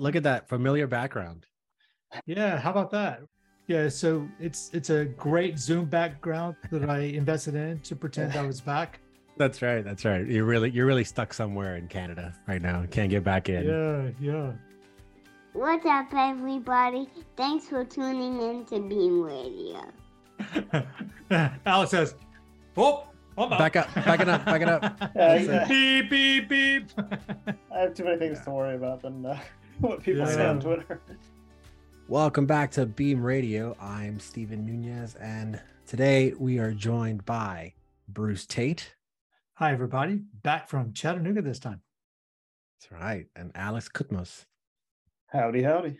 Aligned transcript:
look 0.00 0.16
at 0.16 0.22
that 0.24 0.48
familiar 0.48 0.86
background. 0.86 1.46
Yeah, 2.26 2.58
how 2.58 2.70
about 2.70 2.90
that? 2.92 3.20
Yeah, 3.66 3.88
so 3.88 4.28
it's 4.40 4.70
it's 4.72 4.90
a 4.90 5.04
great 5.04 5.58
Zoom 5.58 5.84
background 5.84 6.56
that 6.72 6.90
I 6.90 7.00
invested 7.00 7.54
in 7.54 7.78
to 7.80 7.94
pretend 7.94 8.34
I 8.34 8.42
was 8.42 8.60
back. 8.60 8.98
That's 9.36 9.62
right. 9.62 9.84
That's 9.84 10.04
right. 10.04 10.26
You're 10.26 10.44
really 10.44 10.70
you're 10.70 10.86
really 10.86 11.04
stuck 11.04 11.32
somewhere 11.32 11.76
in 11.76 11.86
Canada 11.86 12.34
right 12.48 12.60
now. 12.60 12.84
Can't 12.90 13.10
get 13.10 13.22
back 13.22 13.48
in. 13.48 13.64
Yeah, 13.64 14.32
yeah. 14.32 14.52
What's 15.52 15.86
up, 15.86 16.12
everybody? 16.12 17.08
Thanks 17.36 17.68
for 17.68 17.84
tuning 17.84 18.40
in 18.40 18.64
to 18.66 18.80
Beam 18.80 19.22
Radio. 19.22 19.84
Alex 21.66 21.90
says, 21.90 22.14
"Oh, 22.76 23.04
I'm. 23.38 23.50
Back 23.50 23.76
up, 23.76 23.94
back 23.94 24.20
it 24.20 24.28
up, 24.28 24.44
back 24.44 24.62
it 24.62 24.68
up. 24.68 25.10
Yeah, 25.16 25.34
yeah. 25.36 25.68
beep 25.68 26.10
beep 26.10 26.48
beep. 26.48 26.90
I 27.72 27.78
have 27.78 27.94
too 27.94 28.04
many 28.04 28.18
things 28.18 28.40
to 28.42 28.50
worry 28.50 28.74
about 28.74 29.02
than 29.02 29.24
uh, 29.24 29.38
what 29.90 30.02
people 30.02 30.26
say 30.26 30.44
on 30.44 30.60
Twitter. 30.60 31.00
Welcome 32.06 32.44
back 32.44 32.70
to 32.72 32.84
Beam 32.84 33.24
Radio. 33.24 33.74
I'm 33.80 34.20
Steven 34.20 34.66
Nunez, 34.66 35.14
and 35.14 35.58
today 35.86 36.34
we 36.38 36.58
are 36.58 36.72
joined 36.72 37.24
by 37.24 37.72
Bruce 38.06 38.44
Tate. 38.44 38.94
Hi, 39.54 39.72
everybody. 39.72 40.20
Back 40.42 40.68
from 40.68 40.92
Chattanooga 40.92 41.40
this 41.40 41.58
time. 41.58 41.80
That's 42.78 42.92
right, 42.92 43.26
and 43.34 43.52
Alex 43.54 43.88
Koutmos. 43.88 44.44
Howdy, 45.28 45.62
howdy. 45.62 45.96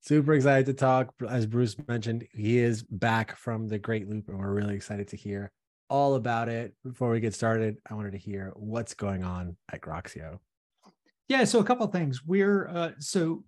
Super 0.00 0.34
excited 0.34 0.66
to 0.66 0.74
talk. 0.74 1.14
As 1.28 1.46
Bruce 1.46 1.76
mentioned, 1.86 2.26
he 2.32 2.58
is 2.58 2.82
back 2.82 3.36
from 3.36 3.68
the 3.68 3.78
Great 3.78 4.08
Loop, 4.08 4.28
and 4.28 4.36
we're 4.36 4.52
really 4.52 4.74
excited 4.74 5.06
to 5.08 5.16
hear 5.16 5.52
all 5.88 6.16
about 6.16 6.48
it. 6.48 6.74
Before 6.82 7.10
we 7.10 7.20
get 7.20 7.34
started, 7.34 7.76
I 7.88 7.94
wanted 7.94 8.12
to 8.12 8.18
hear 8.18 8.52
what's 8.56 8.94
going 8.94 9.22
on 9.22 9.56
at 9.72 9.80
Groxio. 9.80 10.40
Yeah, 11.28 11.44
so 11.44 11.58
a 11.58 11.64
couple 11.64 11.86
of 11.86 11.92
things. 11.92 12.22
We're 12.24 12.68
uh, 12.68 12.90
so 12.98 13.44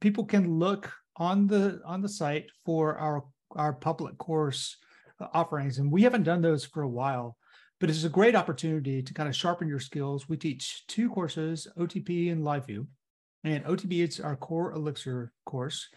people 0.00 0.24
can 0.24 0.58
look 0.58 0.92
on 1.16 1.46
the 1.46 1.80
on 1.84 2.02
the 2.02 2.08
site 2.08 2.46
for 2.64 2.96
our 2.96 3.24
our 3.56 3.72
public 3.72 4.16
course 4.18 4.76
uh, 5.20 5.26
offerings, 5.34 5.78
and 5.78 5.90
we 5.90 6.02
haven't 6.02 6.22
done 6.22 6.40
those 6.40 6.64
for 6.64 6.82
a 6.82 6.88
while, 6.88 7.36
but 7.80 7.90
it's 7.90 8.04
a 8.04 8.08
great 8.08 8.36
opportunity 8.36 9.02
to 9.02 9.14
kind 9.14 9.28
of 9.28 9.34
sharpen 9.34 9.68
your 9.68 9.80
skills. 9.80 10.28
We 10.28 10.36
teach 10.36 10.84
two 10.86 11.10
courses, 11.10 11.66
OTP 11.76 12.30
and 12.30 12.44
LiveView, 12.44 12.86
and 13.42 13.64
OTP 13.64 14.08
is 14.08 14.20
our 14.20 14.36
core 14.36 14.72
Elixir 14.72 15.32
course, 15.44 15.88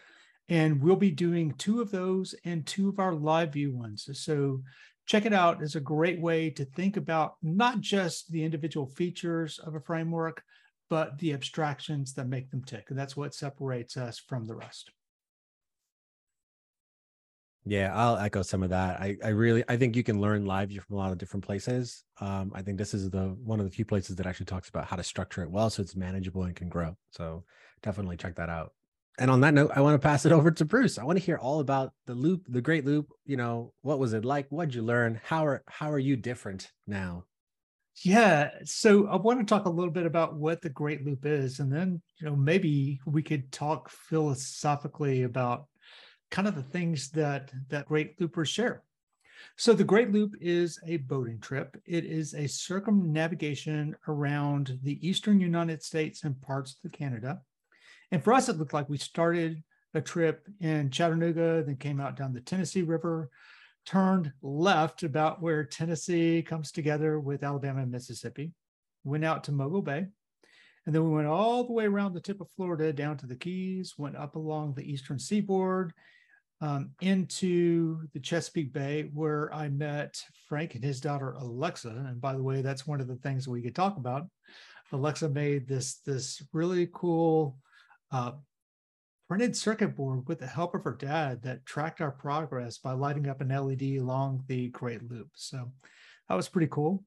and 0.49 0.81
we'll 0.81 0.95
be 0.95 1.11
doing 1.11 1.53
two 1.59 1.79
of 1.79 1.91
those 1.91 2.33
and 2.43 2.66
two 2.66 2.89
of 2.89 2.97
our 2.97 3.13
LiveView 3.13 3.71
ones. 3.71 4.09
So 4.13 4.63
check 5.05 5.27
it 5.27 5.33
out. 5.33 5.61
It's 5.61 5.75
a 5.75 5.79
great 5.79 6.19
way 6.19 6.49
to 6.51 6.66
think 6.66 6.97
about 6.97 7.35
not 7.43 7.81
just 7.81 8.31
the 8.31 8.43
individual 8.43 8.88
features 8.88 9.59
of 9.59 9.75
a 9.75 9.79
framework 9.79 10.41
but 10.94 11.17
the 11.17 11.33
abstractions 11.33 12.13
that 12.13 12.27
make 12.27 12.52
them 12.52 12.63
tick. 12.63 12.91
And 12.91 12.99
that's 12.99 13.17
what 13.17 13.33
separates 13.33 13.97
us 13.97 14.19
from 14.19 14.45
the 14.45 14.53
rest. 14.53 14.91
Yeah, 17.66 17.91
I'll 17.95 18.17
echo 18.17 18.44
some 18.44 18.61
of 18.61 18.69
that. 18.69 19.02
I, 19.02 19.17
I 19.23 19.30
really 19.30 19.63
I 19.67 19.75
think 19.75 19.95
you 19.95 20.03
can 20.03 20.22
learn 20.22 20.45
live 20.45 20.72
from 20.72 20.95
a 20.95 21.00
lot 21.00 21.11
of 21.11 21.17
different 21.17 21.44
places. 21.44 22.03
Um, 22.22 22.52
I 22.53 22.61
think 22.61 22.77
this 22.77 22.94
is 22.94 23.09
the 23.09 23.35
one 23.44 23.59
of 23.59 23.66
the 23.66 23.72
few 23.72 23.85
places 23.85 24.17
that 24.17 24.27
actually 24.27 24.45
talks 24.45 24.69
about 24.69 24.85
how 24.85 24.95
to 24.95 25.02
structure 25.02 25.41
it 25.41 25.50
well 25.50 25.72
so 25.72 25.81
it's 25.81 25.95
manageable 25.95 26.44
and 26.44 26.55
can 26.55 26.69
grow. 26.69 26.95
So 27.09 27.44
definitely 27.81 28.17
check 28.17 28.35
that 28.35 28.50
out. 28.50 28.73
And 29.17 29.31
on 29.31 29.41
that 29.41 29.55
note, 29.55 29.72
I 29.73 29.81
want 29.81 30.00
to 30.00 30.07
pass 30.07 30.28
it 30.28 30.31
over 30.31 30.52
to 30.52 30.63
Bruce. 30.63 31.00
I 31.00 31.05
want 31.05 31.17
to 31.17 31.25
hear 31.25 31.38
all 31.38 31.59
about 31.59 31.94
the 32.05 32.13
loop, 32.13 32.45
the 32.47 32.61
great 32.61 32.85
loop. 32.85 33.07
You 33.25 33.38
know, 33.38 33.73
what 33.81 33.97
was 33.97 34.13
it 34.13 34.25
like? 34.25 34.45
What'd 34.50 34.75
you 34.75 34.83
learn? 34.83 35.19
How 35.23 35.44
are 35.47 35.63
how 35.66 35.91
are 35.91 35.97
you 35.97 36.17
different 36.17 36.72
now? 36.85 37.25
Yeah. 38.02 38.49
So 38.66 39.08
I 39.08 39.16
want 39.16 39.39
to 39.39 39.45
talk 39.45 39.66
a 39.66 39.69
little 39.69 39.91
bit 39.91 40.05
about 40.05 40.36
what 40.36 40.61
the 40.61 40.69
Great 40.69 41.05
Loop 41.05 41.25
is. 41.25 41.59
And 41.59 41.72
then, 41.72 42.02
you 42.17 42.25
know, 42.25 42.35
maybe 42.35 43.00
we 43.05 43.22
could 43.22 43.52
talk 43.52 43.89
philosophically 43.89 45.23
about 45.23 45.67
kind 46.31 46.47
of 46.47 46.55
the 46.55 46.63
things 46.63 47.11
that 47.11 47.52
that 47.69 47.88
Great 47.88 48.19
Loopers 48.19 48.50
share. 48.50 48.83
So 49.58 49.73
the 49.73 49.83
Great 49.83 50.11
Loop 50.11 50.33
is 50.41 50.79
a 50.88 50.97
boating 50.97 51.40
trip. 51.40 51.79
It 51.85 52.06
is 52.06 52.34
a 52.34 52.47
circumnavigation 52.47 53.96
around 54.07 54.79
the 54.81 55.07
eastern 55.07 55.40
United 55.40 55.84
States 55.84 56.23
and 56.23 56.41
parts 56.41 56.78
of 56.84 56.91
Canada. 56.91 57.41
And 58.12 58.23
for 58.23 58.34
us, 58.34 58.50
it 58.50 58.57
looked 58.57 58.73
like 58.73 58.90
we 58.90 58.97
started 58.97 59.63
a 59.94 60.01
trip 60.01 60.47
in 60.59 60.90
Chattanooga, 60.90 61.63
then 61.63 61.75
came 61.75 62.00
out 62.00 62.16
down 62.16 62.34
the 62.34 62.41
Tennessee 62.41 62.81
River, 62.81 63.29
turned 63.85 64.31
left 64.41 65.03
about 65.03 65.41
where 65.41 65.63
Tennessee 65.63 66.41
comes 66.41 66.71
together 66.71 67.19
with 67.19 67.44
Alabama 67.44 67.81
and 67.81 67.91
Mississippi, 67.91 68.51
went 69.03 69.25
out 69.25 69.44
to 69.45 69.51
Mobile 69.51 69.81
Bay, 69.81 70.07
and 70.85 70.94
then 70.94 71.03
we 71.03 71.16
went 71.16 71.27
all 71.27 71.63
the 71.63 71.73
way 71.73 71.85
around 71.85 72.13
the 72.13 72.22
tip 72.22 72.41
of 72.41 72.49
Florida 72.55 72.91
down 72.91 73.17
to 73.17 73.25
the 73.25 73.35
Keys, 73.35 73.95
went 73.97 74.17
up 74.17 74.35
along 74.35 74.73
the 74.73 74.89
eastern 74.89 75.17
seaboard 75.17 75.93
um, 76.61 76.91
into 77.01 78.07
the 78.13 78.19
Chesapeake 78.19 78.73
Bay, 78.73 79.09
where 79.13 79.53
I 79.53 79.69
met 79.69 80.22
Frank 80.47 80.75
and 80.75 80.83
his 80.83 80.99
daughter 80.99 81.31
Alexa. 81.31 81.89
And 81.89 82.19
by 82.19 82.33
the 82.33 82.43
way, 82.43 82.61
that's 82.61 82.88
one 82.88 83.01
of 83.01 83.07
the 83.07 83.16
things 83.17 83.47
we 83.47 83.61
could 83.61 83.75
talk 83.75 83.97
about. 83.97 84.27
Alexa 84.91 85.27
made 85.29 85.67
this 85.67 85.95
this 86.05 86.41
really 86.53 86.88
cool 86.93 87.57
uh, 88.11 88.33
printed 89.33 89.57
circuit 89.57 89.95
board 89.95 90.27
with 90.27 90.38
the 90.38 90.45
help 90.45 90.75
of 90.75 90.83
her 90.83 90.94
dad 90.94 91.41
that 91.41 91.66
tracked 91.66 92.01
our 92.01 92.11
progress 92.11 92.77
by 92.77 92.91
lighting 92.91 93.27
up 93.27 93.41
an 93.41 93.49
LED 93.49 93.97
along 93.99 94.44
the 94.47 94.67
Great 94.67 95.09
Loop. 95.09 95.27
So 95.33 95.71
that 96.29 96.35
was 96.35 96.47
pretty 96.47 96.67
cool. 96.67 97.03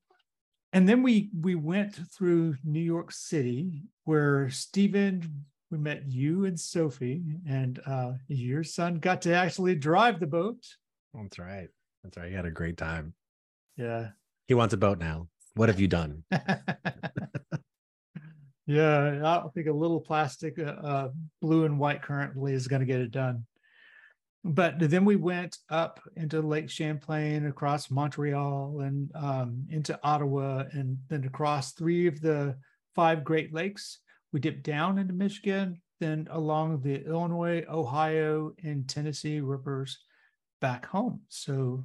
And 0.72 0.88
then 0.88 1.04
we 1.04 1.30
we 1.40 1.54
went 1.54 1.94
through 1.94 2.56
New 2.64 2.80
York 2.80 3.12
City, 3.12 3.84
where 4.06 4.50
Steven, 4.50 5.44
we 5.70 5.78
met 5.78 6.02
you 6.08 6.46
and 6.46 6.58
Sophie, 6.58 7.22
and 7.48 7.78
uh, 7.86 8.14
your 8.26 8.64
son 8.64 8.96
got 8.96 9.22
to 9.22 9.32
actually 9.32 9.76
drive 9.76 10.18
the 10.18 10.26
boat. 10.26 10.66
That's 11.14 11.38
right. 11.38 11.68
That's 12.02 12.16
right. 12.16 12.30
He 12.30 12.34
had 12.34 12.44
a 12.44 12.50
great 12.50 12.76
time. 12.76 13.14
Yeah. 13.76 14.08
He 14.48 14.54
wants 14.54 14.74
a 14.74 14.78
boat 14.78 14.98
now. 14.98 15.28
What 15.54 15.68
have 15.68 15.78
you 15.78 15.86
done? 15.86 16.24
yeah, 18.66 19.20
I 19.24 19.48
think 19.54 19.68
a 19.68 19.72
little 19.72 20.00
plastic, 20.00 20.58
uh, 20.58 20.62
uh, 20.62 21.08
blue 21.40 21.64
and 21.64 21.78
white 21.78 22.02
currently 22.02 22.52
is 22.52 22.66
going 22.66 22.80
to 22.80 22.86
get 22.86 23.00
it 23.00 23.12
done. 23.12 23.46
But 24.42 24.74
then 24.78 25.04
we 25.04 25.16
went 25.16 25.58
up 25.70 26.00
into 26.16 26.40
Lake 26.40 26.70
Champlain, 26.70 27.46
across 27.46 27.90
Montreal, 27.90 28.80
and 28.80 29.10
um, 29.14 29.66
into 29.70 29.98
Ottawa, 30.04 30.64
and 30.72 30.98
then 31.08 31.24
across 31.24 31.72
three 31.72 32.06
of 32.06 32.20
the 32.20 32.56
five 32.94 33.24
Great 33.24 33.52
Lakes. 33.52 33.98
We 34.32 34.40
dipped 34.40 34.62
down 34.62 34.98
into 34.98 35.14
Michigan, 35.14 35.80
then 35.98 36.28
along 36.30 36.82
the 36.82 37.04
Illinois, 37.04 37.64
Ohio, 37.68 38.52
and 38.62 38.88
Tennessee 38.88 39.40
rivers 39.40 39.98
back 40.60 40.86
home. 40.86 41.22
So 41.28 41.84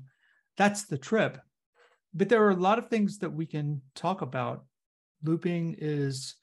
that's 0.58 0.86
the 0.86 0.98
trip. 0.98 1.40
But 2.14 2.30
there 2.30 2.44
are 2.44 2.52
a 2.52 2.56
lot 2.56 2.78
of 2.78 2.90
things 2.90 3.20
that 3.20 3.34
we 3.34 3.46
can 3.46 3.82
talk 3.96 4.22
about. 4.22 4.66
Looping 5.24 5.76
is 5.80 6.36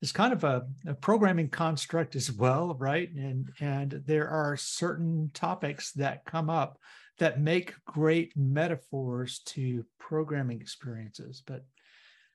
is 0.00 0.12
kind 0.12 0.32
of 0.32 0.44
a, 0.44 0.66
a 0.86 0.94
programming 0.94 1.48
construct 1.48 2.14
as 2.16 2.30
well, 2.30 2.76
right? 2.78 3.10
And 3.14 3.50
and 3.60 4.02
there 4.06 4.28
are 4.28 4.56
certain 4.56 5.30
topics 5.34 5.92
that 5.92 6.24
come 6.24 6.50
up 6.50 6.78
that 7.18 7.40
make 7.40 7.74
great 7.84 8.36
metaphors 8.36 9.40
to 9.40 9.84
programming 9.98 10.60
experiences. 10.60 11.42
But 11.44 11.64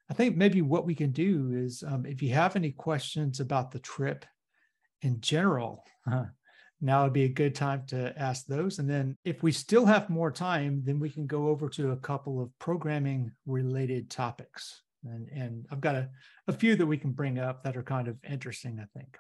I 0.10 0.14
think 0.14 0.36
maybe 0.36 0.62
what 0.62 0.86
we 0.86 0.96
can 0.96 1.12
do 1.12 1.52
is, 1.54 1.84
um, 1.88 2.06
if 2.06 2.22
you 2.22 2.34
have 2.34 2.56
any 2.56 2.72
questions 2.72 3.40
about 3.40 3.72
the 3.72 3.80
trip 3.80 4.26
in 5.02 5.22
general, 5.22 5.84
now 6.82 7.04
would 7.04 7.14
be 7.14 7.24
a 7.24 7.30
good 7.30 7.56
time 7.56 7.84
to 7.88 8.14
ask 8.20 8.46
those. 8.46 8.80
And 8.80 8.90
then 8.90 9.18
if 9.24 9.42
we 9.42 9.54
still 9.54 9.86
have 9.86 10.10
more 10.10 10.32
time, 10.32 10.82
then 10.84 11.00
we 11.00 11.10
can 11.10 11.26
go 11.26 11.48
over 11.48 11.70
to 11.70 11.92
a 11.92 11.98
couple 11.98 12.42
of 12.42 12.50
programming 12.60 13.32
related 13.46 14.10
topics. 14.10 14.82
And, 15.06 15.30
and 15.30 15.66
I've 15.72 15.82
got 15.82 15.96
a, 15.96 16.10
a 16.48 16.54
few 16.54 16.76
that 16.76 16.86
we 16.86 16.98
can 16.98 17.12
bring 17.12 17.40
up 17.40 17.64
that 17.64 17.78
are 17.78 17.84
kind 17.84 18.08
of 18.08 18.18
interesting, 18.30 18.80
I 18.80 18.86
think. 18.98 19.18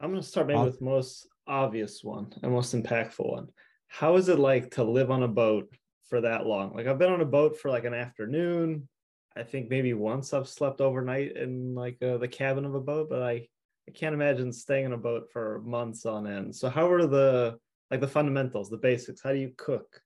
I'm 0.00 0.10
going 0.10 0.22
to 0.22 0.26
start 0.26 0.46
maybe 0.46 0.58
I'll- 0.58 0.66
with 0.66 0.80
most 0.80 1.26
obvious 1.46 2.04
one 2.04 2.32
and 2.42 2.52
most 2.52 2.74
impactful 2.74 3.30
one. 3.30 3.48
How 3.88 4.16
is 4.16 4.28
it 4.28 4.38
like 4.38 4.72
to 4.72 4.84
live 4.84 5.10
on 5.10 5.22
a 5.22 5.28
boat 5.28 5.74
for 6.08 6.20
that 6.20 6.46
long? 6.46 6.74
Like 6.74 6.86
I've 6.86 6.98
been 6.98 7.12
on 7.12 7.22
a 7.22 7.26
boat 7.26 7.58
for 7.58 7.70
like 7.70 7.84
an 7.84 7.94
afternoon. 7.94 8.88
I 9.34 9.42
think 9.42 9.70
maybe 9.70 9.94
once 9.94 10.32
I've 10.34 10.48
slept 10.48 10.80
overnight 10.80 11.36
in 11.36 11.74
like 11.74 12.02
uh, 12.02 12.18
the 12.18 12.28
cabin 12.28 12.64
of 12.64 12.74
a 12.74 12.80
boat, 12.80 13.08
but 13.08 13.22
I 13.22 13.48
I 13.88 13.90
can't 13.90 14.14
imagine 14.14 14.52
staying 14.52 14.84
in 14.84 14.92
a 14.92 14.98
boat 14.98 15.28
for 15.32 15.62
months 15.64 16.04
on 16.04 16.26
end. 16.26 16.54
So 16.54 16.68
how 16.68 16.90
are 16.90 17.06
the 17.06 17.58
like 17.90 18.00
the 18.00 18.08
fundamentals, 18.08 18.68
the 18.68 18.76
basics? 18.76 19.22
How 19.22 19.32
do 19.32 19.38
you 19.38 19.52
cook? 19.56 20.02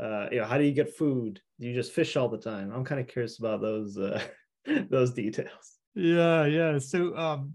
Uh, 0.00 0.28
you 0.32 0.38
know, 0.38 0.46
how 0.46 0.56
do 0.56 0.64
you 0.64 0.72
get 0.72 0.96
food? 0.96 1.40
Do 1.60 1.66
you 1.66 1.74
just 1.74 1.92
fish 1.92 2.16
all 2.16 2.30
the 2.30 2.38
time? 2.38 2.72
I'm 2.72 2.84
kind 2.84 3.00
of 3.00 3.08
curious 3.08 3.38
about 3.38 3.60
those 3.60 3.98
uh, 3.98 4.22
those 4.90 5.12
details. 5.12 5.78
Yeah, 5.94 6.46
yeah. 6.46 6.78
So 6.78 7.16
um, 7.16 7.54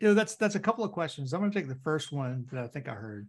you 0.00 0.08
know, 0.08 0.14
that's 0.14 0.36
that's 0.36 0.54
a 0.54 0.60
couple 0.60 0.84
of 0.84 0.92
questions. 0.92 1.32
I'm 1.32 1.40
gonna 1.40 1.52
take 1.52 1.68
the 1.68 1.74
first 1.76 2.12
one 2.12 2.46
that 2.52 2.64
I 2.64 2.68
think 2.68 2.88
I 2.88 2.94
heard. 2.94 3.28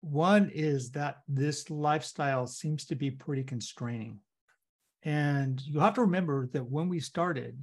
One 0.00 0.50
is 0.54 0.90
that 0.92 1.18
this 1.26 1.70
lifestyle 1.70 2.46
seems 2.46 2.84
to 2.86 2.94
be 2.94 3.10
pretty 3.10 3.42
constraining. 3.42 4.20
And 5.02 5.60
you 5.66 5.80
have 5.80 5.94
to 5.94 6.02
remember 6.02 6.48
that 6.52 6.64
when 6.64 6.88
we 6.88 7.00
started, 7.00 7.58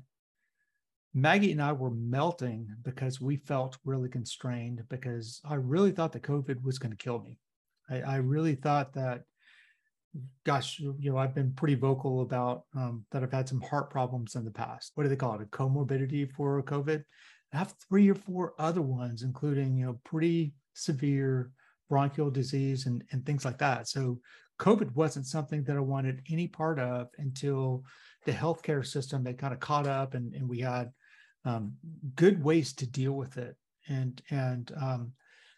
Maggie 1.14 1.54
and 1.54 1.62
I 1.62 1.72
were 1.72 1.92
melting 1.92 2.68
because 2.84 3.22
we 3.22 3.38
felt 3.38 3.78
really 3.86 4.10
constrained 4.10 4.84
because 4.90 5.40
I 5.46 5.56
really 5.56 5.92
thought 5.92 6.12
that 6.12 6.24
COVID 6.24 6.62
was 6.62 6.78
going 6.78 6.92
to 6.92 6.98
kill 6.98 7.20
me. 7.20 7.40
I, 7.90 8.02
I, 8.02 8.16
really 8.18 8.56
thought 8.56 8.94
that, 8.96 9.24
gosh, 10.46 10.80
you 10.80 10.96
know, 11.00 11.18
I've 11.18 11.36
been 11.36 11.54
pretty 11.54 11.76
vocal 11.76 12.22
about 12.22 12.64
um, 12.76 13.06
that 13.12 13.24
I've 13.24 13.32
had 13.32 13.48
some 13.48 13.62
heart 13.62 13.90
problems 13.90 14.36
in 14.36 14.46
the 14.46 14.52
past. 14.52 14.92
What 14.96 15.04
do 15.04 15.10
they 15.10 15.16
call 15.16 15.36
it? 15.36 15.42
A 15.42 15.46
comorbidity 15.46 16.32
for 16.32 16.62
COVID. 16.64 17.04
I 17.54 17.58
have 17.58 17.74
three 17.88 18.10
or 18.10 18.16
four 18.16 18.54
other 18.60 18.82
ones, 18.82 19.24
including, 19.24 19.78
you 19.78 19.86
know, 19.86 20.00
pretty 20.04 20.54
severe 20.74 21.52
bronchial 21.90 22.32
disease 22.32 22.86
and, 22.86 23.04
and 23.12 23.26
things 23.26 23.46
like 23.46 23.58
that. 23.60 23.88
So 23.88 24.20
COVID 24.60 24.94
wasn't 24.96 25.28
something 25.28 25.64
that 25.64 25.76
I 25.76 25.82
wanted 25.82 26.22
any 26.30 26.48
part 26.48 26.80
of 26.80 27.08
until 27.18 27.84
the 28.26 28.32
healthcare 28.32 28.86
system 28.86 29.26
had 29.26 29.38
kind 29.38 29.54
of 29.54 29.60
caught 29.60 29.88
up 29.88 30.14
and, 30.14 30.34
and 30.34 30.50
we 30.50 30.60
had 30.60 30.92
um, 31.46 31.74
good 32.16 32.44
ways 32.44 32.74
to 32.74 32.88
deal 32.88 33.14
with 33.14 33.38
it. 33.38 33.56
And, 33.88 34.22
and 34.32 34.72
um, 34.82 35.12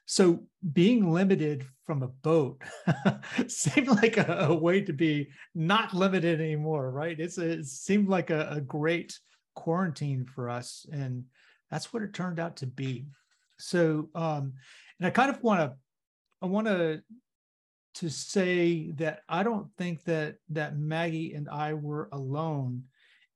so 0.08 0.40
being 0.72 1.12
limited 1.12 1.66
from 1.86 2.02
a 2.02 2.08
boat 2.08 2.62
seemed 3.48 3.90
like 3.90 4.18
a, 4.18 4.48
a, 4.50 4.56
way 4.56 4.82
to 4.82 4.94
be 4.94 5.28
not 5.54 5.94
limited 5.94 6.40
anymore, 6.40 6.92
right? 6.92 7.20
It's 7.20 7.38
a, 7.38 7.50
it 7.60 7.66
seemed 7.66 8.08
like 8.08 8.30
a, 8.30 8.48
a 8.50 8.62
great 8.62 9.20
quarantine 9.54 10.26
for 10.26 10.50
us. 10.50 10.86
And 10.94 11.26
that's 11.70 11.92
what 11.92 12.04
it 12.04 12.14
turned 12.14 12.40
out 12.40 12.56
to 12.58 12.66
be. 12.66 13.08
So, 13.60 14.10
um, 14.16 14.54
and 14.98 15.08
I 15.08 15.10
kind 15.10 15.30
of 15.30 15.44
want 15.44 15.60
to, 15.60 15.78
I 16.42 16.46
want 16.46 16.68
to 16.68 17.02
to 17.96 18.10
say 18.10 18.92
that 18.92 19.24
I 19.28 19.42
don't 19.44 19.68
think 19.78 20.04
that 20.04 20.36
that 20.52 20.78
Maggie 20.78 21.34
and 21.34 21.50
I 21.50 21.74
were 21.74 22.10
alone 22.14 22.84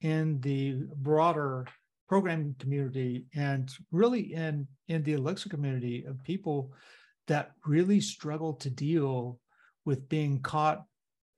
in 0.02 0.40
the 0.40 0.84
broader 0.96 1.68
programming 2.12 2.54
community 2.60 3.26
and 3.36 3.72
really 3.94 4.34
in 4.34 4.68
in 4.90 5.02
the 5.04 5.14
Elixir 5.14 5.48
community 5.48 6.04
of 6.04 6.22
people 6.26 6.74
that 7.28 7.52
really 7.66 8.02
struggle 8.02 8.54
to 8.54 8.70
deal 8.70 9.40
with 9.86 10.10
being 10.10 10.42
caught 10.42 10.84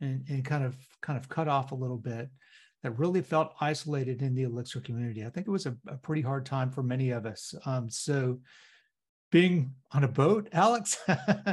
and, 0.02 0.26
and 0.30 0.44
kind 0.44 0.66
of 0.66 0.76
kind 1.00 1.16
of 1.20 1.30
cut 1.30 1.48
off 1.48 1.74
a 1.74 1.76
little 1.76 2.00
bit 2.00 2.28
that 2.82 2.98
really 2.98 3.22
felt 3.22 3.54
isolated 3.62 4.24
in 4.24 4.34
the 4.34 4.42
Elixir 4.42 4.82
community. 4.82 5.24
I 5.24 5.30
think 5.30 5.46
it 5.46 5.52
was 5.52 5.68
a, 5.68 5.78
a 5.88 5.98
pretty 5.98 6.24
hard 6.24 6.44
time 6.44 6.72
for 6.72 6.82
many 6.82 7.12
of 7.12 7.28
us. 7.28 7.54
Um, 7.68 7.88
so 7.88 8.40
being 9.32 9.76
on 9.92 10.04
a 10.04 10.08
boat, 10.08 10.50
Alex, 10.54 10.98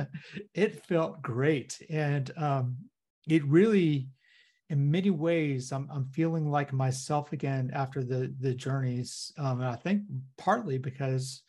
it 0.54 0.86
felt 0.86 1.20
great. 1.20 1.78
And 1.90 2.30
um, 2.38 2.76
it 3.28 3.44
really, 3.44 4.08
in 4.70 4.88
many 4.88 5.10
ways, 5.10 5.72
I'm, 5.72 5.88
I'm 5.92 6.06
feeling 6.06 6.48
like 6.48 6.72
myself 6.72 7.32
again 7.32 7.72
after 7.74 8.04
the, 8.04 8.32
the 8.38 8.54
journeys. 8.54 9.32
Um, 9.36 9.60
and 9.60 9.68
I 9.68 9.74
think 9.74 10.02
partly 10.38 10.78
because 10.78 11.42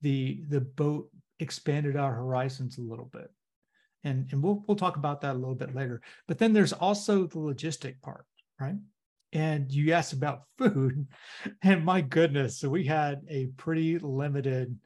the, 0.00 0.44
the 0.48 0.60
boat 0.60 1.10
expanded 1.40 1.96
our 1.96 2.14
horizons 2.14 2.78
a 2.78 2.82
little 2.82 3.10
bit. 3.12 3.30
And, 4.04 4.28
and 4.30 4.40
we'll, 4.40 4.62
we'll 4.66 4.76
talk 4.76 4.96
about 4.96 5.20
that 5.22 5.34
a 5.34 5.38
little 5.38 5.56
bit 5.56 5.74
later. 5.74 6.00
But 6.28 6.38
then 6.38 6.52
there's 6.52 6.72
also 6.72 7.26
the 7.26 7.38
logistic 7.38 8.00
part, 8.00 8.24
right? 8.60 8.76
And 9.32 9.70
you 9.72 9.92
asked 9.92 10.12
about 10.12 10.42
food, 10.58 11.08
and 11.62 11.84
my 11.84 12.00
goodness, 12.00 12.60
so 12.60 12.68
we 12.70 12.84
had 12.84 13.22
a 13.28 13.46
pretty 13.56 13.98
limited 13.98 14.78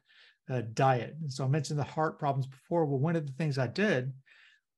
uh, 0.49 0.63
diet. 0.73 1.15
So 1.27 1.45
I 1.45 1.47
mentioned 1.47 1.77
the 1.77 1.83
heart 1.83 2.17
problems 2.17 2.47
before. 2.47 2.85
Well, 2.85 2.99
one 2.99 3.15
of 3.15 3.27
the 3.27 3.33
things 3.33 3.59
I 3.59 3.67
did 3.67 4.11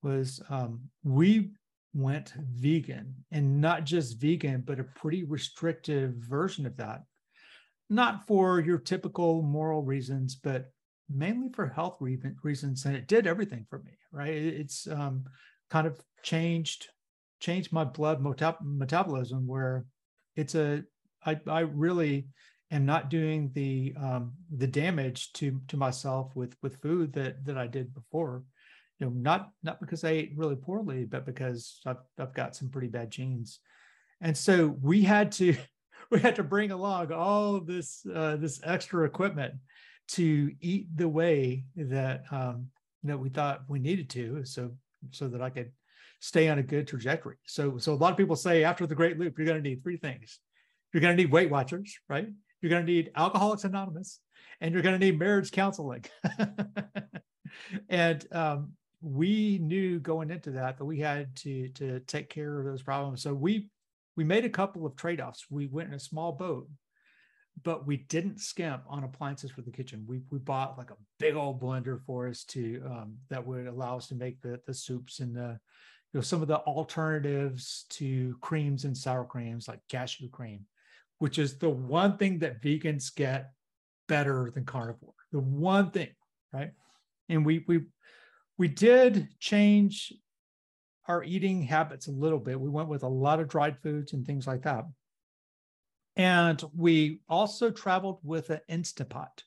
was 0.04 0.42
um, 0.50 0.82
we 1.04 1.52
went 1.96 2.34
vegan 2.54 3.16
and 3.32 3.62
not 3.62 3.86
just 3.86 4.20
vegan, 4.20 4.62
but 4.62 4.80
a 4.80 4.84
pretty 4.84 5.24
restrictive 5.24 6.14
version 6.16 6.66
of 6.66 6.76
that. 6.78 7.04
Not 7.90 8.28
for 8.28 8.60
your 8.60 8.78
typical 8.80 9.42
moral 9.42 9.82
reasons, 9.82 10.36
but 10.36 10.72
mainly 11.10 11.50
for 11.50 11.68
health 11.68 11.98
re- 12.02 12.20
reasons. 12.44 12.86
And 12.86 12.96
it 12.96 13.08
did 13.08 13.28
everything 13.28 13.66
for 13.70 13.80
me, 13.80 13.92
right? 14.12 14.34
It's 14.34 14.88
um, 14.88 15.24
kind 15.70 15.88
of 15.88 16.00
changed 16.22 16.88
changed 17.40 17.72
my 17.72 17.84
blood 17.84 18.26
metabolism 18.62 19.46
where 19.46 19.86
it's 20.36 20.56
a 20.56 20.84
I, 21.26 21.40
I 21.48 21.60
really 21.62 22.28
am 22.72 22.86
not 22.86 23.10
doing 23.10 23.52
the 23.54 23.94
um, 24.00 24.34
the 24.56 24.68
damage 24.68 25.32
to 25.34 25.62
to 25.68 25.78
myself 25.78 26.36
with 26.36 26.56
with 26.62 26.82
food 26.82 27.14
that 27.14 27.46
that 27.46 27.58
I 27.58 27.68
did 27.68 27.94
before. 27.94 28.44
You 29.00 29.08
know, 29.08 29.14
not 29.14 29.50
not 29.64 29.80
because 29.80 30.04
I 30.04 30.12
ate 30.12 30.34
really 30.36 30.56
poorly, 30.56 31.06
but 31.06 31.26
because 31.26 31.82
I've 31.86 31.98
I've 32.18 32.34
got 32.34 32.56
some 32.56 32.70
pretty 32.70 32.88
bad 32.88 33.12
genes, 33.12 33.60
and 34.22 34.38
so 34.38 34.78
we 34.82 35.02
had 35.02 35.32
to 35.34 35.56
we 36.12 36.20
had 36.20 36.36
to 36.36 36.44
bring 36.44 36.72
along 36.72 37.12
all 37.12 37.60
this 37.60 38.06
uh, 38.14 38.38
this 38.38 38.62
extra 38.64 39.06
equipment 39.06 39.56
to 40.08 40.52
eat 40.62 40.88
the 40.96 41.10
way 41.10 41.66
that 41.76 42.24
um, 42.32 42.68
we 43.04 43.30
thought 43.30 43.64
we 43.68 43.80
needed 43.80 44.10
to, 44.12 44.46
so 44.46 44.72
so 45.12 45.28
that 45.28 45.42
I 45.42 45.50
could 45.50 45.72
stay 46.20 46.48
on 46.48 46.60
a 46.60 46.64
good 46.64 46.88
trajectory. 46.88 47.38
So 47.46 47.78
so 47.78 47.94
a 47.94 47.96
lot 47.96 48.12
of 48.12 48.18
people 48.18 48.36
say 48.36 48.64
after 48.64 48.88
the 48.88 48.96
Great 48.96 49.20
Loop, 49.20 49.38
you're 49.38 49.48
going 49.48 49.62
to 49.62 49.70
need 49.70 49.84
three 49.84 49.98
things. 49.98 50.40
You're 50.94 51.02
going 51.02 51.16
to 51.16 51.22
need 51.22 51.32
Weight 51.32 51.50
Watchers, 51.50 51.98
right? 52.08 52.28
You're 52.62 52.70
going 52.70 52.86
to 52.86 52.92
need 52.92 53.12
Alcoholics 53.16 53.66
Anonymous, 53.66 54.22
and 54.62 54.74
you're 54.74 54.84
going 54.84 54.98
to 54.98 55.06
need 55.06 55.20
marriage 55.20 55.52
counseling. 55.52 56.06
and 57.90 58.26
um, 58.32 58.74
we 59.06 59.60
knew 59.62 60.00
going 60.00 60.32
into 60.32 60.52
that 60.52 60.78
that 60.78 60.86
we 60.86 61.00
had 61.00 61.36
to 61.38 61.70
to 61.70 62.00
take 62.02 62.30
care 62.30 62.60
of 62.60 62.66
those 62.66 62.82
problems. 62.82 63.22
So 63.22 63.34
we 63.34 63.70
we 64.16 64.24
made 64.24 64.46
a 64.46 64.50
couple 64.50 64.86
of 64.86 64.96
trade 64.96 65.22
offs. 65.22 65.46
We 65.50 65.68
went 65.68 65.90
in 65.90 65.96
a 65.96 66.00
small 66.00 66.32
boat, 66.32 66.68
but 67.64 67.86
we 67.86 67.98
didn't 67.98 68.40
skimp 68.40 68.84
on 68.88 69.04
appliances 69.04 69.52
for 69.52 69.62
the 69.62 69.72
kitchen. 69.72 70.06
We 70.08 70.22
we 70.32 70.40
bought 70.40 70.78
like 70.78 70.92
a 70.92 70.98
big 71.20 71.36
old 71.36 71.62
blender 71.62 72.02
for 72.06 72.28
us 72.28 72.44
to 72.46 72.82
um, 72.86 73.18
that 73.30 73.46
would 73.46 73.68
allow 73.68 73.98
us 73.98 74.08
to 74.08 74.16
make 74.16 74.42
the 74.42 74.60
the 74.66 74.74
soups 74.74 75.20
and 75.20 75.36
the 75.36 75.60
you 76.14 76.20
know 76.20 76.22
some 76.22 76.42
of 76.42 76.48
the 76.48 76.60
alternatives 76.60 77.86
to 77.92 78.36
creams 78.42 78.86
and 78.86 78.98
sour 78.98 79.26
creams 79.26 79.68
like 79.68 79.82
cashew 79.90 80.30
cream 80.30 80.66
which 81.20 81.40
is 81.40 81.58
the 81.58 81.70
one 81.70 82.18
thing 82.18 82.40
that 82.40 82.62
vegans 82.62 83.14
get 83.14 83.52
better 84.08 84.52
than 84.54 84.66
carnivore. 84.66 85.14
The 85.32 85.40
one 85.40 85.92
thing, 85.92 86.10
right? 86.54 86.72
And 87.30 87.46
we 87.46 87.64
we 87.68 87.82
we 88.58 88.68
did 88.68 89.28
change 89.40 90.14
our 91.08 91.24
eating 91.24 91.62
habits 91.62 92.08
a 92.08 92.12
little 92.12 92.40
bit. 92.40 92.60
We 92.60 92.70
went 92.70 92.90
with 92.90 93.04
a 93.04 93.08
lot 93.08 93.40
of 93.40 93.48
dried 93.48 93.78
foods 93.82 94.14
and 94.14 94.26
things 94.26 94.48
like 94.48 94.64
that. 94.64 94.86
And 96.16 96.64
we 96.76 97.20
also 97.28 97.70
traveled 97.70 98.20
with 98.24 98.50
an 98.50 98.62
Instapot. 98.70 99.44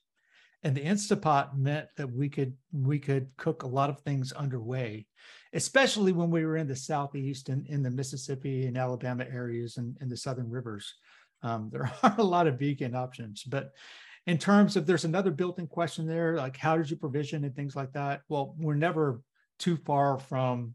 And 0.63 0.77
the 0.77 0.85
Instapot 0.85 1.57
meant 1.57 1.89
that 1.97 2.11
we 2.11 2.29
could 2.29 2.55
we 2.73 2.99
could 2.99 3.29
cook 3.37 3.63
a 3.63 3.69
lot 3.69 3.91
of 3.91 4.01
things 4.01 4.33
underway, 4.33 5.07
especially 5.53 6.13
when 6.13 6.31
we 6.31 6.45
were 6.45 6.57
in 6.57 6.67
the 6.67 6.77
southeast 6.77 7.49
and 7.49 7.67
in 7.69 7.83
the 7.83 7.91
Mississippi 7.91 8.67
and 8.67 8.77
Alabama 8.77 9.25
areas 9.31 9.77
and, 9.77 9.97
and 10.01 10.11
the 10.11 10.17
southern 10.17 10.51
rivers. 10.51 10.95
Um, 11.43 11.71
there 11.73 11.91
are 12.03 12.15
a 12.19 12.25
lot 12.25 12.49
of 12.49 12.59
vegan 12.59 12.97
options, 12.97 13.45
but 13.45 13.71
in 14.29 14.37
terms 14.37 14.77
of 14.77 14.85
there's 14.85 15.07
another 15.07 15.31
built-in 15.31 15.67
question 15.67 16.07
there, 16.07 16.37
like 16.37 16.55
how 16.55 16.77
did 16.77 16.91
you 16.91 16.99
provision 16.99 17.45
and 17.45 17.57
things 17.57 17.75
like 17.75 17.93
that? 17.93 18.21
Well, 18.29 18.55
we're 18.59 18.75
never 18.75 19.23
too 19.59 19.79
far 19.79 20.19
from 20.19 20.75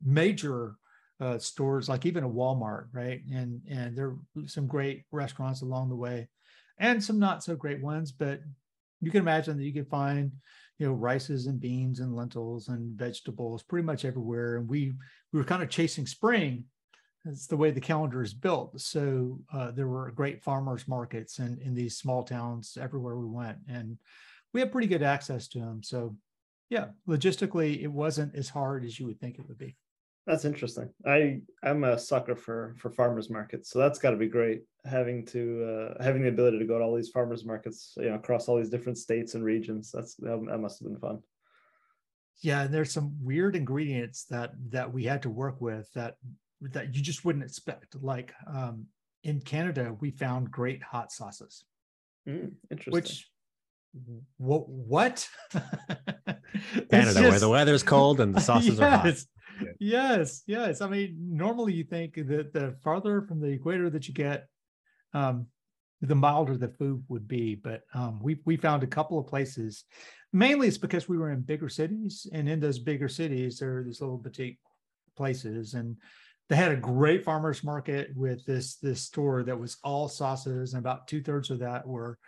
major 0.00 0.76
uh, 1.20 1.38
stores, 1.38 1.88
like 1.88 2.06
even 2.06 2.22
a 2.22 2.30
Walmart, 2.30 2.86
right? 2.92 3.20
And 3.32 3.62
and 3.68 3.98
there 3.98 4.10
are 4.10 4.46
some 4.46 4.68
great 4.68 5.02
restaurants 5.10 5.62
along 5.62 5.88
the 5.88 5.96
way, 5.96 6.28
and 6.78 7.02
some 7.02 7.18
not 7.18 7.42
so 7.42 7.56
great 7.56 7.82
ones. 7.82 8.12
But 8.12 8.40
you 9.00 9.10
can 9.10 9.22
imagine 9.22 9.56
that 9.56 9.64
you 9.64 9.72
can 9.72 9.86
find, 9.86 10.30
you 10.78 10.86
know, 10.86 10.92
rices 10.92 11.48
and 11.48 11.58
beans 11.58 11.98
and 11.98 12.14
lentils 12.14 12.68
and 12.68 12.96
vegetables 12.96 13.64
pretty 13.64 13.84
much 13.84 14.04
everywhere. 14.04 14.58
And 14.58 14.68
we 14.68 14.92
we 15.32 15.40
were 15.40 15.44
kind 15.44 15.64
of 15.64 15.68
chasing 15.68 16.06
spring, 16.06 16.66
it's 17.24 17.46
the 17.46 17.56
way 17.56 17.70
the 17.70 17.80
calendar 17.80 18.22
is 18.22 18.34
built. 18.34 18.80
So 18.80 19.38
uh, 19.52 19.70
there 19.70 19.86
were 19.86 20.10
great 20.10 20.42
farmers 20.42 20.88
markets 20.88 21.38
in, 21.38 21.58
in 21.64 21.74
these 21.74 21.96
small 21.96 22.22
towns 22.22 22.76
everywhere 22.80 23.16
we 23.16 23.26
went, 23.26 23.58
and 23.68 23.98
we 24.52 24.60
had 24.60 24.72
pretty 24.72 24.88
good 24.88 25.02
access 25.02 25.48
to 25.48 25.60
them. 25.60 25.82
So 25.82 26.16
yeah, 26.68 26.86
logistically, 27.08 27.82
it 27.82 27.92
wasn't 27.92 28.34
as 28.34 28.48
hard 28.48 28.84
as 28.84 28.98
you 28.98 29.06
would 29.06 29.20
think 29.20 29.38
it 29.38 29.46
would 29.46 29.58
be. 29.58 29.76
That's 30.26 30.44
interesting. 30.44 30.88
I 31.04 31.40
I'm 31.64 31.82
a 31.82 31.98
sucker 31.98 32.36
for 32.36 32.76
for 32.78 32.90
farmers 32.90 33.28
markets, 33.28 33.70
so 33.70 33.80
that's 33.80 33.98
got 33.98 34.12
to 34.12 34.16
be 34.16 34.28
great 34.28 34.62
having 34.84 35.26
to 35.26 35.64
uh, 35.98 36.02
having 36.02 36.22
the 36.22 36.28
ability 36.28 36.58
to 36.60 36.64
go 36.64 36.78
to 36.78 36.84
all 36.84 36.94
these 36.94 37.08
farmers 37.08 37.44
markets, 37.44 37.94
you 37.96 38.08
know, 38.08 38.14
across 38.14 38.48
all 38.48 38.56
these 38.56 38.70
different 38.70 38.98
states 38.98 39.34
and 39.34 39.44
regions. 39.44 39.90
That's 39.92 40.14
that, 40.16 40.40
that 40.48 40.58
must 40.58 40.78
have 40.78 40.88
been 40.88 40.98
fun. 40.98 41.22
Yeah, 42.40 42.62
and 42.62 42.72
there's 42.72 42.92
some 42.92 43.16
weird 43.20 43.56
ingredients 43.56 44.24
that 44.30 44.52
that 44.70 44.92
we 44.92 45.04
had 45.04 45.22
to 45.22 45.30
work 45.30 45.60
with 45.60 45.92
that 45.94 46.16
that 46.70 46.94
you 46.94 47.02
just 47.02 47.24
wouldn't 47.24 47.44
expect. 47.44 47.96
Like 48.00 48.32
um, 48.46 48.86
in 49.24 49.40
Canada, 49.40 49.94
we 50.00 50.10
found 50.10 50.50
great 50.50 50.82
hot 50.82 51.12
sauces. 51.12 51.64
Mm, 52.28 52.52
interesting. 52.70 52.92
Which 52.92 53.28
what 54.38 54.68
what 54.68 55.28
Canada, 56.90 57.12
just, 57.12 57.20
where 57.20 57.38
the 57.38 57.48
weather's 57.48 57.82
cold 57.82 58.20
and 58.20 58.34
the 58.34 58.40
sauces 58.48 58.78
yes, 58.78 58.80
are 58.80 58.90
hot. 58.90 59.16
Yes, 59.78 60.42
yes. 60.46 60.80
I 60.80 60.88
mean, 60.88 61.16
normally 61.30 61.74
you 61.74 61.84
think 61.84 62.14
that 62.14 62.52
the 62.52 62.74
farther 62.82 63.22
from 63.22 63.40
the 63.40 63.48
equator 63.48 63.90
that 63.90 64.08
you 64.08 64.14
get, 64.14 64.48
um, 65.14 65.46
the 66.00 66.14
milder 66.14 66.56
the 66.56 66.68
food 66.68 67.04
would 67.08 67.28
be. 67.28 67.54
But 67.54 67.82
um, 67.94 68.18
we 68.22 68.38
we 68.44 68.56
found 68.56 68.82
a 68.82 68.88
couple 68.88 69.18
of 69.18 69.26
places. 69.26 69.84
Mainly, 70.32 70.68
it's 70.68 70.78
because 70.78 71.08
we 71.08 71.18
were 71.18 71.30
in 71.30 71.42
bigger 71.42 71.68
cities, 71.68 72.26
and 72.32 72.48
in 72.48 72.60
those 72.60 72.78
bigger 72.78 73.08
cities, 73.08 73.58
there 73.58 73.78
are 73.78 73.84
these 73.84 74.00
little 74.00 74.16
boutique 74.16 74.58
places, 75.16 75.74
and 75.74 75.96
they 76.48 76.56
had 76.56 76.72
a 76.72 76.76
great 76.76 77.24
farmers 77.24 77.64
market 77.64 78.10
with 78.16 78.44
this 78.44 78.76
this 78.76 79.02
store 79.02 79.42
that 79.44 79.58
was 79.58 79.78
all 79.82 80.08
sauces, 80.08 80.74
and 80.74 80.80
about 80.80 81.08
two 81.08 81.22
thirds 81.22 81.50
of 81.50 81.60
that 81.60 81.86
were 81.86 82.18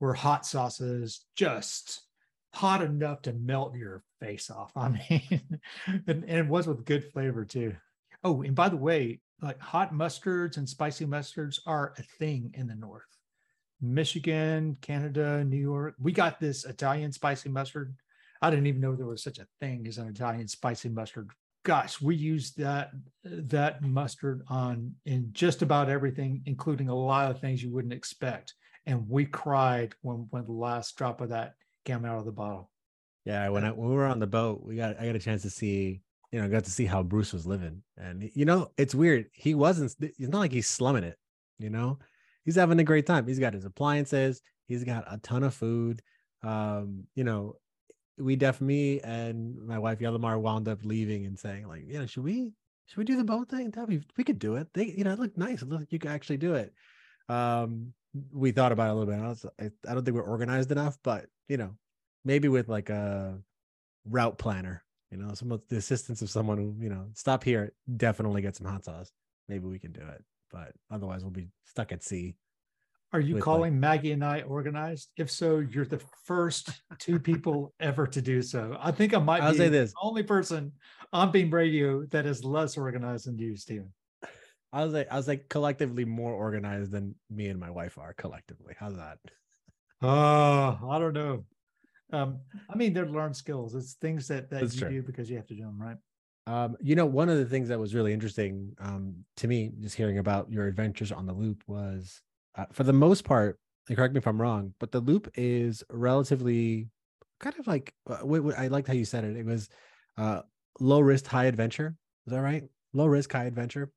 were 0.00 0.14
hot 0.14 0.46
sauces, 0.46 1.24
just 1.36 2.02
hot 2.54 2.82
enough 2.82 3.22
to 3.22 3.32
melt 3.32 3.76
your 3.76 4.02
face 4.20 4.50
off. 4.50 4.72
I 4.76 4.88
mean, 4.88 5.60
and, 5.86 6.24
and 6.24 6.24
it 6.24 6.46
was 6.46 6.66
with 6.66 6.84
good 6.84 7.04
flavor 7.12 7.44
too. 7.44 7.74
Oh, 8.24 8.42
and 8.42 8.54
by 8.54 8.68
the 8.68 8.76
way, 8.76 9.20
like 9.40 9.60
hot 9.60 9.92
mustards 9.92 10.56
and 10.56 10.68
spicy 10.68 11.06
mustards 11.06 11.60
are 11.66 11.94
a 11.98 12.02
thing 12.02 12.52
in 12.54 12.66
the 12.66 12.74
north. 12.74 13.04
Michigan, 13.80 14.76
Canada, 14.82 15.42
New 15.44 15.56
York. 15.56 15.94
We 15.98 16.12
got 16.12 16.38
this 16.38 16.64
Italian 16.64 17.12
spicy 17.12 17.48
mustard. 17.48 17.94
I 18.42 18.50
didn't 18.50 18.66
even 18.66 18.80
know 18.80 18.94
there 18.94 19.06
was 19.06 19.22
such 19.22 19.38
a 19.38 19.46
thing 19.60 19.86
as 19.86 19.98
an 19.98 20.08
Italian 20.08 20.48
spicy 20.48 20.90
mustard. 20.90 21.30
Gosh, 21.62 22.00
we 22.00 22.16
used 22.16 22.58
that 22.58 22.90
that 23.24 23.82
mustard 23.82 24.42
on 24.48 24.94
in 25.04 25.28
just 25.32 25.62
about 25.62 25.90
everything, 25.90 26.42
including 26.46 26.88
a 26.88 26.94
lot 26.94 27.30
of 27.30 27.40
things 27.40 27.62
you 27.62 27.70
wouldn't 27.70 27.92
expect. 27.92 28.54
And 28.86 29.08
we 29.08 29.26
cried 29.26 29.94
when 30.00 30.26
when 30.30 30.46
the 30.46 30.52
last 30.52 30.96
drop 30.96 31.20
of 31.20 31.28
that 31.30 31.54
came 31.84 32.04
out 32.04 32.18
of 32.18 32.24
the 32.24 32.32
bottle. 32.32 32.70
Yeah, 33.24 33.48
when 33.50 33.64
I 33.64 33.72
when 33.72 33.90
we 33.90 33.94
were 33.94 34.06
on 34.06 34.20
the 34.20 34.26
boat, 34.26 34.62
we 34.64 34.76
got 34.76 34.98
I 34.98 35.06
got 35.06 35.16
a 35.16 35.20
chance 35.20 35.42
to 35.42 35.50
see 35.50 36.00
you 36.32 36.40
know, 36.40 36.48
got 36.48 36.64
to 36.64 36.70
see 36.70 36.86
how 36.86 37.02
Bruce 37.02 37.32
was 37.32 37.46
living. 37.46 37.82
And 37.96 38.30
you 38.34 38.44
know, 38.44 38.70
it's 38.76 38.94
weird. 38.94 39.26
He 39.32 39.54
wasn't 39.54 39.94
it's 40.00 40.18
not 40.20 40.38
like 40.38 40.52
he's 40.52 40.68
slumming 40.68 41.04
it, 41.04 41.18
you 41.58 41.70
know. 41.70 41.98
He's 42.44 42.56
having 42.56 42.78
a 42.80 42.84
great 42.84 43.06
time. 43.06 43.26
He's 43.26 43.38
got 43.38 43.54
his 43.54 43.64
appliances, 43.64 44.40
he's 44.66 44.84
got 44.84 45.04
a 45.10 45.18
ton 45.18 45.42
of 45.42 45.54
food. 45.54 46.02
Um, 46.42 47.04
you 47.14 47.24
know, 47.24 47.56
we 48.20 48.36
def 48.36 48.60
me 48.60 49.00
and 49.00 49.56
my 49.66 49.78
wife 49.78 49.98
Yelamar 49.98 50.40
wound 50.40 50.68
up 50.68 50.84
leaving 50.84 51.26
and 51.26 51.38
saying, 51.38 51.66
like, 51.66 51.84
you 51.86 51.98
know, 51.98 52.06
should 52.06 52.24
we 52.24 52.52
should 52.86 52.98
we 52.98 53.04
do 53.04 53.16
the 53.16 53.24
boat 53.24 53.48
thing? 53.48 53.72
We, 53.86 54.02
we 54.16 54.24
could 54.24 54.38
do 54.38 54.56
it. 54.56 54.68
They, 54.74 54.86
you 54.86 55.04
know, 55.04 55.12
it 55.12 55.18
looked 55.18 55.38
nice. 55.38 55.62
It 55.62 55.68
looked 55.68 55.82
like 55.82 55.92
you 55.92 55.98
could 55.98 56.10
actually 56.10 56.38
do 56.38 56.54
it. 56.54 56.72
Um, 57.28 57.92
we 58.32 58.50
thought 58.50 58.72
about 58.72 58.88
it 58.88 58.90
a 58.90 58.94
little 58.94 59.14
bit. 59.14 59.22
I, 59.22 59.28
was, 59.28 59.46
I, 59.60 59.70
I 59.88 59.94
don't 59.94 60.04
think 60.04 60.16
we're 60.16 60.22
organized 60.22 60.72
enough, 60.72 60.98
but 61.04 61.26
you 61.48 61.56
know, 61.56 61.76
maybe 62.24 62.48
with 62.48 62.68
like 62.68 62.90
a 62.90 63.38
route 64.04 64.38
planner 64.38 64.82
you 65.10 65.18
know, 65.18 65.34
some 65.34 65.50
of 65.50 65.60
the 65.68 65.76
assistance 65.76 66.22
of 66.22 66.30
someone 66.30 66.56
who, 66.56 66.74
you 66.80 66.88
know, 66.88 67.06
stop 67.14 67.42
here, 67.42 67.72
definitely 67.96 68.42
get 68.42 68.56
some 68.56 68.66
hot 68.66 68.84
sauce. 68.84 69.10
Maybe 69.48 69.66
we 69.66 69.78
can 69.78 69.92
do 69.92 70.00
it. 70.00 70.24
But 70.52 70.72
otherwise 70.90 71.22
we'll 71.22 71.32
be 71.32 71.48
stuck 71.64 71.92
at 71.92 72.02
sea. 72.02 72.36
Are 73.12 73.20
you 73.20 73.38
calling 73.38 73.72
like, 73.72 73.80
Maggie 73.80 74.12
and 74.12 74.24
I 74.24 74.42
organized? 74.42 75.10
If 75.16 75.30
so, 75.30 75.58
you're 75.58 75.84
the 75.84 76.00
first 76.24 76.70
two 76.98 77.18
people 77.18 77.74
ever 77.80 78.06
to 78.06 78.22
do 78.22 78.40
so. 78.40 78.76
I 78.80 78.92
think 78.92 79.14
I 79.14 79.18
might 79.18 79.42
I'll 79.42 79.52
be 79.52 79.58
say 79.58 79.68
this. 79.68 79.90
the 79.90 79.98
only 80.02 80.22
person 80.22 80.72
on 81.12 81.32
Beam 81.32 81.50
Radio 81.50 82.04
that 82.06 82.24
is 82.24 82.44
less 82.44 82.76
organized 82.76 83.26
than 83.26 83.36
you, 83.36 83.56
Steven. 83.56 83.92
I 84.72 84.84
was 84.84 84.94
like, 84.94 85.08
I 85.10 85.16
was 85.16 85.26
like 85.26 85.48
collectively 85.48 86.04
more 86.04 86.32
organized 86.32 86.92
than 86.92 87.16
me 87.28 87.48
and 87.48 87.58
my 87.58 87.70
wife 87.70 87.98
are 87.98 88.14
collectively. 88.14 88.74
How's 88.78 88.94
that? 88.96 89.18
Oh, 90.02 90.78
I 90.88 90.98
don't 91.00 91.12
know. 91.12 91.44
Um, 92.12 92.40
I 92.68 92.76
mean, 92.76 92.92
they're 92.92 93.06
learned 93.06 93.36
skills. 93.36 93.74
It's 93.74 93.94
things 93.94 94.28
that 94.28 94.50
that 94.50 94.60
That's 94.60 94.74
you 94.74 94.80
true. 94.82 94.90
do 94.90 95.02
because 95.02 95.28
you 95.28 95.36
have 95.36 95.46
to 95.48 95.54
do 95.54 95.62
them, 95.62 95.80
right? 95.80 95.96
Um, 96.46 96.76
you 96.80 96.94
know, 96.94 97.06
one 97.06 97.28
of 97.28 97.38
the 97.38 97.44
things 97.44 97.68
that 97.68 97.78
was 97.78 97.94
really 97.94 98.12
interesting 98.12 98.72
um, 98.80 99.24
to 99.36 99.48
me, 99.48 99.72
just 99.80 99.96
hearing 99.96 100.18
about 100.18 100.50
your 100.50 100.66
adventures 100.66 101.12
on 101.12 101.26
the 101.26 101.32
loop, 101.32 101.62
was 101.66 102.20
uh, 102.56 102.66
for 102.72 102.84
the 102.84 102.92
most 102.92 103.24
part, 103.24 103.58
and 103.88 103.96
correct 103.96 104.14
me 104.14 104.18
if 104.18 104.26
I'm 104.26 104.40
wrong, 104.40 104.74
but 104.78 104.92
the 104.92 105.00
loop 105.00 105.30
is 105.34 105.82
relatively 105.90 106.88
kind 107.40 107.58
of 107.58 107.66
like 107.66 107.94
uh, 108.08 108.18
I 108.56 108.68
liked 108.68 108.86
how 108.86 108.94
you 108.94 109.04
said 109.04 109.24
it. 109.24 109.36
It 109.36 109.46
was 109.46 109.68
uh, 110.16 110.42
low 110.78 111.00
risk, 111.00 111.26
high 111.26 111.46
adventure. 111.46 111.96
Is 112.26 112.32
that 112.32 112.40
right? 112.40 112.64
Low 112.92 113.06
risk, 113.06 113.32
high 113.32 113.44
adventure. 113.44 113.90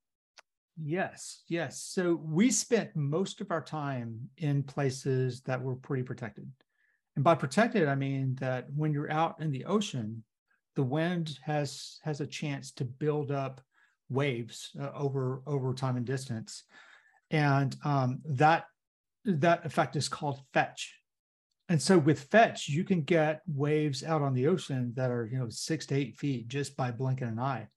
Yes, 0.81 1.43
yes. 1.47 1.81
So 1.81 2.19
we 2.23 2.49
spent 2.49 2.95
most 2.95 3.41
of 3.41 3.51
our 3.51 3.61
time 3.61 4.17
in 4.37 4.63
places 4.63 5.41
that 5.41 5.61
were 5.61 5.75
pretty 5.75 6.03
protected. 6.03 6.49
And 7.15 7.23
by 7.23 7.35
protected, 7.35 7.87
I 7.87 7.95
mean 7.95 8.35
that 8.39 8.65
when 8.75 8.91
you're 8.91 9.11
out 9.11 9.39
in 9.39 9.51
the 9.51 9.65
ocean, 9.65 10.23
the 10.75 10.83
wind 10.83 11.37
has 11.43 11.99
has 12.03 12.21
a 12.21 12.27
chance 12.27 12.71
to 12.71 12.85
build 12.85 13.31
up 13.31 13.61
waves 14.09 14.71
uh, 14.79 14.89
over 14.95 15.43
over 15.45 15.73
time 15.73 15.95
and 15.95 16.05
distance, 16.05 16.63
and 17.33 17.75
um, 17.83 18.21
that 18.23 18.65
that 19.25 19.65
effect 19.65 19.97
is 19.97 20.07
called 20.07 20.39
fetch. 20.53 20.95
And 21.69 21.81
so 21.81 21.97
with 21.97 22.25
fetch, 22.25 22.69
you 22.69 22.83
can 22.83 23.01
get 23.01 23.41
waves 23.47 24.03
out 24.03 24.21
on 24.21 24.33
the 24.33 24.47
ocean 24.47 24.93
that 24.95 25.11
are 25.11 25.25
you 25.25 25.37
know 25.37 25.49
six 25.49 25.85
to 25.87 25.95
eight 25.95 26.15
feet 26.17 26.47
just 26.47 26.77
by 26.77 26.91
blinking 26.91 27.27
an 27.27 27.39
eye. 27.39 27.67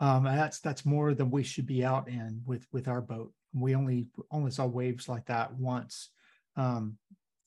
Um, 0.00 0.24
and 0.26 0.38
that's 0.38 0.60
that's 0.60 0.86
more 0.86 1.12
than 1.12 1.30
we 1.30 1.42
should 1.42 1.66
be 1.66 1.84
out 1.84 2.08
in 2.08 2.40
with 2.46 2.66
with 2.72 2.88
our 2.88 3.02
boat. 3.02 3.32
We 3.52 3.74
only 3.74 4.08
only 4.30 4.50
saw 4.50 4.64
waves 4.64 5.06
like 5.06 5.26
that 5.26 5.52
once 5.54 6.08
um, 6.56 6.98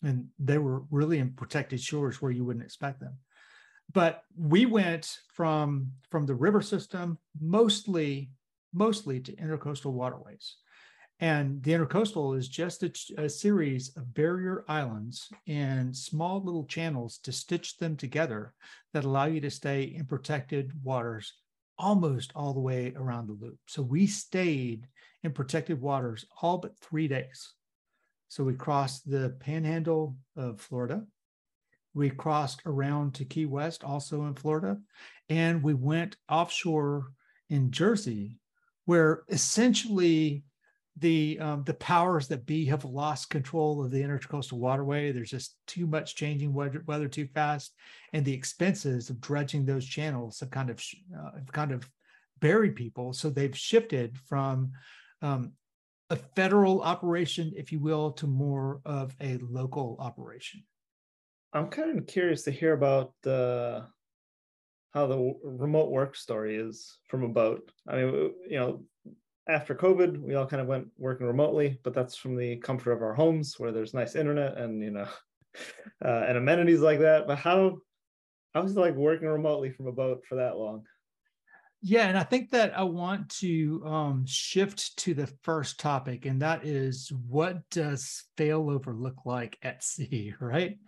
and 0.03 0.27
they 0.39 0.57
were 0.57 0.83
really 0.91 1.19
in 1.19 1.31
protected 1.31 1.81
shores 1.81 2.21
where 2.21 2.31
you 2.31 2.43
wouldn't 2.43 2.65
expect 2.65 2.99
them 2.99 3.17
but 3.93 4.23
we 4.37 4.65
went 4.65 5.17
from 5.33 5.91
from 6.09 6.25
the 6.25 6.35
river 6.35 6.61
system 6.61 7.17
mostly 7.39 8.31
mostly 8.73 9.19
to 9.19 9.35
intercoastal 9.35 9.91
waterways 9.91 10.57
and 11.19 11.63
the 11.63 11.71
intercoastal 11.71 12.37
is 12.37 12.47
just 12.49 12.83
a, 12.83 12.91
a, 13.17 13.29
series 13.29 13.95
of 13.95 14.13
barrier 14.13 14.65
islands 14.67 15.29
and 15.47 15.95
small 15.95 16.43
little 16.43 16.65
channels 16.65 17.19
to 17.19 17.31
stitch 17.31 17.77
them 17.77 17.95
together 17.95 18.53
that 18.93 19.05
allow 19.05 19.25
you 19.25 19.39
to 19.41 19.49
stay 19.49 19.83
in 19.83 20.05
protected 20.05 20.71
waters 20.83 21.33
almost 21.77 22.31
all 22.35 22.53
the 22.53 22.59
way 22.59 22.93
around 22.95 23.27
the 23.27 23.33
loop. 23.33 23.57
So 23.67 23.81
we 23.81 24.07
stayed 24.07 24.87
in 25.23 25.31
protected 25.31 25.79
waters 25.81 26.25
all 26.41 26.57
but 26.57 26.77
three 26.79 27.07
days. 27.07 27.53
So 28.27 28.43
we 28.43 28.53
crossed 28.53 29.09
the 29.09 29.35
panhandle 29.39 30.17
of 30.35 30.59
Florida. 30.59 31.05
We 31.93 32.09
crossed 32.09 32.61
around 32.65 33.13
to 33.15 33.25
Key 33.25 33.45
West, 33.45 33.85
also 33.85 34.25
in 34.25 34.33
Florida, 34.33 34.77
and 35.29 35.63
we 35.63 35.73
went 35.73 36.17
offshore 36.29 37.13
in 37.49 37.71
Jersey, 37.71 38.37
where 38.83 39.23
essentially 39.29 40.43
the 40.97 41.37
um, 41.39 41.63
the 41.65 41.73
powers 41.73 42.27
that 42.29 42.45
be 42.45 42.65
have 42.65 42.85
lost 42.85 43.29
control 43.29 43.83
of 43.83 43.91
the 43.91 44.01
intercoastal 44.01 44.53
waterway. 44.53 45.11
There's 45.11 45.31
just 45.31 45.57
too 45.67 45.87
much 45.87 46.15
changing 46.15 46.53
weather, 46.53 46.83
weather 46.85 47.07
too 47.07 47.27
fast, 47.33 47.73
and 48.13 48.23
the 48.23 48.33
expenses 48.33 49.09
of 49.09 49.19
dredging 49.19 49.65
those 49.65 49.85
channels 49.85 50.39
have 50.39 50.51
kind 50.51 50.69
of 50.69 50.81
uh, 51.17 51.31
have 51.35 51.51
kind 51.51 51.71
of 51.71 51.89
buried 52.39 52.75
people. 52.75 53.11
So 53.13 53.29
they've 53.29 53.57
shifted 53.57 54.17
from 54.17 54.71
um, 55.21 55.51
a 56.09 56.15
federal 56.15 56.81
operation, 56.81 57.53
if 57.55 57.71
you 57.71 57.79
will, 57.79 58.11
to 58.13 58.27
more 58.27 58.81
of 58.85 59.13
a 59.19 59.37
local 59.37 59.97
operation. 59.99 60.63
I'm 61.51 61.67
kind 61.67 61.97
of 61.97 62.07
curious 62.07 62.43
to 62.43 62.51
hear 62.51 62.73
about 62.73 63.13
the 63.23 63.85
how 64.93 65.07
the 65.07 65.33
remote 65.43 65.91
work 65.91 66.15
story 66.15 66.55
is 66.55 66.97
from 67.09 67.23
a 67.23 67.27
boat. 67.27 67.69
I 67.85 67.97
mean, 67.97 68.31
you 68.49 68.59
know, 68.59 68.83
after 69.47 69.75
COVID, 69.75 70.19
we 70.19 70.35
all 70.35 70.47
kind 70.47 70.61
of 70.61 70.67
went 70.67 70.87
working 70.97 71.27
remotely, 71.27 71.79
but 71.83 71.93
that's 71.93 72.15
from 72.15 72.35
the 72.35 72.57
comfort 72.57 72.91
of 72.91 73.01
our 73.01 73.13
homes 73.13 73.55
where 73.57 73.71
there's 73.71 73.93
nice 73.93 74.15
internet 74.15 74.57
and 74.57 74.81
you 74.81 74.91
know, 74.91 75.07
uh, 76.05 76.25
and 76.27 76.37
amenities 76.37 76.81
like 76.81 76.99
that. 76.99 77.27
But 77.27 77.37
how 77.37 77.77
how 78.53 78.61
was 78.63 78.75
it 78.75 78.79
like 78.79 78.95
working 78.95 79.27
remotely 79.27 79.69
from 79.69 79.87
a 79.87 79.91
boat 79.91 80.23
for 80.27 80.35
that 80.35 80.57
long? 80.57 80.83
Yeah, 81.81 82.07
and 82.07 82.17
I 82.17 82.23
think 82.23 82.49
that 82.49 82.75
I 82.75 82.81
want 82.81 83.29
to 83.41 83.83
um, 83.85 84.25
shift 84.25 84.97
to 84.97 85.13
the 85.13 85.27
first 85.43 85.79
topic, 85.79 86.25
and 86.25 86.41
that 86.41 86.65
is 86.65 87.11
what 87.27 87.69
does 87.69 88.23
failover 88.37 88.99
look 88.99 89.17
like 89.25 89.59
at 89.61 89.83
sea, 89.83 90.33
right? 90.39 90.79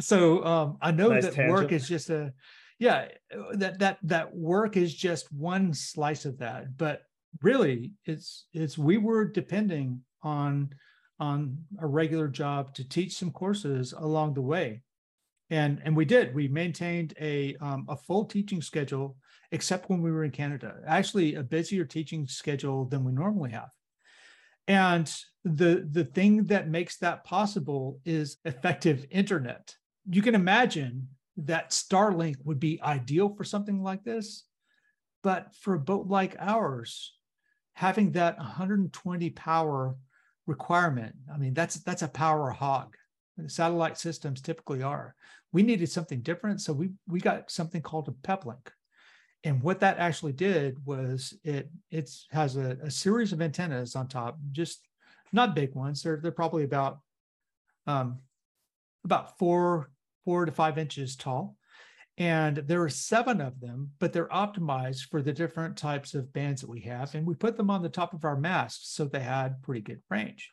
So 0.00 0.42
um, 0.44 0.78
I 0.80 0.92
know 0.92 1.08
nice 1.08 1.24
that 1.24 1.34
tangent. 1.34 1.52
work 1.52 1.72
is 1.72 1.86
just 1.86 2.08
a, 2.08 2.32
yeah, 2.78 3.08
that 3.54 3.80
that 3.80 3.98
that 4.04 4.34
work 4.34 4.78
is 4.78 4.94
just 4.94 5.30
one 5.30 5.74
slice 5.74 6.24
of 6.24 6.38
that, 6.38 6.76
but 6.78 7.02
really, 7.42 7.92
it's 8.04 8.46
it's 8.52 8.78
we 8.78 8.98
were 8.98 9.24
depending 9.24 10.02
on 10.22 10.70
on 11.20 11.58
a 11.80 11.86
regular 11.86 12.28
job 12.28 12.74
to 12.74 12.88
teach 12.88 13.16
some 13.16 13.30
courses 13.30 13.92
along 13.92 14.34
the 14.34 14.42
way, 14.42 14.82
and 15.50 15.80
and 15.84 15.96
we 15.96 16.04
did. 16.04 16.34
We 16.34 16.48
maintained 16.48 17.14
a 17.20 17.56
um, 17.60 17.86
a 17.88 17.96
full 17.96 18.24
teaching 18.24 18.62
schedule 18.62 19.16
except 19.50 19.88
when 19.88 20.02
we 20.02 20.12
were 20.12 20.24
in 20.24 20.30
Canada. 20.30 20.76
Actually, 20.86 21.34
a 21.34 21.42
busier 21.42 21.84
teaching 21.84 22.26
schedule 22.26 22.84
than 22.84 23.04
we 23.04 23.12
normally 23.12 23.50
have. 23.50 23.70
And 24.66 25.10
the, 25.44 25.88
the 25.90 26.04
thing 26.04 26.44
that 26.46 26.68
makes 26.68 26.98
that 26.98 27.24
possible 27.24 28.00
is 28.04 28.36
effective 28.44 29.06
internet. 29.10 29.74
You 30.10 30.20
can 30.20 30.34
imagine 30.34 31.08
that 31.38 31.70
Starlink 31.70 32.36
would 32.44 32.60
be 32.60 32.80
ideal 32.82 33.34
for 33.34 33.44
something 33.44 33.82
like 33.82 34.04
this. 34.04 34.44
But 35.22 35.54
for 35.60 35.74
a 35.74 35.80
boat 35.80 36.06
like 36.06 36.36
ours, 36.38 37.14
having 37.78 38.10
that 38.10 38.36
120 38.38 39.30
power 39.30 39.94
requirement. 40.48 41.14
I 41.32 41.38
mean, 41.38 41.54
that's 41.54 41.76
that's 41.76 42.02
a 42.02 42.08
power 42.08 42.50
hog. 42.50 42.96
Satellite 43.46 43.96
systems 43.96 44.40
typically 44.40 44.82
are. 44.82 45.14
We 45.52 45.62
needed 45.62 45.88
something 45.88 46.20
different, 46.22 46.60
so 46.60 46.72
we 46.72 46.90
we 47.06 47.20
got 47.20 47.52
something 47.52 47.80
called 47.80 48.08
a 48.08 48.26
peplink. 48.26 48.72
And 49.44 49.62
what 49.62 49.78
that 49.78 49.98
actually 49.98 50.32
did 50.32 50.84
was 50.84 51.38
it 51.44 51.70
it's 51.92 52.26
has 52.32 52.56
a, 52.56 52.76
a 52.82 52.90
series 52.90 53.32
of 53.32 53.40
antennas 53.40 53.94
on 53.94 54.08
top, 54.08 54.38
just 54.50 54.80
not 55.32 55.54
big 55.54 55.76
ones. 55.76 56.02
They're 56.02 56.18
they're 56.20 56.32
probably 56.32 56.64
about 56.64 56.98
um, 57.86 58.18
about 59.04 59.38
four 59.38 59.92
four 60.24 60.46
to 60.46 60.50
five 60.50 60.78
inches 60.78 61.14
tall, 61.14 61.56
and 62.18 62.56
there 62.56 62.82
are 62.82 62.88
seven 62.88 63.40
of 63.40 63.60
them, 63.60 63.92
but 64.00 64.12
they're 64.12 64.26
optimized 64.26 65.08
for 65.08 65.22
the 65.22 65.32
different 65.32 65.76
types 65.76 66.14
of 66.14 66.32
bands 66.32 66.60
that 66.60 66.68
we 66.68 66.80
have. 66.80 67.14
And 67.14 67.24
we 67.24 67.34
put 67.34 67.56
them 67.56 67.70
on 67.70 67.80
the 67.80 67.88
top 67.88 68.12
of 68.12 68.24
our 68.24 68.36
masts 68.36 68.92
so 68.94 69.04
they 69.04 69.20
had 69.20 69.62
pretty 69.62 69.82
good 69.82 70.02
range. 70.10 70.50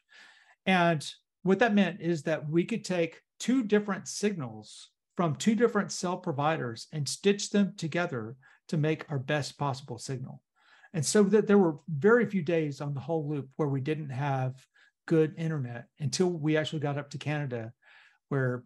And 0.67 1.05
what 1.41 1.57
that 1.59 1.73
meant 1.73 2.01
is 2.01 2.21
that 2.23 2.47
we 2.47 2.65
could 2.65 2.85
take 2.85 3.19
two 3.39 3.63
different 3.63 4.07
signals 4.07 4.91
from 5.17 5.35
two 5.35 5.55
different 5.55 5.91
cell 5.91 6.17
providers 6.17 6.87
and 6.93 7.09
stitch 7.09 7.49
them 7.49 7.73
together 7.77 8.35
to 8.67 8.77
make 8.77 9.09
our 9.09 9.19
best 9.19 9.57
possible 9.57 9.97
signal. 9.97 10.43
And 10.93 11.03
so 11.03 11.23
that 11.23 11.47
there 11.47 11.57
were 11.57 11.77
very 11.89 12.27
few 12.27 12.43
days 12.43 12.79
on 12.79 12.93
the 12.93 12.99
whole 12.99 13.27
loop 13.27 13.49
where 13.55 13.67
we 13.67 13.81
didn't 13.81 14.11
have 14.11 14.53
good 15.07 15.33
internet 15.35 15.85
until 15.99 16.27
we 16.27 16.57
actually 16.57 16.79
got 16.79 16.97
up 16.97 17.09
to 17.11 17.17
Canada, 17.17 17.73
where 18.29 18.63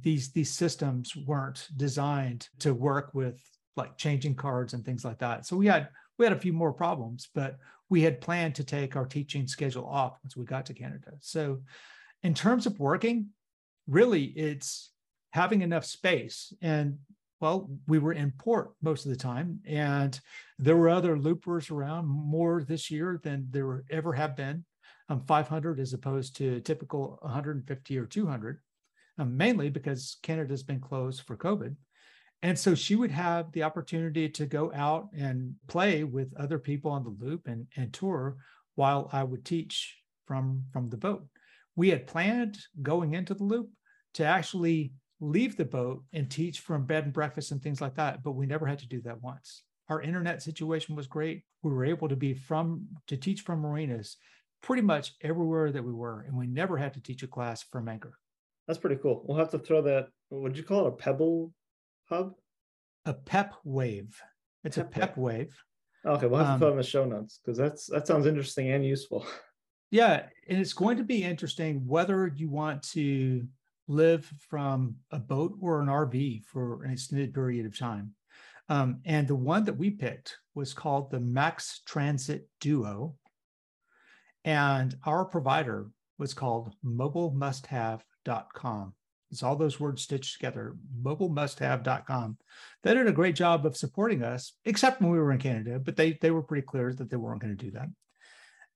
these 0.00 0.32
these 0.32 0.52
systems 0.52 1.16
weren't 1.16 1.68
designed 1.76 2.48
to 2.60 2.74
work 2.74 3.10
with 3.14 3.40
like 3.76 3.96
changing 3.96 4.34
cards 4.34 4.74
and 4.74 4.84
things 4.84 5.04
like 5.04 5.18
that. 5.18 5.46
So 5.46 5.56
we 5.56 5.66
had 5.66 5.88
we 6.18 6.26
had 6.26 6.32
a 6.32 6.40
few 6.40 6.52
more 6.52 6.72
problems, 6.72 7.28
but 7.34 7.58
we 7.88 8.02
had 8.02 8.20
planned 8.20 8.54
to 8.56 8.64
take 8.64 8.96
our 8.96 9.06
teaching 9.06 9.46
schedule 9.46 9.86
off 9.86 10.18
once 10.22 10.36
we 10.36 10.44
got 10.44 10.66
to 10.66 10.74
Canada. 10.74 11.12
So 11.20 11.62
in 12.22 12.34
terms 12.34 12.66
of 12.66 12.78
working, 12.78 13.28
really 13.86 14.24
it's 14.24 14.90
having 15.30 15.62
enough 15.62 15.84
space 15.84 16.52
and 16.60 16.98
well, 17.42 17.68
we 17.88 17.98
were 17.98 18.12
in 18.12 18.30
port 18.38 18.70
most 18.82 19.04
of 19.04 19.10
the 19.10 19.16
time, 19.16 19.58
and 19.66 20.18
there 20.60 20.76
were 20.76 20.88
other 20.88 21.18
loopers 21.18 21.70
around 21.70 22.06
more 22.06 22.62
this 22.62 22.88
year 22.88 23.20
than 23.24 23.48
there 23.50 23.82
ever 23.90 24.12
have 24.12 24.36
been. 24.36 24.64
Um, 25.08 25.24
500 25.26 25.80
as 25.80 25.92
opposed 25.92 26.36
to 26.36 26.60
typical 26.60 27.18
150 27.22 27.98
or 27.98 28.06
200 28.06 28.60
um, 29.18 29.36
mainly 29.36 29.70
because 29.70 30.16
Canada's 30.22 30.62
been 30.62 30.80
closed 30.80 31.22
for 31.22 31.36
COVID. 31.36 31.76
And 32.42 32.58
so 32.58 32.74
she 32.74 32.96
would 32.96 33.12
have 33.12 33.52
the 33.52 33.62
opportunity 33.62 34.28
to 34.28 34.46
go 34.46 34.72
out 34.74 35.08
and 35.16 35.54
play 35.68 36.02
with 36.02 36.34
other 36.36 36.58
people 36.58 36.90
on 36.90 37.04
the 37.04 37.24
loop 37.24 37.46
and, 37.46 37.66
and 37.76 37.92
tour 37.92 38.36
while 38.74 39.08
I 39.12 39.22
would 39.22 39.44
teach 39.44 39.96
from, 40.26 40.64
from 40.72 40.90
the 40.90 40.96
boat. 40.96 41.24
We 41.76 41.90
had 41.90 42.06
planned 42.06 42.58
going 42.82 43.14
into 43.14 43.34
the 43.34 43.44
loop 43.44 43.70
to 44.14 44.24
actually 44.24 44.92
leave 45.20 45.56
the 45.56 45.64
boat 45.64 46.02
and 46.12 46.28
teach 46.28 46.60
from 46.60 46.84
bed 46.84 47.04
and 47.04 47.12
breakfast 47.12 47.52
and 47.52 47.62
things 47.62 47.80
like 47.80 47.94
that, 47.94 48.24
but 48.24 48.32
we 48.32 48.44
never 48.44 48.66
had 48.66 48.80
to 48.80 48.88
do 48.88 49.00
that 49.02 49.22
once. 49.22 49.62
Our 49.88 50.02
internet 50.02 50.42
situation 50.42 50.96
was 50.96 51.06
great. 51.06 51.44
We 51.62 51.70
were 51.70 51.84
able 51.84 52.08
to 52.08 52.16
be 52.16 52.34
from 52.34 52.86
to 53.06 53.16
teach 53.16 53.42
from 53.42 53.60
marinas 53.60 54.16
pretty 54.62 54.82
much 54.82 55.14
everywhere 55.22 55.70
that 55.70 55.84
we 55.84 55.92
were, 55.92 56.22
and 56.22 56.36
we 56.36 56.46
never 56.46 56.76
had 56.76 56.94
to 56.94 57.00
teach 57.00 57.22
a 57.22 57.28
class 57.28 57.62
from 57.62 57.88
anchor. 57.88 58.18
That's 58.66 58.78
pretty 58.78 58.96
cool. 58.96 59.24
We'll 59.26 59.38
have 59.38 59.50
to 59.50 59.58
throw 59.58 59.82
that. 59.82 60.08
Would 60.30 60.56
you 60.56 60.62
call 60.64 60.86
it 60.86 60.88
a 60.88 60.96
pebble 60.96 61.52
hub? 62.08 62.32
A 63.04 63.12
pep 63.12 63.54
wave. 63.64 64.20
It's 64.64 64.76
pep 64.76 64.94
a 64.96 65.00
Pepwave. 65.00 65.16
wave. 65.16 65.62
Okay, 66.04 66.26
we'll 66.26 66.38
have 66.38 66.48
to 66.48 66.52
um, 66.54 66.60
put 66.60 66.70
in 66.70 66.76
the 66.76 66.82
show 66.82 67.04
notes 67.04 67.40
because 67.44 67.58
that's 67.58 67.86
that 67.86 68.06
sounds 68.06 68.26
interesting 68.26 68.70
and 68.70 68.84
useful. 68.84 69.26
Yeah, 69.94 70.24
and 70.48 70.58
it's 70.58 70.72
going 70.72 70.96
to 70.96 71.04
be 71.04 71.22
interesting 71.22 71.86
whether 71.86 72.26
you 72.34 72.48
want 72.48 72.82
to 72.92 73.46
live 73.88 74.24
from 74.38 74.96
a 75.10 75.18
boat 75.18 75.52
or 75.60 75.82
an 75.82 75.88
RV 75.88 76.46
for 76.46 76.82
an 76.84 76.92
extended 76.92 77.34
period 77.34 77.66
of 77.66 77.78
time. 77.78 78.14
Um, 78.70 79.00
and 79.04 79.28
the 79.28 79.36
one 79.36 79.64
that 79.64 79.76
we 79.76 79.90
picked 79.90 80.38
was 80.54 80.72
called 80.72 81.10
the 81.10 81.20
Max 81.20 81.82
Transit 81.84 82.48
Duo. 82.58 83.16
And 84.46 84.96
our 85.04 85.26
provider 85.26 85.90
was 86.18 86.32
called 86.32 86.74
mobilemusthave.com. 88.26 88.94
It's 89.30 89.42
all 89.42 89.56
those 89.56 89.80
words 89.80 90.02
stitched 90.02 90.34
together, 90.34 90.74
mobilemusthave.com. 91.02 92.36
They 92.82 92.94
did 92.94 93.06
a 93.06 93.12
great 93.12 93.34
job 93.34 93.64
of 93.64 93.76
supporting 93.76 94.22
us, 94.22 94.52
except 94.66 95.00
when 95.00 95.10
we 95.10 95.18
were 95.18 95.32
in 95.32 95.38
Canada, 95.38 95.78
but 95.78 95.96
they, 95.96 96.18
they 96.20 96.30
were 96.30 96.42
pretty 96.42 96.66
clear 96.66 96.92
that 96.92 97.10
they 97.10 97.16
weren't 97.16 97.40
going 97.40 97.56
to 97.56 97.64
do 97.64 97.70
that. 97.70 97.88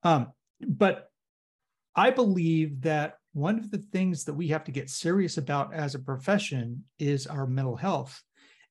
Um, 0.03 0.33
but 0.67 1.11
I 1.95 2.11
believe 2.11 2.83
that 2.83 3.19
one 3.35 3.59
of 3.59 3.71
the 3.71 3.85
things 3.93 4.25
that 4.25 4.35
we 4.35 4.49
have 4.49 4.65
to 4.65 4.73
get 4.73 4.89
serious 4.89 5.37
about 5.37 5.75
as 5.75 5.95
a 5.95 5.99
profession 5.99 6.85
is 6.99 7.27
our 7.27 7.47
mental 7.47 7.77
health. 7.77 8.23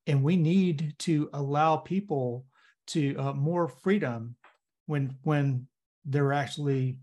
And 0.07 0.23
we 0.23 0.37
need 0.37 0.95
to 0.99 1.29
allow 1.33 1.77
people 1.77 2.45
to 2.87 3.15
uh, 3.17 3.33
more 3.33 3.67
freedom 3.67 4.35
when 4.87 5.15
when 5.23 5.67
they're 6.05 6.33
actually 6.33 6.97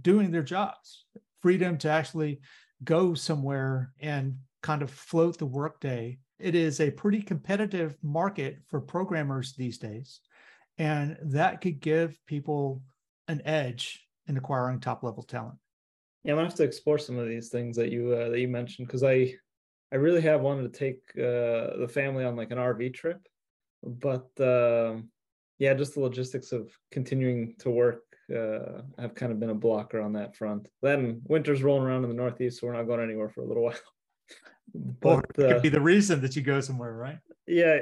doing 0.00 0.32
their 0.32 0.42
jobs 0.42 1.04
freedom 1.42 1.76
to 1.76 1.90
actually 1.90 2.40
go 2.84 3.14
somewhere 3.14 3.92
and 4.00 4.36
kind 4.62 4.82
of 4.82 4.90
float 4.90 5.38
the 5.38 5.46
workday. 5.46 6.18
It 6.38 6.54
is 6.54 6.80
a 6.80 6.90
pretty 6.90 7.22
competitive 7.22 7.96
market 8.02 8.58
for 8.68 8.80
programmers 8.80 9.54
these 9.54 9.78
days 9.78 10.20
and 10.78 11.16
that 11.22 11.60
could 11.60 11.80
give 11.80 12.18
people 12.26 12.82
an 13.28 13.42
edge 13.44 14.06
in 14.26 14.36
acquiring 14.36 14.80
top 14.80 15.02
level 15.02 15.22
talent. 15.22 15.56
Yeah 16.24 16.32
i'm 16.32 16.38
gonna 16.38 16.48
have 16.48 16.56
to 16.56 16.64
explore 16.64 16.98
some 16.98 17.18
of 17.18 17.28
these 17.28 17.48
things 17.48 17.76
that 17.76 17.90
you 17.90 18.12
uh, 18.12 18.28
that 18.30 18.38
you 18.38 18.48
mentioned 18.48 18.86
because 18.86 19.02
i 19.02 19.34
i 19.92 19.96
really 19.96 20.20
have 20.20 20.40
wanted 20.40 20.72
to 20.72 20.78
take 20.78 21.00
uh, 21.18 21.76
the 21.78 21.90
family 21.92 22.24
on 22.24 22.36
like 22.36 22.50
an 22.52 22.58
rv 22.58 22.94
trip 22.94 23.20
but 23.82 24.28
uh, 24.40 24.94
yeah 25.58 25.74
just 25.74 25.94
the 25.94 26.00
logistics 26.00 26.52
of 26.52 26.70
continuing 26.90 27.54
to 27.58 27.70
work 27.70 28.02
uh, 28.32 28.82
have 29.00 29.14
kind 29.14 29.32
of 29.32 29.40
been 29.40 29.50
a 29.50 29.54
blocker 29.54 30.00
on 30.00 30.12
that 30.14 30.36
front. 30.36 30.68
Then 30.80 31.22
winter's 31.24 31.62
rolling 31.62 31.84
around 31.84 32.04
in 32.04 32.10
the 32.10 32.16
Northeast, 32.16 32.60
so 32.60 32.66
we're 32.66 32.74
not 32.74 32.86
going 32.86 33.00
anywhere 33.00 33.28
for 33.28 33.42
a 33.42 33.46
little 33.46 33.62
while. 33.64 33.74
but 34.74 35.38
uh, 35.38 35.60
be 35.60 35.68
the 35.68 35.80
reason 35.80 36.20
that 36.22 36.36
you 36.36 36.42
go 36.42 36.60
somewhere, 36.60 36.92
right? 36.92 37.18
Yeah. 37.46 37.78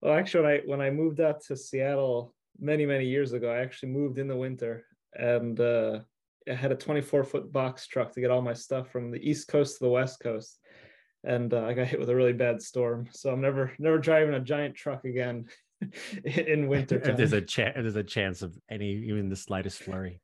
Well, 0.00 0.14
actually, 0.14 0.42
when 0.42 0.52
I 0.52 0.60
when 0.66 0.80
I 0.80 0.90
moved 0.90 1.20
out 1.20 1.42
to 1.44 1.56
Seattle 1.56 2.34
many 2.58 2.86
many 2.86 3.06
years 3.06 3.32
ago, 3.32 3.50
I 3.50 3.58
actually 3.58 3.90
moved 3.90 4.18
in 4.18 4.28
the 4.28 4.36
winter, 4.36 4.84
and 5.14 5.58
uh, 5.58 6.00
I 6.48 6.54
had 6.54 6.72
a 6.72 6.76
24 6.76 7.24
foot 7.24 7.52
box 7.52 7.86
truck 7.86 8.12
to 8.12 8.20
get 8.20 8.30
all 8.30 8.42
my 8.42 8.52
stuff 8.52 8.90
from 8.90 9.10
the 9.10 9.28
East 9.28 9.48
Coast 9.48 9.78
to 9.78 9.84
the 9.84 9.90
West 9.90 10.20
Coast, 10.20 10.58
and 11.24 11.54
uh, 11.54 11.64
I 11.64 11.74
got 11.74 11.86
hit 11.86 12.00
with 12.00 12.10
a 12.10 12.16
really 12.16 12.32
bad 12.32 12.60
storm. 12.60 13.08
So 13.12 13.30
I'm 13.30 13.40
never 13.40 13.72
never 13.78 13.98
driving 13.98 14.34
a 14.34 14.40
giant 14.40 14.74
truck 14.74 15.04
again. 15.04 15.46
in 16.24 16.68
winter. 16.68 16.96
If 16.96 17.16
there's 17.16 17.32
a 17.32 17.40
chance, 17.40 17.74
there's 17.74 17.96
a 17.96 18.04
chance 18.04 18.42
of 18.42 18.56
any 18.70 18.90
even 18.90 19.28
the 19.28 19.36
slightest 19.36 19.82
flurry. 19.82 20.20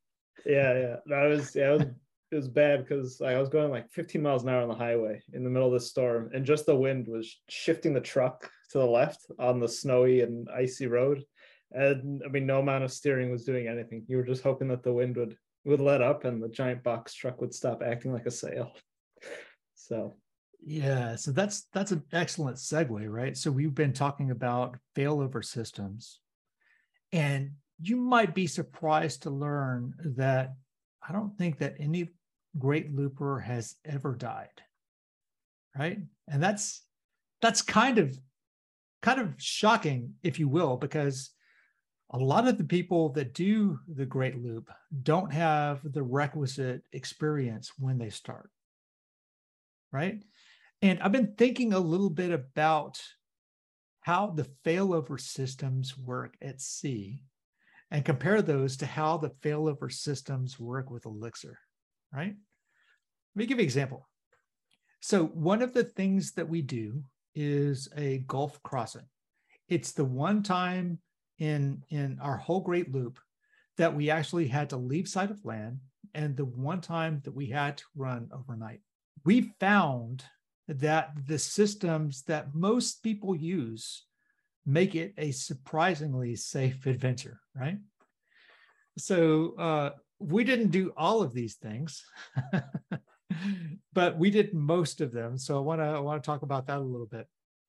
Yeah, 0.46 0.78
yeah, 0.78 0.96
that 1.06 1.24
was 1.24 1.54
yeah, 1.54 1.72
it 1.72 1.78
was 1.78 1.86
it 2.30 2.36
was 2.36 2.48
bad 2.48 2.84
because 2.84 3.20
I 3.20 3.38
was 3.38 3.48
going 3.48 3.70
like 3.70 3.90
15 3.90 4.20
miles 4.20 4.42
an 4.42 4.50
hour 4.50 4.62
on 4.62 4.68
the 4.68 4.74
highway 4.74 5.22
in 5.32 5.44
the 5.44 5.50
middle 5.50 5.68
of 5.68 5.74
the 5.74 5.80
storm, 5.80 6.30
and 6.34 6.44
just 6.44 6.66
the 6.66 6.76
wind 6.76 7.08
was 7.08 7.40
shifting 7.48 7.94
the 7.94 8.00
truck 8.00 8.50
to 8.70 8.78
the 8.78 8.86
left 8.86 9.26
on 9.38 9.60
the 9.60 9.68
snowy 9.68 10.20
and 10.20 10.48
icy 10.54 10.86
road. 10.86 11.24
And 11.72 12.22
I 12.24 12.28
mean, 12.28 12.46
no 12.46 12.60
amount 12.60 12.84
of 12.84 12.92
steering 12.92 13.30
was 13.30 13.44
doing 13.44 13.68
anything. 13.68 14.04
You 14.08 14.18
were 14.18 14.24
just 14.24 14.42
hoping 14.42 14.68
that 14.68 14.82
the 14.82 14.92
wind 14.92 15.16
would 15.16 15.36
would 15.64 15.80
let 15.80 16.02
up 16.02 16.24
and 16.24 16.42
the 16.42 16.48
giant 16.48 16.82
box 16.82 17.14
truck 17.14 17.40
would 17.40 17.54
stop 17.54 17.82
acting 17.82 18.12
like 18.12 18.26
a 18.26 18.30
sail. 18.30 18.72
So 19.74 20.16
yeah, 20.60 21.16
so 21.16 21.30
that's 21.30 21.66
that's 21.72 21.92
an 21.92 22.02
excellent 22.12 22.56
segue, 22.56 23.10
right? 23.10 23.36
So 23.36 23.50
we've 23.50 23.74
been 23.74 23.92
talking 23.92 24.30
about 24.30 24.76
failover 24.96 25.44
systems, 25.44 26.20
and 27.12 27.52
you 27.80 27.96
might 27.96 28.34
be 28.34 28.46
surprised 28.46 29.22
to 29.22 29.30
learn 29.30 29.94
that 30.16 30.54
I 31.08 31.12
don't 31.12 31.36
think 31.38 31.58
that 31.58 31.76
any 31.78 32.08
great 32.58 32.94
looper 32.94 33.38
has 33.38 33.76
ever 33.84 34.14
died, 34.14 34.62
right? 35.78 36.00
And 36.26 36.42
that's 36.42 36.82
that's 37.40 37.62
kind 37.62 37.98
of 37.98 38.18
kind 39.00 39.20
of 39.20 39.34
shocking, 39.38 40.14
if 40.22 40.38
you 40.38 40.48
will, 40.48 40.76
because 40.76 41.30
a 42.10 42.18
lot 42.18 42.48
of 42.48 42.58
the 42.58 42.64
people 42.64 43.10
that 43.10 43.34
do 43.34 43.78
the 43.94 44.06
great 44.06 44.42
loop 44.42 44.70
don't 45.02 45.32
have 45.32 45.80
the 45.92 46.02
requisite 46.02 46.82
experience 46.92 47.72
when 47.78 47.98
they 47.98 48.10
start 48.10 48.50
right 49.92 50.22
and 50.82 51.00
I've 51.00 51.12
been 51.12 51.34
thinking 51.36 51.72
a 51.72 51.78
little 51.78 52.10
bit 52.10 52.30
about 52.30 53.00
how 54.02 54.28
the 54.28 54.46
failover 54.64 55.20
systems 55.20 55.96
work 55.98 56.34
at 56.40 56.60
sea 56.60 57.22
and 57.90 58.04
compare 58.04 58.42
those 58.42 58.76
to 58.78 58.86
how 58.86 59.16
the 59.16 59.30
failover 59.42 59.92
systems 59.92 60.58
work 60.58 60.90
with 60.90 61.06
Elixir, 61.06 61.58
right? 62.12 62.34
Let 63.34 63.36
me 63.36 63.46
give 63.46 63.58
you 63.58 63.62
an 63.62 63.66
example. 63.66 64.08
So, 65.00 65.26
one 65.26 65.62
of 65.62 65.74
the 65.74 65.84
things 65.84 66.32
that 66.32 66.48
we 66.48 66.62
do 66.62 67.04
is 67.34 67.88
a 67.96 68.18
Gulf 68.26 68.62
crossing. 68.62 69.06
It's 69.68 69.92
the 69.92 70.04
one 70.04 70.42
time 70.42 70.98
in, 71.38 71.82
in 71.90 72.18
our 72.20 72.36
whole 72.36 72.60
Great 72.60 72.92
Loop 72.92 73.18
that 73.76 73.94
we 73.94 74.10
actually 74.10 74.48
had 74.48 74.70
to 74.70 74.76
leave 74.76 75.08
sight 75.08 75.30
of 75.30 75.44
land, 75.44 75.78
and 76.14 76.36
the 76.36 76.44
one 76.44 76.80
time 76.80 77.20
that 77.24 77.34
we 77.34 77.46
had 77.46 77.76
to 77.76 77.84
run 77.94 78.28
overnight. 78.32 78.80
We 79.24 79.52
found 79.60 80.24
that 80.68 81.12
the 81.26 81.38
systems 81.38 82.22
that 82.24 82.54
most 82.54 83.02
people 83.02 83.34
use 83.34 84.04
make 84.66 84.94
it 84.94 85.14
a 85.16 85.30
surprisingly 85.30 86.36
safe 86.36 86.84
adventure, 86.86 87.40
right? 87.56 87.78
So 88.98 89.54
uh, 89.58 89.90
we 90.18 90.44
didn't 90.44 90.70
do 90.70 90.92
all 90.96 91.22
of 91.22 91.32
these 91.32 91.54
things, 91.54 92.04
but 93.92 94.18
we 94.18 94.30
did 94.30 94.52
most 94.52 95.00
of 95.00 95.10
them. 95.12 95.38
So 95.38 95.56
I 95.56 95.60
want 95.60 95.80
to 95.80 95.86
I 95.86 96.00
want 96.00 96.22
to 96.22 96.26
talk 96.26 96.42
about 96.42 96.66
that 96.66 96.78
a 96.78 96.80
little 96.80 97.06
bit. 97.06 97.26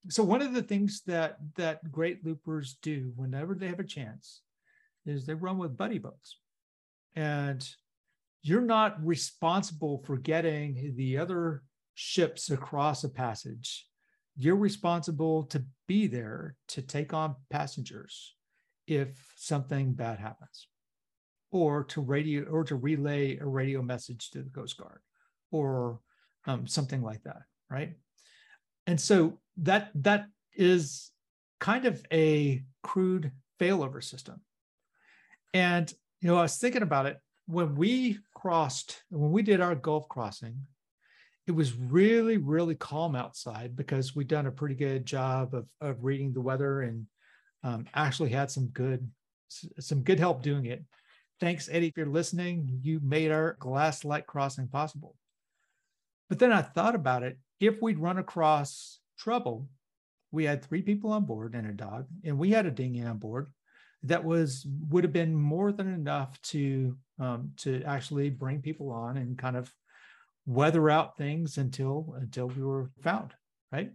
So 0.09 0.23
one 0.23 0.41
of 0.41 0.53
the 0.53 0.63
things 0.63 1.01
that 1.07 1.37
that 1.55 1.91
great 1.91 2.25
loopers 2.25 2.77
do 2.81 3.13
whenever 3.15 3.55
they 3.55 3.67
have 3.67 3.79
a 3.79 3.85
chance 3.85 4.41
is 5.05 5.25
they 5.25 5.33
run 5.33 5.57
with 5.57 5.77
buddy 5.77 5.99
boats, 5.99 6.37
and 7.15 7.67
you're 8.41 8.61
not 8.61 9.05
responsible 9.05 10.03
for 10.05 10.17
getting 10.17 10.93
the 10.95 11.17
other 11.17 11.63
ships 12.01 12.49
across 12.49 13.03
a 13.03 13.09
passage. 13.09 13.85
You're 14.37 14.55
responsible 14.55 15.43
to 15.47 15.65
be 15.85 16.07
there 16.07 16.55
to 16.69 16.81
take 16.81 17.13
on 17.13 17.35
passengers 17.49 18.35
if 18.87 19.33
something 19.35 19.91
bad 19.91 20.17
happens 20.17 20.69
or 21.51 21.83
to 21.83 21.99
radio 21.99 22.43
or 22.45 22.63
to 22.63 22.77
relay 22.77 23.37
a 23.39 23.45
radio 23.45 23.81
message 23.81 24.29
to 24.29 24.41
the 24.41 24.49
Coast 24.49 24.77
Guard 24.77 25.01
or 25.51 25.99
um, 26.45 26.65
something 26.67 27.01
like 27.01 27.21
that, 27.23 27.41
right? 27.69 27.97
And 28.87 28.99
so 28.99 29.39
that 29.57 29.91
that 29.95 30.27
is 30.55 31.11
kind 31.59 31.83
of 31.83 32.01
a 32.13 32.63
crude 32.81 33.33
failover 33.59 34.01
system. 34.01 34.39
And 35.53 35.93
you 36.21 36.29
know, 36.29 36.37
I 36.37 36.43
was 36.43 36.57
thinking 36.57 36.81
about 36.81 37.07
it 37.07 37.17
when 37.45 37.75
we 37.75 38.19
crossed, 38.33 39.03
when 39.09 39.31
we 39.31 39.41
did 39.41 39.59
our 39.59 39.75
Gulf 39.75 40.07
crossing, 40.07 40.65
it 41.49 41.55
was 41.55 41.75
really, 41.75 42.37
really 42.37 42.75
calm 42.75 43.15
outside 43.15 43.75
because 43.75 44.15
we'd 44.15 44.27
done 44.27 44.45
a 44.45 44.51
pretty 44.51 44.75
good 44.75 45.03
job 45.03 45.55
of, 45.55 45.65
of 45.81 46.03
reading 46.03 46.31
the 46.31 46.39
weather 46.39 46.81
and 46.81 47.07
um, 47.63 47.87
actually 47.95 48.29
had 48.29 48.51
some 48.51 48.67
good 48.67 49.09
some 49.79 50.03
good 50.03 50.19
help 50.19 50.43
doing 50.43 50.67
it. 50.67 50.85
Thanks, 51.39 51.67
Eddie, 51.67 51.87
if 51.87 51.97
you're 51.97 52.05
listening. 52.05 52.79
You 52.83 52.99
made 53.01 53.31
our 53.31 53.57
glass 53.59 54.05
light 54.05 54.27
crossing 54.27 54.67
possible. 54.67 55.15
But 56.29 56.37
then 56.37 56.51
I 56.51 56.61
thought 56.61 56.93
about 56.93 57.23
it. 57.23 57.39
If 57.59 57.81
we'd 57.81 57.97
run 57.97 58.19
across 58.19 58.99
trouble, 59.17 59.67
we 60.31 60.43
had 60.43 60.63
three 60.63 60.83
people 60.83 61.11
on 61.11 61.25
board 61.25 61.55
and 61.55 61.67
a 61.67 61.73
dog, 61.73 62.05
and 62.23 62.37
we 62.37 62.51
had 62.51 62.67
a 62.67 62.71
dinghy 62.71 63.01
on 63.01 63.17
board 63.17 63.47
that 64.03 64.23
was 64.23 64.67
would 64.89 65.03
have 65.03 65.13
been 65.13 65.35
more 65.35 65.71
than 65.71 65.91
enough 65.91 66.39
to 66.43 66.95
um, 67.17 67.53
to 67.57 67.81
actually 67.85 68.29
bring 68.29 68.61
people 68.61 68.91
on 68.91 69.17
and 69.17 69.35
kind 69.35 69.57
of 69.57 69.73
weather 70.49 70.89
out 70.89 71.17
things 71.17 71.57
until 71.57 72.15
until 72.19 72.47
we 72.47 72.63
were 72.63 72.89
found 73.01 73.33
right 73.71 73.91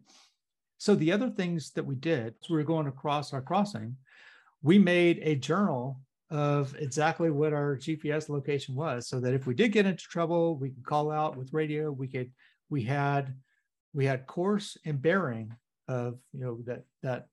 so 0.79 0.95
the 0.95 1.11
other 1.11 1.31
things 1.31 1.71
that 1.73 1.85
we 1.85 1.97
did 1.97 2.35
as 2.43 2.51
we 2.51 2.57
were 2.57 2.63
going 2.63 2.87
across 2.87 3.33
our 3.33 3.43
crossing 3.43 3.97
we 4.63 4.79
made 4.79 5.21
a 5.23 5.35
journal 5.35 6.01
of 6.31 6.75
exactly 6.79 7.31
what 7.31 7.53
our 7.53 7.77
GPS 7.77 8.29
location 8.29 8.75
was 8.75 9.07
so 9.07 9.21
that 9.21 9.35
if 9.35 9.47
we 9.47 9.55
did 9.55 9.73
get 9.73 9.87
into 9.87 10.03
trouble, 10.03 10.57
we 10.57 10.71
could 10.71 10.85
call 10.85 11.13
out 11.13 11.37
with 11.37 11.53
radio. 11.53 11.93
We 11.93 12.09
could, 12.09 12.33
we 12.71 12.83
had, 12.83 13.35
we 13.93 14.07
had 14.07 14.27
course 14.27 14.77
and 14.85 15.01
bearing 15.01 15.55
of, 15.87 16.19
you 16.33 16.41
know, 16.41 16.59
that, 16.65 16.85
that 17.03 17.29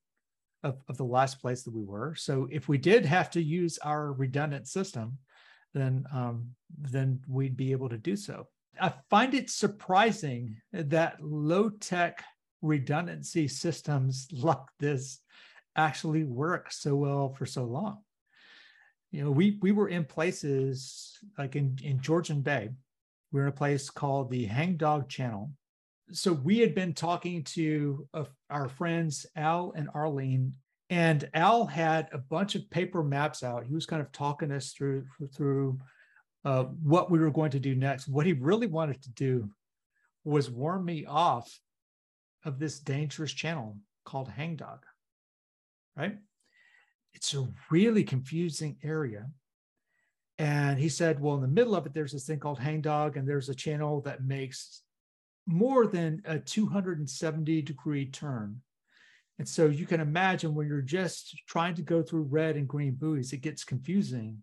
of, 0.61 0.83
of 0.89 0.97
the 0.97 1.05
last 1.05 1.41
place 1.41 1.63
that 1.63 1.73
we 1.73 1.83
were. 1.83 2.15
So 2.15 2.47
if 2.51 2.67
we 2.67 2.77
did 2.77 3.05
have 3.05 3.31
to 3.31 3.41
use 3.41 3.79
our 3.79 4.11
redundant 4.11 4.67
system, 4.67 5.17
then, 5.73 6.05
um, 6.13 6.49
then 6.77 7.21
we'd 7.27 7.57
be 7.57 7.71
able 7.71 7.89
to 7.89 7.97
do 7.97 8.17
so. 8.17 8.47
I 8.79 8.93
find 9.09 9.33
it 9.33 9.49
surprising 9.49 10.57
that 10.71 11.21
low 11.21 11.69
tech 11.69 12.23
redundancy 12.61 13.47
systems 13.47 14.27
like 14.33 14.57
this 14.79 15.19
actually 15.75 16.23
work 16.23 16.71
so 16.71 16.95
well 16.95 17.33
for 17.33 17.45
so 17.45 17.63
long 17.63 17.99
you 19.11 19.23
know, 19.23 19.31
we 19.31 19.59
we 19.61 19.71
were 19.71 19.89
in 19.89 20.05
places 20.05 21.17
like 21.37 21.55
in 21.55 21.77
in 21.83 21.99
Georgian 21.99 22.41
Bay. 22.41 22.69
We 23.31 23.39
were 23.39 23.47
in 23.47 23.53
a 23.53 23.55
place 23.55 23.89
called 23.89 24.31
the 24.31 24.45
Hangdog 24.45 25.09
Channel. 25.09 25.51
So 26.11 26.33
we 26.33 26.59
had 26.59 26.73
been 26.73 26.93
talking 26.93 27.43
to 27.45 28.07
uh, 28.13 28.25
our 28.49 28.67
friends 28.67 29.25
Al 29.35 29.73
and 29.75 29.89
Arlene, 29.93 30.53
and 30.89 31.29
Al 31.33 31.65
had 31.65 32.07
a 32.13 32.17
bunch 32.17 32.55
of 32.55 32.69
paper 32.69 33.03
maps 33.03 33.43
out. 33.43 33.65
He 33.65 33.73
was 33.73 33.85
kind 33.85 34.01
of 34.01 34.11
talking 34.11 34.51
us 34.51 34.71
through 34.71 35.05
through 35.35 35.77
uh, 36.43 36.63
what 36.63 37.11
we 37.11 37.19
were 37.19 37.31
going 37.31 37.51
to 37.51 37.59
do 37.59 37.75
next. 37.75 38.07
What 38.07 38.25
he 38.25 38.33
really 38.33 38.67
wanted 38.67 39.01
to 39.03 39.11
do 39.11 39.49
was 40.23 40.49
warn 40.49 40.83
me 40.83 41.05
off 41.05 41.59
of 42.43 42.59
this 42.59 42.79
dangerous 42.79 43.31
channel 43.31 43.77
called 44.05 44.29
Hangdog, 44.29 44.83
right? 45.95 46.17
it's 47.13 47.33
a 47.33 47.47
really 47.69 48.03
confusing 48.03 48.77
area. 48.83 49.27
And 50.37 50.79
he 50.79 50.89
said, 50.89 51.19
well, 51.19 51.35
in 51.35 51.41
the 51.41 51.47
middle 51.47 51.75
of 51.75 51.85
it, 51.85 51.93
there's 51.93 52.13
this 52.13 52.25
thing 52.25 52.39
called 52.39 52.59
Hangdog, 52.59 53.15
and 53.15 53.27
there's 53.27 53.49
a 53.49 53.55
channel 53.55 54.01
that 54.01 54.23
makes 54.23 54.81
more 55.45 55.85
than 55.85 56.21
a 56.25 56.39
270 56.39 57.61
degree 57.61 58.05
turn. 58.05 58.61
And 59.37 59.47
so 59.47 59.67
you 59.67 59.85
can 59.85 60.01
imagine 60.01 60.55
when 60.55 60.67
you're 60.67 60.81
just 60.81 61.35
trying 61.47 61.75
to 61.75 61.81
go 61.81 62.01
through 62.01 62.23
red 62.23 62.55
and 62.55 62.67
green 62.67 62.93
buoys, 62.93 63.33
it 63.33 63.41
gets 63.41 63.63
confusing 63.63 64.41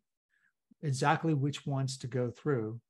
exactly 0.83 1.35
which 1.35 1.67
ones 1.67 1.99
to 1.99 2.07
go 2.07 2.31
through. 2.31 2.81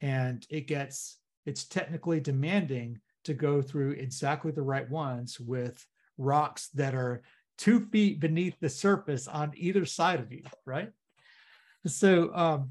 And 0.00 0.46
it 0.50 0.66
gets, 0.66 1.18
it's 1.46 1.64
technically 1.64 2.20
demanding 2.20 3.00
to 3.24 3.34
go 3.34 3.62
through 3.62 3.92
exactly 3.92 4.52
the 4.52 4.62
right 4.62 4.88
ones 4.88 5.40
with 5.40 5.84
rocks 6.18 6.68
that 6.74 6.94
are 6.94 7.22
two 7.56 7.80
feet 7.86 8.20
beneath 8.20 8.58
the 8.60 8.68
surface 8.68 9.28
on 9.28 9.52
either 9.56 9.84
side 9.84 10.20
of 10.20 10.32
you, 10.32 10.42
right? 10.66 10.90
So 11.86 12.34
um, 12.34 12.70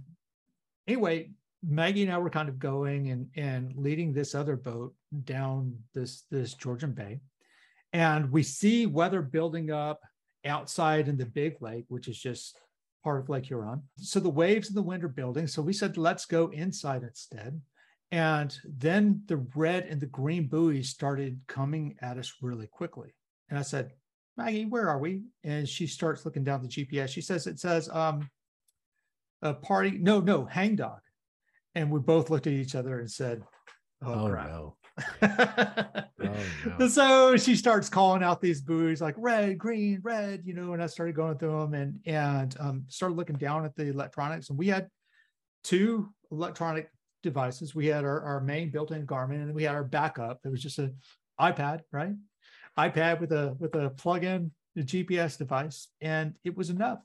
anyway, 0.88 1.32
Maggie 1.66 2.04
and 2.04 2.12
I 2.12 2.18
were 2.18 2.30
kind 2.30 2.50
of 2.50 2.60
going 2.60 3.10
and 3.10 3.30
and 3.36 3.74
leading 3.76 4.14
this 4.14 4.36
other 4.36 4.56
boat 4.56 4.94
down 5.24 5.78
this 5.94 6.24
this 6.30 6.54
Georgian 6.54 6.92
Bay, 6.92 7.22
and 7.94 8.32
we 8.32 8.44
see 8.44 8.86
weather 8.86 9.22
building 9.22 9.72
up 9.72 10.02
outside 10.46 11.08
in 11.08 11.18
the 11.18 11.26
big 11.26 11.62
lake, 11.62 11.86
which 11.88 12.08
is 12.08 12.20
just 12.20 12.58
part 13.04 13.20
of 13.20 13.30
Lake 13.30 13.46
Huron. 13.46 13.82
So 13.98 14.20
the 14.20 14.30
waves 14.30 14.68
and 14.70 14.78
the 14.78 14.82
wind 14.82 15.04
are 15.04 15.10
building. 15.10 15.48
So 15.48 15.62
we 15.62 15.74
said, 15.74 15.98
let's 15.98 16.26
go 16.26 16.48
inside 16.50 17.04
instead. 17.04 17.62
And 18.12 18.56
then 18.66 19.24
the 19.28 19.38
red 19.56 19.86
and 19.86 20.00
the 20.00 20.06
green 20.06 20.48
buoys 20.48 20.90
started 20.90 21.40
coming 21.48 21.96
at 22.02 22.18
us 22.18 22.34
really 22.42 22.68
quickly. 22.68 23.14
And 23.50 23.58
I 23.58 23.64
said, 23.64 23.92
Maggie, 24.38 24.66
where 24.66 24.88
are 24.90 25.00
we? 25.00 25.24
And 25.44 25.68
she 25.68 25.88
starts 25.88 26.24
looking 26.26 26.44
down 26.44 26.62
the 26.62 26.68
GPS. 26.68 27.10
She 27.10 27.22
says, 27.22 27.48
it 27.48 27.60
says, 27.60 27.90
um, 27.90 28.30
a 29.42 29.54
party. 29.54 29.98
No, 30.00 30.20
no, 30.20 30.46
hangdog. 30.46 31.00
And 31.76 31.92
we 31.92 32.00
both 32.00 32.30
looked 32.30 32.48
at 32.48 32.54
each 32.54 32.76
other 32.76 33.00
and 33.00 33.10
said, 33.10 33.44
oh, 34.04 34.14
Oh, 34.26 34.30
crap. 34.30 34.48
no. 34.48 34.76
Oh, 35.22 36.04
no. 36.80 36.88
So 36.88 37.38
she 37.38 37.56
starts 37.56 37.90
calling 37.90 38.24
out 38.24 38.42
these 38.42 38.62
buoys 38.62 39.02
like 39.02 39.16
red, 39.18 39.58
green, 39.58 40.00
red, 40.04 40.42
you 40.46 40.54
know, 40.54 40.74
and 40.74 40.84
I 40.84 40.88
started 40.88 41.16
going 41.16 41.38
through 41.38 41.60
them 41.60 41.74
and 41.74 42.00
and 42.06 42.56
um, 42.60 42.86
started 42.88 43.16
looking 43.16 43.38
down 43.38 43.66
at 43.66 43.76
the 43.76 43.88
electronics. 43.88 44.50
And 44.50 44.58
we 44.58 44.68
had 44.68 44.88
two 45.64 46.10
electronic 46.32 46.90
devices. 47.22 47.74
We 47.74 47.88
had 47.88 48.04
our, 48.04 48.22
our 48.22 48.42
main 48.42 48.70
built-in 48.70 49.08
Garmin 49.08 49.42
and 49.42 49.54
we 49.54 49.64
had 49.64 49.76
our 49.76 49.84
backup. 49.84 50.40
It 50.44 50.50
was 50.50 50.62
just 50.62 50.80
an 50.80 50.96
iPad, 51.40 51.82
right? 51.92 52.14
iPad 52.78 53.20
with 53.20 53.32
a 53.32 53.56
with 53.60 53.76
a 53.76 53.90
plug-in 53.92 54.52
GPS 54.78 55.38
device, 55.38 55.90
and 56.02 56.34
it 56.44 56.58
was 56.58 56.70
enough 56.70 57.00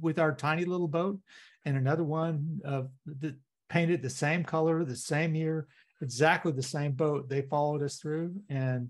with 0.00 0.18
our 0.18 0.34
tiny 0.34 0.64
little 0.64 0.88
boat 0.88 1.18
and 1.64 1.76
another 1.76 2.04
one 2.04 2.60
of 2.64 2.90
the 3.06 3.36
painted 3.70 4.02
the 4.02 4.10
same 4.10 4.44
color, 4.44 4.84
the 4.84 4.94
same 4.94 5.34
year, 5.34 5.66
exactly 6.04 6.52
the 6.52 6.62
same 6.62 6.92
boat. 6.92 7.28
They 7.28 7.42
followed 7.42 7.82
us 7.82 7.96
through, 7.96 8.34
and 8.48 8.88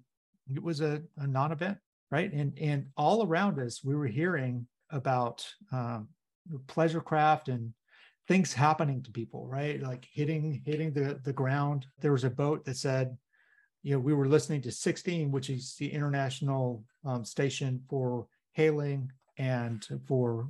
it 0.53 0.62
was 0.62 0.81
a, 0.81 1.03
a 1.16 1.27
non-event, 1.27 1.79
right? 2.11 2.31
And 2.33 2.53
and 2.61 2.87
all 2.96 3.27
around 3.27 3.59
us, 3.59 3.83
we 3.83 3.94
were 3.94 4.07
hearing 4.07 4.66
about 4.90 5.46
um, 5.72 6.09
pleasure 6.66 7.00
craft 7.00 7.48
and 7.48 7.72
things 8.29 8.53
happening 8.53 9.03
to 9.03 9.11
people, 9.11 9.46
right? 9.46 9.81
Like 9.81 10.07
hitting 10.12 10.62
hitting 10.66 10.92
the 10.92 11.20
the 11.24 11.33
ground. 11.33 11.87
There 12.00 12.12
was 12.12 12.24
a 12.24 12.31
boat 12.31 12.64
that 12.64 12.77
said 12.77 13.16
you 13.85 13.92
know, 13.92 14.00
we 14.00 14.14
were 14.14 14.27
listening 14.27 14.62
to 14.62 14.72
16, 14.72 15.31
which 15.31 15.50
is 15.50 15.77
the 15.79 15.92
international 15.92 16.83
um, 17.05 17.22
station 17.22 17.83
for 17.88 18.27
hailing 18.53 19.12
and 19.37 19.87
for 20.07 20.48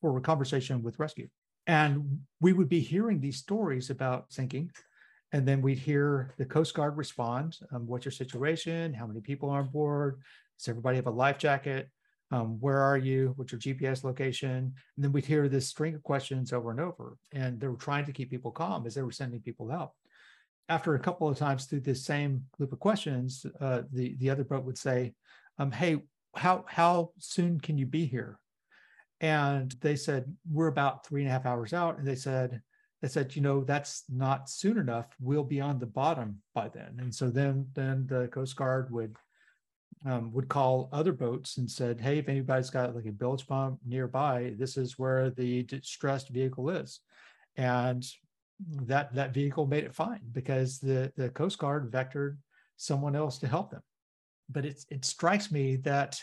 for 0.00 0.16
a 0.16 0.20
conversation 0.20 0.82
with 0.82 0.98
rescue. 0.98 1.28
And 1.66 2.20
we 2.40 2.54
would 2.54 2.70
be 2.70 2.80
hearing 2.80 3.20
these 3.20 3.36
stories 3.36 3.90
about 3.90 4.32
sinking, 4.32 4.70
and 5.32 5.46
then 5.46 5.62
we'd 5.62 5.78
hear 5.78 6.34
the 6.38 6.44
Coast 6.44 6.74
Guard 6.74 6.96
respond. 6.96 7.58
Um, 7.72 7.86
What's 7.86 8.04
your 8.04 8.12
situation? 8.12 8.92
How 8.92 9.06
many 9.06 9.20
people 9.20 9.50
are 9.50 9.60
on 9.60 9.68
board? 9.68 10.20
Does 10.58 10.68
everybody 10.68 10.96
have 10.96 11.06
a 11.06 11.10
life 11.10 11.38
jacket? 11.38 11.88
um, 12.32 12.60
where 12.60 12.78
are 12.78 12.96
you? 12.96 13.32
What's 13.36 13.52
your 13.52 13.60
GPS 13.60 14.04
location? 14.04 14.48
And 14.96 15.04
then 15.04 15.12
we'd 15.12 15.24
hear 15.24 15.48
this 15.48 15.68
string 15.68 15.94
of 15.94 16.02
questions 16.02 16.52
over 16.52 16.70
and 16.70 16.80
over. 16.80 17.16
And 17.32 17.58
they 17.58 17.66
were 17.66 17.76
trying 17.76 18.04
to 18.06 18.12
keep 18.12 18.30
people 18.30 18.52
calm 18.52 18.86
as 18.86 18.94
they 18.94 19.02
were 19.02 19.10
sending 19.10 19.40
people 19.40 19.72
out. 19.72 19.92
After 20.68 20.94
a 20.94 21.00
couple 21.00 21.28
of 21.28 21.36
times 21.36 21.64
through 21.64 21.80
this 21.80 22.04
same 22.04 22.44
loop 22.58 22.72
of 22.72 22.78
questions, 22.78 23.44
uh, 23.60 23.82
the, 23.92 24.14
the 24.18 24.30
other 24.30 24.44
boat 24.44 24.64
would 24.64 24.78
say, 24.78 25.14
um, 25.58 25.72
hey, 25.72 25.98
how, 26.36 26.64
how 26.68 27.10
soon 27.18 27.58
can 27.58 27.76
you 27.76 27.86
be 27.86 28.06
here? 28.06 28.38
And 29.20 29.74
they 29.80 29.96
said, 29.96 30.32
we're 30.50 30.68
about 30.68 31.04
three 31.04 31.22
and 31.22 31.28
a 31.28 31.32
half 31.32 31.46
hours 31.46 31.72
out. 31.72 31.98
And 31.98 32.06
they 32.06 32.14
said, 32.14 32.62
they 33.00 33.08
said, 33.08 33.34
you 33.34 33.42
know, 33.42 33.64
that's 33.64 34.04
not 34.08 34.50
soon 34.50 34.78
enough. 34.78 35.06
We'll 35.20 35.44
be 35.44 35.60
on 35.60 35.78
the 35.78 35.86
bottom 35.86 36.42
by 36.54 36.68
then. 36.68 36.98
And 36.98 37.14
so 37.14 37.30
then, 37.30 37.66
then 37.74 38.06
the 38.06 38.28
Coast 38.28 38.56
Guard 38.56 38.90
would 38.90 39.16
um, 40.04 40.32
would 40.32 40.48
call 40.48 40.88
other 40.92 41.12
boats 41.12 41.58
and 41.58 41.70
said, 41.70 42.00
"Hey, 42.00 42.18
if 42.18 42.28
anybody's 42.28 42.70
got 42.70 42.94
like 42.94 43.06
a 43.06 43.12
bilge 43.12 43.46
pump 43.46 43.80
nearby, 43.84 44.54
this 44.56 44.76
is 44.76 44.98
where 44.98 45.30
the 45.30 45.62
distressed 45.64 46.30
vehicle 46.30 46.70
is," 46.70 47.00
and 47.56 48.06
that 48.60 49.14
that 49.14 49.34
vehicle 49.34 49.66
made 49.66 49.84
it 49.84 49.94
fine 49.94 50.20
because 50.32 50.78
the 50.78 51.12
the 51.16 51.28
Coast 51.30 51.58
Guard 51.58 51.90
vectored 51.90 52.38
someone 52.76 53.14
else 53.14 53.38
to 53.38 53.48
help 53.48 53.70
them. 53.70 53.82
But 54.48 54.64
it 54.64 54.84
it 54.88 55.04
strikes 55.04 55.50
me 55.50 55.76
that 55.76 56.22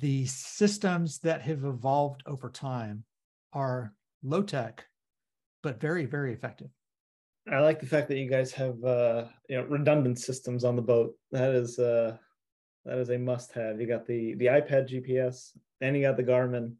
the 0.00 0.26
systems 0.26 1.18
that 1.20 1.42
have 1.42 1.64
evolved 1.64 2.22
over 2.26 2.50
time 2.50 3.04
are 3.52 3.92
low 4.22 4.42
tech, 4.42 4.86
but 5.62 5.80
very 5.80 6.06
very 6.06 6.32
effective. 6.32 6.68
I 7.50 7.58
like 7.58 7.80
the 7.80 7.86
fact 7.86 8.08
that 8.08 8.18
you 8.18 8.30
guys 8.30 8.52
have 8.52 8.82
uh, 8.84 9.24
you 9.48 9.56
know 9.56 9.64
redundant 9.64 10.18
systems 10.18 10.64
on 10.64 10.76
the 10.76 10.82
boat. 10.82 11.14
That 11.32 11.54
is 11.54 11.78
uh, 11.78 12.16
that 12.84 12.98
is 12.98 13.10
a 13.10 13.18
must-have. 13.18 13.80
You 13.80 13.86
got 13.86 14.06
the 14.06 14.34
the 14.34 14.46
iPad 14.46 14.88
GPS, 14.88 15.56
and 15.80 15.96
you 15.96 16.02
got 16.02 16.16
the 16.16 16.24
Garmin. 16.24 16.74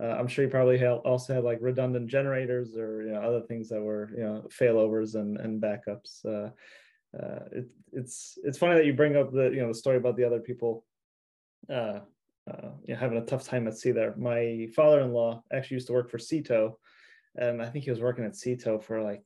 Uh, 0.00 0.14
I'm 0.18 0.28
sure 0.28 0.44
you 0.44 0.50
probably 0.50 0.78
have 0.78 0.98
also 0.98 1.34
had 1.34 1.44
like 1.44 1.58
redundant 1.60 2.08
generators 2.08 2.76
or 2.76 3.02
you 3.02 3.12
know 3.12 3.20
other 3.20 3.42
things 3.42 3.68
that 3.70 3.80
were 3.80 4.10
you 4.16 4.24
know 4.24 4.48
failovers 4.48 5.14
and 5.14 5.38
and 5.38 5.62
backups. 5.62 6.24
Uh, 6.24 6.50
uh, 7.16 7.44
it, 7.52 7.70
it's 7.92 8.38
it's 8.44 8.58
funny 8.58 8.74
that 8.74 8.86
you 8.86 8.92
bring 8.92 9.16
up 9.16 9.32
the 9.32 9.50
you 9.50 9.60
know 9.60 9.68
the 9.68 9.74
story 9.74 9.96
about 9.96 10.16
the 10.16 10.24
other 10.24 10.40
people 10.40 10.84
uh, 11.70 12.00
uh, 12.50 12.70
you 12.86 12.94
know, 12.94 13.00
having 13.00 13.18
a 13.18 13.24
tough 13.24 13.44
time 13.44 13.66
at 13.66 13.76
sea. 13.76 13.90
There, 13.90 14.14
my 14.16 14.68
father-in-law 14.74 15.42
actually 15.52 15.76
used 15.76 15.88
to 15.88 15.92
work 15.92 16.10
for 16.10 16.18
Sea 16.18 16.42
Tow, 16.42 16.78
and 17.38 17.62
I 17.62 17.68
think 17.68 17.84
he 17.84 17.90
was 17.90 18.00
working 18.00 18.24
at 18.24 18.36
Sea 18.36 18.56
Tow 18.56 18.78
for 18.78 19.02
like 19.02 19.22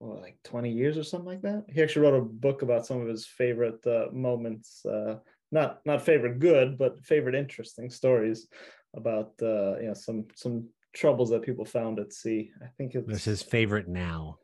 well, 0.00 0.20
like 0.20 0.36
20 0.44 0.70
years 0.70 0.98
or 0.98 1.04
something 1.04 1.28
like 1.28 1.42
that. 1.42 1.64
He 1.68 1.82
actually 1.82 2.02
wrote 2.02 2.18
a 2.18 2.24
book 2.24 2.62
about 2.62 2.86
some 2.86 3.00
of 3.00 3.08
his 3.08 3.26
favorite 3.26 3.84
uh, 3.86 4.06
moments 4.12 4.84
uh, 4.84 5.16
not 5.54 5.80
not 5.86 6.02
favorite 6.02 6.40
good, 6.40 6.76
but 6.76 7.02
favorite 7.04 7.34
interesting 7.34 7.88
stories 7.88 8.48
about 8.94 9.32
uh, 9.40 9.78
you 9.78 9.86
know 9.86 9.94
some 9.94 10.26
some 10.34 10.68
troubles 10.92 11.30
that 11.30 11.42
people 11.42 11.64
found 11.64 11.98
at 11.98 12.12
sea. 12.12 12.50
I 12.62 12.66
think 12.76 12.94
it's 12.94 13.06
this 13.06 13.26
is 13.26 13.42
favorite 13.42 13.88
now. 13.88 14.38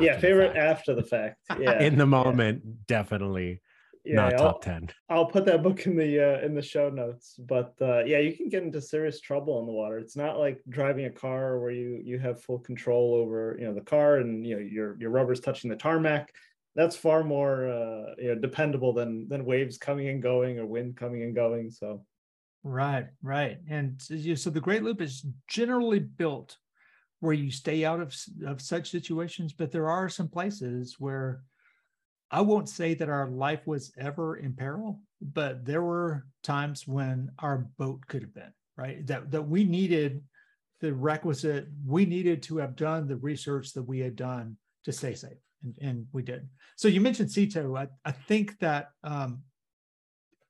Yeah, 0.00 0.18
favorite 0.18 0.56
after 0.56 0.94
the 0.94 1.02
fact. 1.02 1.38
Yeah, 1.58 1.82
in 1.82 1.98
the 1.98 2.06
moment, 2.06 2.62
yeah. 2.64 2.72
definitely 2.86 3.60
yeah, 4.04 4.16
not 4.16 4.34
I'll, 4.34 4.38
top 4.38 4.62
ten. 4.62 4.90
I'll 5.08 5.26
put 5.26 5.44
that 5.46 5.62
book 5.62 5.86
in 5.86 5.96
the 5.96 6.20
uh, 6.20 6.44
in 6.44 6.54
the 6.54 6.62
show 6.62 6.90
notes. 6.90 7.36
But 7.38 7.74
uh, 7.80 8.04
yeah, 8.04 8.18
you 8.18 8.36
can 8.36 8.48
get 8.48 8.62
into 8.62 8.80
serious 8.80 9.20
trouble 9.20 9.60
in 9.60 9.66
the 9.66 9.72
water. 9.72 9.98
It's 9.98 10.16
not 10.16 10.38
like 10.38 10.60
driving 10.68 11.04
a 11.04 11.10
car 11.10 11.60
where 11.60 11.70
you 11.70 12.00
you 12.04 12.18
have 12.18 12.42
full 12.42 12.58
control 12.58 13.14
over 13.14 13.56
you 13.58 13.66
know 13.66 13.74
the 13.74 13.80
car 13.80 14.16
and 14.16 14.46
you 14.46 14.56
know 14.56 14.60
your 14.62 14.96
your 15.00 15.10
rubber's 15.10 15.40
touching 15.40 15.70
the 15.70 15.76
tarmac 15.76 16.32
that's 16.74 16.96
far 16.96 17.22
more 17.22 17.68
uh, 17.68 18.14
you 18.18 18.28
know 18.28 18.34
dependable 18.34 18.92
than 18.92 19.28
than 19.28 19.44
waves 19.44 19.78
coming 19.78 20.08
and 20.08 20.22
going 20.22 20.58
or 20.58 20.66
wind 20.66 20.96
coming 20.96 21.22
and 21.22 21.34
going. 21.34 21.70
So 21.70 22.04
right, 22.64 23.06
right, 23.22 23.58
and 23.68 24.00
so 24.00 24.50
the 24.50 24.60
Great 24.60 24.82
Loop 24.82 25.00
is 25.00 25.26
generally 25.48 25.98
built 25.98 26.56
where 27.20 27.34
you 27.34 27.50
stay 27.50 27.84
out 27.84 28.00
of 28.00 28.14
of 28.46 28.60
such 28.60 28.90
situations, 28.90 29.52
but 29.52 29.70
there 29.70 29.88
are 29.88 30.08
some 30.08 30.28
places 30.28 30.96
where 30.98 31.42
I 32.32 32.40
won't 32.40 32.68
say 32.68 32.94
that 32.94 33.08
our 33.08 33.28
life 33.28 33.66
was 33.66 33.92
ever 33.98 34.36
in 34.36 34.54
peril, 34.54 35.00
but 35.20 35.64
there 35.64 35.82
were 35.82 36.26
times 36.42 36.88
when 36.88 37.30
our 37.38 37.68
boat 37.78 38.00
could 38.08 38.22
have 38.22 38.34
been 38.34 38.52
right 38.76 39.06
that 39.06 39.30
that 39.30 39.46
we 39.46 39.64
needed 39.64 40.22
the 40.80 40.94
requisite 40.94 41.66
we 41.86 42.06
needed 42.06 42.42
to 42.42 42.56
have 42.56 42.74
done 42.74 43.06
the 43.06 43.16
research 43.16 43.74
that 43.74 43.82
we 43.82 43.98
had 43.98 44.16
done 44.16 44.56
to 44.82 44.90
stay 44.90 45.14
safe 45.14 45.36
and, 45.62 45.74
and 45.80 46.06
we 46.12 46.22
did. 46.22 46.48
So 46.76 46.88
you 46.88 47.00
mentioned 47.00 47.30
Tow. 47.52 47.76
I, 47.76 47.88
I 48.04 48.12
think 48.12 48.58
that 48.58 48.88
um, 49.04 49.42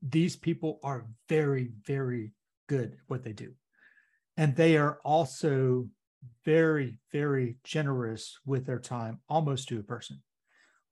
these 0.02 0.36
people 0.36 0.80
are 0.82 1.06
very, 1.28 1.70
very 1.86 2.32
good 2.68 2.92
at 2.92 2.98
what 3.08 3.22
they 3.22 3.32
do. 3.32 3.52
And 4.36 4.56
they 4.56 4.76
are 4.76 4.98
also 5.04 5.88
very, 6.44 6.98
very 7.12 7.56
generous 7.64 8.38
with 8.46 8.66
their 8.66 8.78
time, 8.78 9.20
almost 9.28 9.68
to 9.68 9.78
a 9.78 9.82
person. 9.82 10.22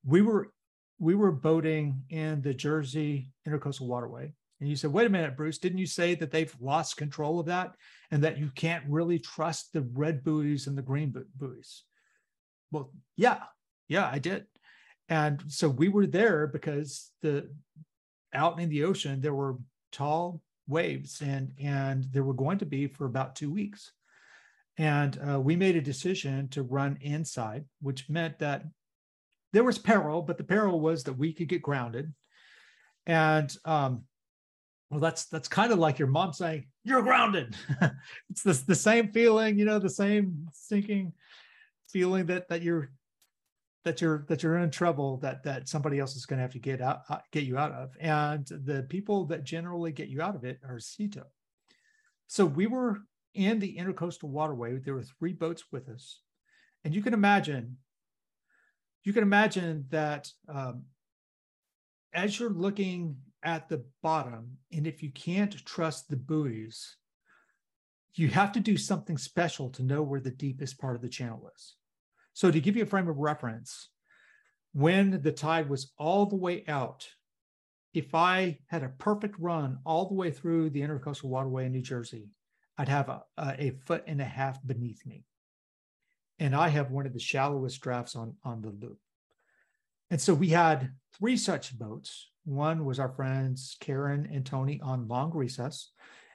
We 0.04 0.22
were 0.22 0.52
we 1.00 1.14
were 1.14 1.32
boating 1.32 2.02
in 2.10 2.42
the 2.42 2.54
Jersey 2.54 3.30
Intercoastal 3.48 3.86
Waterway. 3.86 4.32
And 4.60 4.68
you 4.68 4.76
said, 4.76 4.92
wait 4.92 5.06
a 5.06 5.10
minute, 5.10 5.36
Bruce, 5.36 5.56
didn't 5.56 5.78
you 5.78 5.86
say 5.86 6.14
that 6.14 6.30
they've 6.30 6.54
lost 6.60 6.98
control 6.98 7.40
of 7.40 7.46
that 7.46 7.72
and 8.10 8.22
that 8.22 8.38
you 8.38 8.50
can't 8.54 8.84
really 8.86 9.18
trust 9.18 9.72
the 9.72 9.80
red 9.80 10.22
buoys 10.22 10.66
and 10.66 10.76
the 10.76 10.82
green 10.82 11.14
buoys? 11.34 11.84
Well, 12.70 12.92
yeah, 13.16 13.38
yeah, 13.88 14.08
I 14.12 14.18
did. 14.18 14.44
And 15.08 15.42
so 15.48 15.70
we 15.70 15.88
were 15.88 16.06
there 16.06 16.46
because 16.46 17.10
the 17.22 17.50
out 18.32 18.60
in 18.60 18.68
the 18.68 18.84
ocean 18.84 19.20
there 19.20 19.34
were 19.34 19.56
tall 19.90 20.40
waves 20.68 21.20
and 21.20 21.50
and 21.58 22.04
there 22.12 22.22
were 22.22 22.34
going 22.34 22.58
to 22.58 22.66
be 22.66 22.86
for 22.86 23.06
about 23.06 23.34
two 23.34 23.50
weeks. 23.50 23.90
And 24.78 25.18
uh, 25.28 25.40
we 25.40 25.56
made 25.56 25.76
a 25.76 25.80
decision 25.80 26.48
to 26.48 26.62
run 26.62 26.98
inside, 27.00 27.64
which 27.80 28.08
meant 28.08 28.38
that 28.38 28.64
there 29.52 29.64
was 29.64 29.78
peril, 29.78 30.22
but 30.22 30.38
the 30.38 30.44
peril 30.44 30.80
was 30.80 31.04
that 31.04 31.18
we 31.18 31.32
could 31.32 31.48
get 31.48 31.62
grounded. 31.62 32.12
And 33.06 33.54
um, 33.64 34.04
well, 34.90 35.00
that's 35.00 35.26
that's 35.26 35.48
kind 35.48 35.72
of 35.72 35.78
like 35.78 35.98
your 35.98 36.08
mom 36.08 36.32
saying, 36.32 36.66
"You're 36.84 37.02
grounded." 37.02 37.56
it's 38.30 38.42
the, 38.42 38.52
the 38.66 38.74
same 38.74 39.12
feeling, 39.12 39.58
you 39.58 39.64
know, 39.64 39.78
the 39.78 39.90
same 39.90 40.48
sinking 40.52 41.12
feeling 41.88 42.26
that 42.26 42.48
that 42.48 42.62
you're 42.62 42.90
that 43.84 44.00
you're 44.00 44.24
that 44.28 44.42
you're 44.42 44.58
in 44.58 44.70
trouble 44.70 45.16
that 45.18 45.42
that 45.44 45.68
somebody 45.68 45.98
else 45.98 46.16
is 46.16 46.26
going 46.26 46.38
to 46.38 46.42
have 46.42 46.52
to 46.52 46.58
get 46.58 46.80
out 46.80 47.02
uh, 47.08 47.18
get 47.32 47.44
you 47.44 47.56
out 47.56 47.72
of 47.72 47.90
and 48.00 48.46
the 48.46 48.86
people 48.88 49.24
that 49.24 49.44
generally 49.44 49.92
get 49.92 50.08
you 50.08 50.20
out 50.20 50.36
of 50.36 50.44
it 50.44 50.60
are 50.68 50.78
Sea 50.78 51.10
so 52.26 52.44
we 52.44 52.66
were 52.66 52.98
in 53.34 53.58
the 53.58 53.76
intercoastal 53.76 54.24
waterway 54.24 54.76
there 54.76 54.94
were 54.94 55.02
three 55.02 55.32
boats 55.32 55.64
with 55.72 55.88
us 55.88 56.20
and 56.84 56.94
you 56.94 57.02
can 57.02 57.14
imagine 57.14 57.76
you 59.04 59.12
can 59.12 59.22
imagine 59.22 59.84
that 59.90 60.28
um, 60.48 60.84
as 62.12 62.38
you're 62.38 62.50
looking 62.50 63.16
at 63.42 63.68
the 63.68 63.84
bottom 64.02 64.58
and 64.72 64.86
if 64.86 65.02
you 65.02 65.10
can't 65.10 65.64
trust 65.64 66.08
the 66.08 66.16
buoys 66.16 66.96
you 68.14 68.28
have 68.28 68.52
to 68.52 68.60
do 68.60 68.76
something 68.76 69.16
special 69.16 69.70
to 69.70 69.82
know 69.82 70.02
where 70.02 70.20
the 70.20 70.30
deepest 70.30 70.78
part 70.78 70.96
of 70.96 71.02
the 71.02 71.08
channel 71.08 71.50
is 71.54 71.76
so, 72.32 72.50
to 72.50 72.60
give 72.60 72.76
you 72.76 72.84
a 72.84 72.86
frame 72.86 73.08
of 73.08 73.18
reference, 73.18 73.88
when 74.72 75.20
the 75.22 75.32
tide 75.32 75.68
was 75.68 75.92
all 75.98 76.26
the 76.26 76.36
way 76.36 76.64
out, 76.68 77.06
if 77.92 78.14
I 78.14 78.60
had 78.68 78.82
a 78.82 78.88
perfect 78.88 79.38
run 79.38 79.78
all 79.84 80.08
the 80.08 80.14
way 80.14 80.30
through 80.30 80.70
the 80.70 80.80
intercoastal 80.80 81.24
waterway 81.24 81.66
in 81.66 81.72
New 81.72 81.82
Jersey, 81.82 82.30
I'd 82.78 82.88
have 82.88 83.08
a, 83.08 83.24
a, 83.36 83.72
foot 83.84 84.04
and 84.06 84.20
a 84.20 84.24
half 84.24 84.64
beneath 84.64 85.04
me. 85.04 85.24
And 86.40 86.56
I 86.56 86.68
have 86.68 86.90
one 86.90 87.06
of 87.06 87.12
the 87.12 87.20
shallowest 87.20 87.80
drafts 87.80 88.16
on, 88.16 88.34
on 88.42 88.62
the 88.62 88.70
loop. 88.70 88.98
And 90.10 90.20
so 90.20 90.34
we 90.34 90.48
had 90.48 90.90
three 91.16 91.36
such 91.36 91.78
boats. 91.78 92.30
One 92.44 92.84
was 92.84 92.98
our 92.98 93.10
friends 93.10 93.76
Karen 93.78 94.28
and 94.32 94.44
Tony 94.44 94.80
on 94.82 95.06
long 95.06 95.30
recess, 95.32 95.92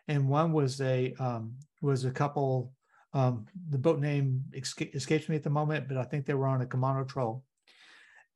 and 0.07 0.29
one 0.29 0.53
was 0.53 0.79
a 0.79 1.13
um, 1.19 1.55
was 1.81 2.05
a 2.05 2.11
couple 2.11 2.71
um, 3.15 3.45
the 3.69 3.77
boat 3.77 3.99
name 3.99 4.43
escapes 4.53 5.29
me 5.29 5.37
at 5.37 5.43
the 5.43 5.49
moment, 5.49 5.87
but 5.87 5.97
I 5.97 6.03
think 6.03 6.25
they 6.25 6.33
were 6.33 6.47
on 6.47 6.61
a 6.61 6.65
Camano 6.65 7.07
troll. 7.07 7.43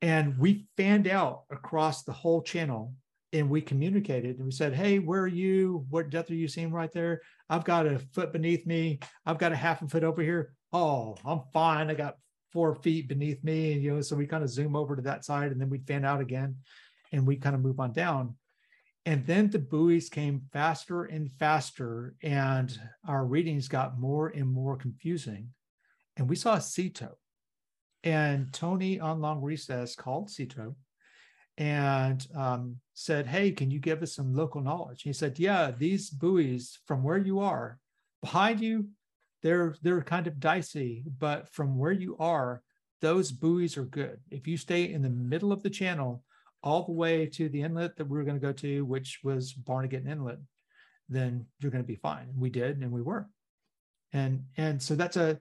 And 0.00 0.38
we 0.38 0.66
fanned 0.78 1.06
out 1.06 1.42
across 1.50 2.02
the 2.02 2.12
whole 2.12 2.40
channel 2.40 2.94
and 3.34 3.50
we 3.50 3.60
communicated 3.60 4.36
and 4.36 4.46
we 4.46 4.52
said, 4.52 4.74
Hey, 4.74 4.98
where 4.98 5.20
are 5.20 5.28
you? 5.28 5.84
What 5.90 6.08
depth 6.08 6.30
are 6.30 6.34
you 6.34 6.48
seeing 6.48 6.72
right 6.72 6.90
there? 6.92 7.20
I've 7.50 7.64
got 7.64 7.86
a 7.86 7.98
foot 7.98 8.32
beneath 8.32 8.64
me. 8.64 9.00
I've 9.26 9.38
got 9.38 9.52
a 9.52 9.56
half 9.56 9.82
a 9.82 9.88
foot 9.88 10.04
over 10.04 10.22
here. 10.22 10.54
Oh, 10.72 11.16
I'm 11.24 11.42
fine. 11.52 11.90
I 11.90 11.94
got 11.94 12.16
four 12.52 12.74
feet 12.76 13.08
beneath 13.08 13.42
me. 13.44 13.72
And, 13.72 13.82
you 13.82 13.94
know, 13.94 14.00
so 14.00 14.16
we 14.16 14.26
kind 14.26 14.44
of 14.44 14.50
zoom 14.50 14.76
over 14.76 14.96
to 14.96 15.02
that 15.02 15.24
side 15.24 15.50
and 15.50 15.60
then 15.60 15.68
we'd 15.68 15.86
fan 15.86 16.04
out 16.04 16.20
again 16.20 16.56
and 17.12 17.26
we 17.26 17.36
kind 17.36 17.54
of 17.54 17.60
move 17.60 17.80
on 17.80 17.92
down. 17.92 18.36
And 19.06 19.26
then 19.26 19.50
the 19.50 19.58
buoys 19.58 20.08
came 20.08 20.42
faster 20.52 21.04
and 21.04 21.30
faster, 21.38 22.14
and 22.22 22.78
our 23.08 23.24
readings 23.24 23.66
got 23.66 23.98
more 23.98 24.28
and 24.28 24.46
more 24.46 24.76
confusing. 24.76 25.48
And 26.16 26.28
we 26.28 26.36
saw 26.36 26.58
Sea 26.58 26.90
Tow. 26.90 27.16
And 28.04 28.52
Tony 28.52 29.00
on 29.00 29.20
long 29.20 29.40
recess 29.40 29.96
called 29.96 30.30
Sea 30.30 30.46
Tow. 30.46 30.76
And 31.60 32.26
um, 32.34 32.76
said, 32.94 33.26
Hey, 33.26 33.52
can 33.52 33.70
you 33.70 33.78
give 33.78 34.02
us 34.02 34.14
some 34.14 34.34
local 34.34 34.62
knowledge? 34.62 35.02
He 35.02 35.12
said, 35.12 35.38
Yeah, 35.38 35.70
these 35.70 36.08
buoys 36.08 36.78
from 36.86 37.02
where 37.02 37.18
you 37.18 37.38
are 37.40 37.78
behind 38.22 38.60
you, 38.60 38.88
they're 39.42 39.76
they're 39.82 40.02
kind 40.02 40.26
of 40.26 40.40
dicey, 40.40 41.04
but 41.18 41.48
from 41.52 41.78
where 41.78 41.92
you 41.92 42.16
are, 42.18 42.62
those 43.02 43.30
buoys 43.30 43.76
are 43.76 43.84
good. 43.84 44.20
If 44.30 44.48
you 44.48 44.56
stay 44.56 44.90
in 44.90 45.02
the 45.02 45.10
middle 45.10 45.52
of 45.52 45.62
the 45.62 45.70
channel, 45.70 46.24
all 46.62 46.84
the 46.84 46.92
way 46.92 47.26
to 47.26 47.48
the 47.50 47.62
inlet 47.62 47.96
that 47.96 48.08
we 48.08 48.16
were 48.16 48.24
going 48.24 48.40
to 48.40 48.46
go 48.46 48.52
to, 48.52 48.84
which 48.84 49.20
was 49.22 49.52
Barnegat 49.52 50.06
Inlet, 50.06 50.38
then 51.08 51.46
you're 51.58 51.70
going 51.70 51.84
to 51.84 51.88
be 51.88 51.96
fine. 51.96 52.28
We 52.36 52.50
did, 52.50 52.78
and 52.78 52.90
we 52.90 53.02
were. 53.02 53.28
And 54.14 54.44
and 54.56 54.82
so 54.82 54.94
that's 54.94 55.18
a 55.18 55.38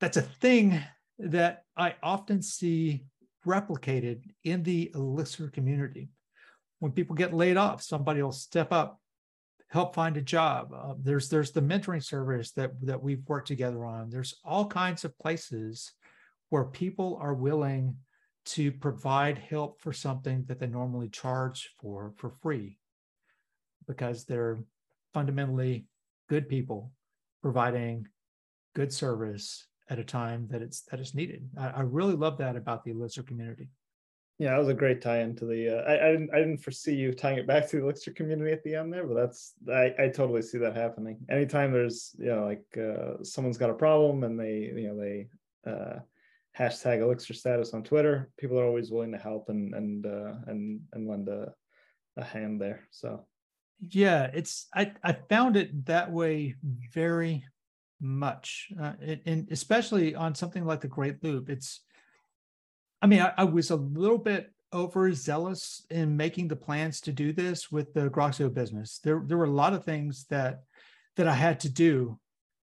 that's 0.00 0.16
a 0.16 0.22
thing 0.22 0.80
that 1.18 1.64
I 1.76 1.96
often 2.02 2.40
see 2.40 3.04
replicated 3.46 4.22
in 4.44 4.62
the 4.62 4.90
Elixir 4.94 5.48
community. 5.48 6.10
When 6.80 6.92
people 6.92 7.16
get 7.16 7.34
laid 7.34 7.56
off, 7.56 7.82
somebody 7.82 8.22
will 8.22 8.32
step 8.32 8.72
up, 8.72 9.00
help 9.68 9.94
find 9.94 10.16
a 10.16 10.22
job. 10.22 10.72
Uh, 10.72 10.94
there's 11.00 11.28
there's 11.28 11.50
the 11.50 11.62
mentoring 11.62 12.02
service 12.02 12.52
that 12.52 12.70
that 12.86 13.02
we've 13.02 13.26
worked 13.26 13.48
together 13.48 13.84
on. 13.84 14.10
There's 14.10 14.34
all 14.44 14.66
kinds 14.66 15.04
of 15.04 15.18
places 15.18 15.92
where 16.50 16.64
people 16.64 17.18
are 17.20 17.34
willing 17.34 17.96
to 18.46 18.72
provide 18.72 19.38
help 19.38 19.80
for 19.80 19.92
something 19.92 20.44
that 20.46 20.58
they 20.58 20.66
normally 20.66 21.08
charge 21.08 21.74
for 21.80 22.12
for 22.16 22.30
free 22.30 22.78
because 23.86 24.24
they're 24.24 24.58
fundamentally 25.12 25.86
good 26.28 26.48
people 26.48 26.92
providing 27.42 28.06
good 28.74 28.92
service 28.92 29.67
at 29.90 29.98
a 29.98 30.04
time 30.04 30.46
that 30.50 30.62
it's 30.62 30.82
that 30.90 31.00
it's 31.00 31.14
needed. 31.14 31.48
I, 31.58 31.68
I 31.68 31.80
really 31.80 32.14
love 32.14 32.38
that 32.38 32.56
about 32.56 32.84
the 32.84 32.90
Elixir 32.90 33.22
community. 33.22 33.70
Yeah, 34.38 34.50
that 34.50 34.58
was 34.58 34.68
a 34.68 34.74
great 34.74 35.02
tie 35.02 35.20
into 35.20 35.46
the. 35.46 35.78
Uh, 35.78 35.82
I, 35.82 36.08
I 36.08 36.12
didn't 36.12 36.30
I 36.32 36.38
didn't 36.38 36.58
foresee 36.58 36.94
you 36.94 37.12
tying 37.12 37.38
it 37.38 37.46
back 37.46 37.68
to 37.68 37.76
the 37.76 37.82
Elixir 37.82 38.12
community 38.12 38.52
at 38.52 38.62
the 38.62 38.76
end 38.76 38.92
there, 38.92 39.04
but 39.04 39.14
that's 39.14 39.54
I, 39.68 39.94
I 39.98 40.08
totally 40.08 40.42
see 40.42 40.58
that 40.58 40.76
happening. 40.76 41.18
Anytime 41.28 41.72
there's 41.72 42.14
you 42.18 42.26
know 42.26 42.44
like 42.44 42.64
uh, 42.78 43.22
someone's 43.24 43.58
got 43.58 43.70
a 43.70 43.74
problem 43.74 44.22
and 44.22 44.38
they 44.38 44.72
you 44.74 44.88
know 44.88 44.96
they 44.96 45.28
uh, 45.68 45.98
hashtag 46.56 47.00
Elixir 47.00 47.34
status 47.34 47.74
on 47.74 47.82
Twitter, 47.82 48.30
people 48.38 48.58
are 48.60 48.66
always 48.66 48.90
willing 48.90 49.12
to 49.12 49.18
help 49.18 49.48
and 49.48 49.74
and 49.74 50.06
uh, 50.06 50.34
and 50.46 50.80
and 50.92 51.08
lend 51.08 51.28
a, 51.28 51.52
a 52.16 52.24
hand 52.24 52.60
there. 52.60 52.86
So 52.90 53.26
yeah, 53.80 54.30
it's 54.32 54.66
I 54.72 54.92
I 55.02 55.14
found 55.14 55.56
it 55.56 55.86
that 55.86 56.12
way 56.12 56.54
very 56.92 57.44
much, 58.00 58.70
uh, 58.80 58.92
and 59.26 59.48
especially 59.50 60.14
on 60.14 60.34
something 60.34 60.64
like 60.64 60.80
the 60.80 60.88
Great 60.88 61.22
Loop. 61.22 61.48
It's, 61.48 61.80
I 63.02 63.06
mean, 63.06 63.20
I, 63.20 63.32
I, 63.36 63.44
was 63.44 63.70
a 63.70 63.76
little 63.76 64.18
bit 64.18 64.52
overzealous 64.72 65.86
in 65.90 66.16
making 66.16 66.48
the 66.48 66.56
plans 66.56 67.00
to 67.02 67.12
do 67.12 67.32
this 67.32 67.70
with 67.70 67.92
the 67.94 68.08
Groxio 68.10 68.52
business. 68.52 69.00
There, 69.02 69.22
there 69.26 69.38
were 69.38 69.44
a 69.44 69.50
lot 69.50 69.72
of 69.72 69.84
things 69.84 70.26
that 70.30 70.60
that 71.16 71.26
I 71.26 71.34
had 71.34 71.60
to 71.60 71.68
do 71.68 72.18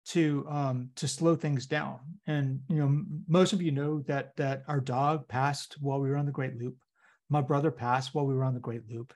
to 0.09 0.47
um, 0.49 0.91
to 0.97 1.07
slow 1.07 1.37
things 1.37 1.67
down. 1.67 1.99
And 2.27 2.61
you 2.69 2.77
know, 2.77 3.03
most 3.29 3.53
of 3.53 3.61
you 3.61 3.71
know 3.71 4.01
that 4.03 4.35
that 4.37 4.63
our 4.67 4.81
dog 4.81 5.29
passed 5.29 5.77
while 5.81 6.01
we 6.01 6.09
were 6.09 6.17
on 6.17 6.27
the 6.27 6.33
Great 6.33 6.59
Loop. 6.59 6.77
My 7.29 7.43
brother 7.43 7.71
passed 7.71 8.15
while 8.15 8.27
we 8.27 8.35
were 8.35 8.45
on 8.45 8.55
the 8.55 8.61
Great 8.61 8.89
Loop, 8.91 9.13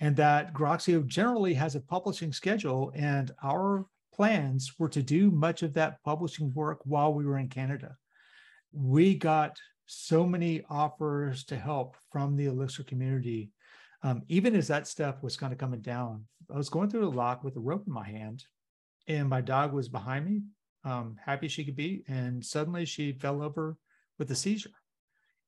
and 0.00 0.16
that 0.16 0.54
Groxio 0.54 1.06
generally 1.06 1.52
has 1.54 1.74
a 1.74 1.80
publishing 1.80 2.32
schedule, 2.32 2.92
and 2.94 3.30
our 3.42 3.84
plans 4.14 4.72
were 4.78 4.88
to 4.90 5.02
do 5.02 5.30
much 5.30 5.62
of 5.62 5.74
that 5.74 6.02
publishing 6.04 6.52
work 6.54 6.80
while 6.84 7.12
we 7.12 7.24
were 7.24 7.38
in 7.38 7.48
Canada. 7.48 7.96
We 8.72 9.14
got 9.14 9.56
so 9.86 10.26
many 10.26 10.62
offers 10.70 11.44
to 11.44 11.56
help 11.56 11.96
from 12.10 12.36
the 12.36 12.46
Elixir 12.46 12.84
community. 12.84 13.50
Um, 14.02 14.22
even 14.28 14.54
as 14.54 14.68
that 14.68 14.86
stuff 14.86 15.22
was 15.22 15.36
kind 15.36 15.52
of 15.52 15.58
coming 15.58 15.80
down, 15.80 16.24
I 16.52 16.56
was 16.56 16.68
going 16.68 16.90
through 16.90 17.02
the 17.02 17.10
lock 17.10 17.44
with 17.44 17.56
a 17.56 17.60
rope 17.60 17.84
in 17.86 17.92
my 17.92 18.06
hand, 18.06 18.44
and 19.08 19.28
my 19.28 19.40
dog 19.40 19.72
was 19.72 19.88
behind 19.88 20.26
me, 20.26 20.42
um, 20.84 21.16
happy 21.24 21.48
she 21.48 21.64
could 21.64 21.76
be. 21.76 22.04
And 22.08 22.44
suddenly 22.44 22.84
she 22.84 23.12
fell 23.12 23.42
over 23.42 23.76
with 24.18 24.30
a 24.30 24.34
seizure. 24.34 24.70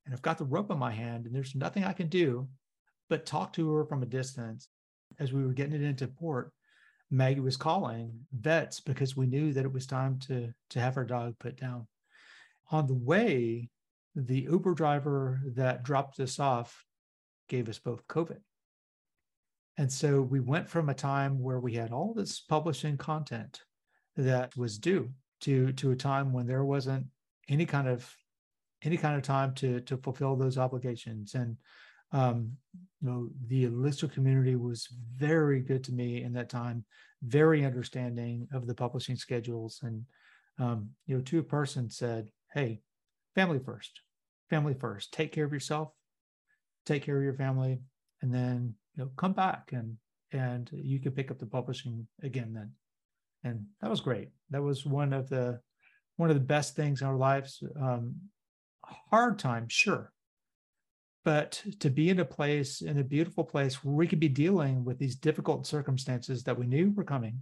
And 0.05 0.14
I've 0.14 0.22
got 0.22 0.38
the 0.38 0.44
rope 0.44 0.70
in 0.70 0.79
my 0.79 0.92
hand, 0.92 1.27
and 1.27 1.35
there's 1.35 1.55
nothing 1.55 1.85
I 1.85 1.92
can 1.92 2.09
do 2.09 2.48
but 3.09 3.27
talk 3.27 3.53
to 3.53 3.70
her 3.72 3.85
from 3.85 4.03
a 4.03 4.07
distance 4.07 4.68
as 5.18 5.33
we 5.33 5.44
were 5.44 5.53
getting 5.53 5.74
it 5.74 5.83
into 5.83 6.07
port 6.09 6.53
Maggie 7.14 7.40
was 7.40 7.57
calling 7.57 8.12
vets 8.33 8.81
because 8.81 9.16
we 9.16 9.27
knew 9.27 9.53
that 9.53 9.64
it 9.64 9.72
was 9.72 9.87
time 9.87 10.18
to 10.27 10.53
to 10.70 10.81
have 10.81 10.96
our 10.96 11.05
dog 11.05 11.38
put 11.38 11.57
down. 11.57 11.87
On 12.70 12.87
the 12.87 12.94
way, 12.94 13.70
the 14.14 14.42
Uber 14.42 14.74
driver 14.74 15.40
that 15.55 15.85
dropped 15.85 16.18
us 16.20 16.38
off 16.38 16.85
gave 17.48 17.68
us 17.68 17.79
both 17.79 18.07
COVID. 18.09 18.40
And 19.77 19.90
so 19.90 20.22
we 20.22 20.40
went 20.40 20.68
from 20.68 20.88
a 20.88 20.94
time 20.94 21.40
where 21.40 21.61
we 21.61 21.74
had 21.74 21.92
all 21.92 22.14
this 22.14 22.40
publishing 22.40 22.96
content 22.96 23.61
that 24.16 24.57
was 24.57 24.79
due 24.79 25.11
to 25.42 25.72
to 25.72 25.92
a 25.92 25.96
time 25.96 26.33
when 26.33 26.46
there 26.46 26.64
wasn't 26.64 27.07
any 27.48 27.66
kind 27.66 27.88
of 27.88 28.12
any 28.83 28.96
kind 28.96 29.16
of 29.16 29.22
time 29.22 29.55
to 29.55 29.81
to 29.83 29.96
fulfill 29.96 30.37
those 30.37 30.59
obligations 30.59 31.35
and 31.35 31.57
um, 32.14 32.53
you 33.03 33.11
know, 33.11 33.29
the 33.48 33.64
Elixir 33.64 34.09
community 34.09 34.55
was 34.55 34.88
very 35.18 35.61
good 35.61 35.83
to 35.85 35.92
me 35.92 36.22
in 36.22 36.33
that 36.35 36.48
time, 36.48 36.85
very 37.22 37.64
understanding 37.64 38.48
of 38.53 38.66
the 38.66 38.74
publishing 38.74 39.16
schedules. 39.16 39.81
And, 39.83 40.05
um, 40.59 40.90
you 41.07 41.16
know, 41.16 41.38
a 41.38 41.42
person 41.42 41.90
said, 41.90 42.29
Hey, 42.55 42.81
family 43.35 43.59
first, 43.59 44.00
family 44.48 44.74
first, 44.74 45.12
take 45.12 45.33
care 45.33 45.44
of 45.44 45.53
yourself, 45.53 45.90
take 46.87 47.03
care 47.03 47.16
of 47.16 47.24
your 47.24 47.35
family, 47.35 47.81
and 48.22 48.33
then, 48.33 48.74
you 48.96 49.05
know, 49.05 49.11
come 49.16 49.33
back 49.33 49.72
and, 49.72 49.96
and 50.33 50.70
you 50.72 51.00
can 51.00 51.12
pick 51.12 51.33
up 51.33 51.40
the 51.40 51.46
publishing 51.46 52.07
again 52.22 52.53
then. 52.55 52.70
And 53.42 53.66
that 53.83 53.90
was 53.90 54.00
great. 54.00 54.29
That 54.50 54.62
was 54.62 54.87
one 54.87 55.12
of 55.12 55.29
the, 55.29 55.61
one 56.16 56.31
of 56.31 56.37
the 56.37 56.40
best 56.40 56.77
things 56.77 57.03
in 57.03 57.09
our 57.09 57.16
lives. 57.16 57.61
Um, 57.79 58.14
hard 59.11 59.40
time, 59.40 59.66
sure 59.68 60.13
but 61.25 61.63
to 61.81 61.89
be 61.89 62.11
in 62.11 62.21
a 62.21 62.25
place 62.25 62.83
in 62.83 62.99
a 62.99 63.05
beautiful 63.05 63.45
place 63.45 63.83
where 63.83 63.95
we 63.95 64.07
could 64.07 64.21
be 64.21 64.29
dealing 64.29 64.85
with 64.85 64.99
these 64.99 65.17
difficult 65.17 65.67
circumstances 65.67 66.45
that 66.45 66.59
we 66.59 66.67
knew 66.67 66.91
were 66.91 67.05
coming 67.05 67.41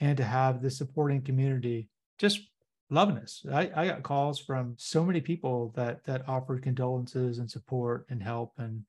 and 0.00 0.16
to 0.16 0.24
have 0.24 0.62
the 0.62 0.70
supporting 0.70 1.20
community 1.20 1.88
just 2.18 2.40
loving 2.90 3.18
us. 3.18 3.44
I, 3.52 3.70
I 3.74 3.86
got 3.86 4.02
calls 4.02 4.38
from 4.38 4.74
so 4.78 5.04
many 5.04 5.20
people 5.20 5.72
that 5.74 6.04
that 6.04 6.28
offered 6.28 6.62
condolences 6.62 7.38
and 7.38 7.50
support 7.50 8.06
and 8.10 8.22
help 8.22 8.52
and 8.58 8.84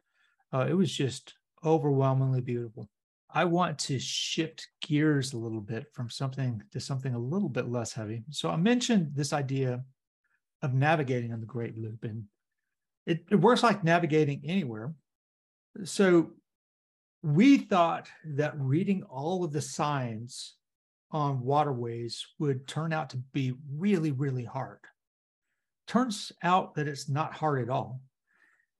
uh, 0.54 0.68
it 0.70 0.74
was 0.74 0.91
just 0.91 1.34
overwhelmingly 1.63 2.41
beautiful. 2.41 2.88
I 3.32 3.44
want 3.46 3.80
to 3.80 4.00
shift 4.00 4.68
gears 4.82 5.34
a 5.34 5.38
little 5.38 5.60
bit 5.60 5.88
from 5.94 6.10
something 6.10 6.62
to 6.72 6.80
something 6.80 7.15
a 7.15 7.20
little 7.20 7.50
bit 7.50 7.70
less 7.70 7.91
heavy. 7.91 8.24
So 8.30 8.50
i 8.50 8.56
mentioned 8.56 9.12
this 9.15 9.34
idea 9.34 9.84
of 10.62 10.74
navigating 10.74 11.34
on 11.34 11.39
the 11.39 11.46
great 11.46 11.78
loop 11.78 12.04
and 12.04 12.26
it, 13.06 13.26
it 13.30 13.36
works 13.36 13.63
like 13.63 13.84
navigating 13.84 14.41
anywhere. 14.46 14.94
So 15.84 16.32
we 17.22 17.58
thought 17.58 18.08
that 18.26 18.60
reading 18.60 19.04
all 19.04 19.44
of 19.44 19.52
the 19.52 19.62
signs 19.62 20.56
on 21.12 21.41
waterways 21.41 22.26
would 22.39 22.68
turn 22.68 22.94
out 22.94 23.10
to 23.12 23.18
be 23.34 23.54
really, 23.78 24.12
really 24.12 24.44
hard. 24.44 24.80
Turns 25.88 26.32
out 26.44 26.76
that 26.76 26.88
it's 26.88 27.10
not 27.10 27.34
hard 27.34 27.62
at 27.62 27.70
all. 27.70 28.02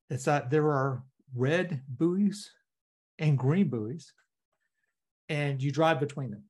It's 0.10 0.26
that 0.26 0.50
there 0.50 0.68
are 0.70 1.04
red 1.36 1.82
buoys 1.88 2.52
and 3.20 3.38
green 3.38 3.70
buoys, 3.70 4.12
and 5.30 5.62
you 5.62 5.72
drive 5.72 6.00
between 6.00 6.32
them. 6.32 6.44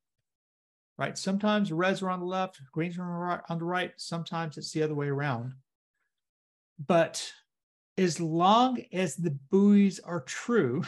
Right? 0.97 1.17
Sometimes 1.17 1.71
reds 1.71 2.01
are 2.01 2.09
on 2.09 2.21
the 2.21 2.25
left, 2.25 2.61
greens 2.71 2.97
are 2.97 3.43
on 3.49 3.59
the 3.59 3.65
right. 3.65 3.91
Sometimes 3.97 4.57
it's 4.57 4.71
the 4.71 4.81
other 4.81 4.95
way 4.95 5.07
around. 5.07 5.53
But 6.87 7.31
as 7.97 8.19
long 8.19 8.81
as 8.91 9.15
the 9.15 9.37
buoys 9.49 9.99
are 9.99 10.21
true, 10.21 10.83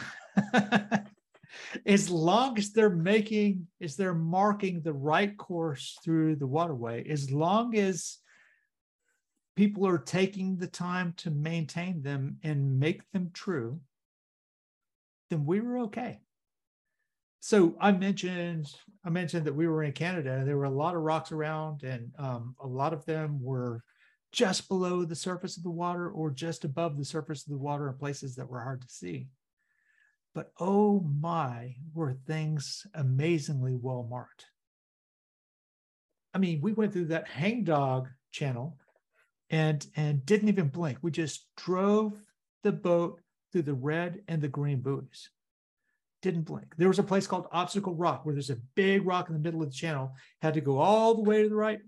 as 1.86 2.10
long 2.10 2.58
as 2.58 2.72
they're 2.72 2.90
making, 2.90 3.66
as 3.80 3.96
they're 3.96 4.14
marking 4.14 4.82
the 4.82 4.92
right 4.92 5.36
course 5.36 5.98
through 6.04 6.36
the 6.36 6.46
waterway, 6.46 7.08
as 7.08 7.30
long 7.30 7.76
as 7.76 8.18
people 9.56 9.86
are 9.86 9.98
taking 9.98 10.56
the 10.56 10.66
time 10.66 11.14
to 11.16 11.30
maintain 11.30 12.02
them 12.02 12.36
and 12.42 12.78
make 12.78 13.02
them 13.12 13.30
true, 13.32 13.80
then 15.30 15.44
we 15.44 15.60
were 15.60 15.78
okay. 15.78 16.20
So 17.40 17.76
I 17.80 17.92
mentioned 17.92 18.68
I 19.04 19.10
mentioned 19.10 19.46
that 19.46 19.54
we 19.54 19.68
were 19.68 19.82
in 19.82 19.92
Canada. 19.92 20.34
And 20.34 20.46
there 20.46 20.56
were 20.56 20.64
a 20.64 20.70
lot 20.70 20.94
of 20.94 21.02
rocks 21.02 21.32
around, 21.32 21.82
and 21.82 22.10
um, 22.18 22.54
a 22.60 22.66
lot 22.66 22.92
of 22.92 23.04
them 23.06 23.40
were 23.40 23.82
just 24.32 24.68
below 24.68 25.04
the 25.04 25.16
surface 25.16 25.56
of 25.56 25.62
the 25.62 25.70
water 25.70 26.10
or 26.10 26.30
just 26.30 26.64
above 26.64 26.96
the 26.96 27.04
surface 27.04 27.44
of 27.44 27.50
the 27.50 27.58
water 27.58 27.88
in 27.88 27.94
places 27.94 28.36
that 28.36 28.48
were 28.48 28.60
hard 28.60 28.82
to 28.82 28.88
see. 28.88 29.28
But 30.34 30.52
oh 30.60 31.00
my, 31.00 31.76
were 31.94 32.12
things 32.26 32.86
amazingly 32.94 33.74
well 33.74 34.06
marked. 34.08 34.44
I 36.34 36.38
mean, 36.38 36.60
we 36.60 36.72
went 36.72 36.92
through 36.92 37.06
that 37.06 37.26
hangdog 37.26 38.08
channel 38.30 38.78
and 39.50 39.86
and 39.96 40.24
didn't 40.26 40.48
even 40.48 40.68
blink. 40.68 40.98
We 41.02 41.10
just 41.10 41.46
drove 41.56 42.12
the 42.62 42.72
boat 42.72 43.20
through 43.50 43.62
the 43.62 43.74
red 43.74 44.22
and 44.28 44.42
the 44.42 44.48
green 44.48 44.80
buoys. 44.80 45.30
Didn't 46.20 46.42
blink. 46.42 46.74
There 46.76 46.88
was 46.88 46.98
a 46.98 47.04
place 47.04 47.26
called 47.26 47.46
Obstacle 47.52 47.94
Rock 47.94 48.26
where 48.26 48.34
there's 48.34 48.50
a 48.50 48.58
big 48.74 49.06
rock 49.06 49.28
in 49.28 49.34
the 49.34 49.40
middle 49.40 49.62
of 49.62 49.70
the 49.70 49.74
channel. 49.74 50.12
Had 50.42 50.54
to 50.54 50.60
go 50.60 50.78
all 50.78 51.14
the 51.14 51.22
way 51.22 51.42
to 51.42 51.48
the 51.48 51.54
right. 51.54 51.80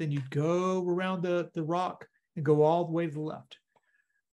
Then 0.00 0.10
you'd 0.10 0.30
go 0.30 0.82
around 0.88 1.22
the, 1.22 1.50
the 1.52 1.62
rock 1.62 2.08
and 2.34 2.42
go 2.42 2.62
all 2.62 2.86
the 2.86 2.92
way 2.92 3.06
to 3.06 3.12
the 3.12 3.20
left. 3.20 3.58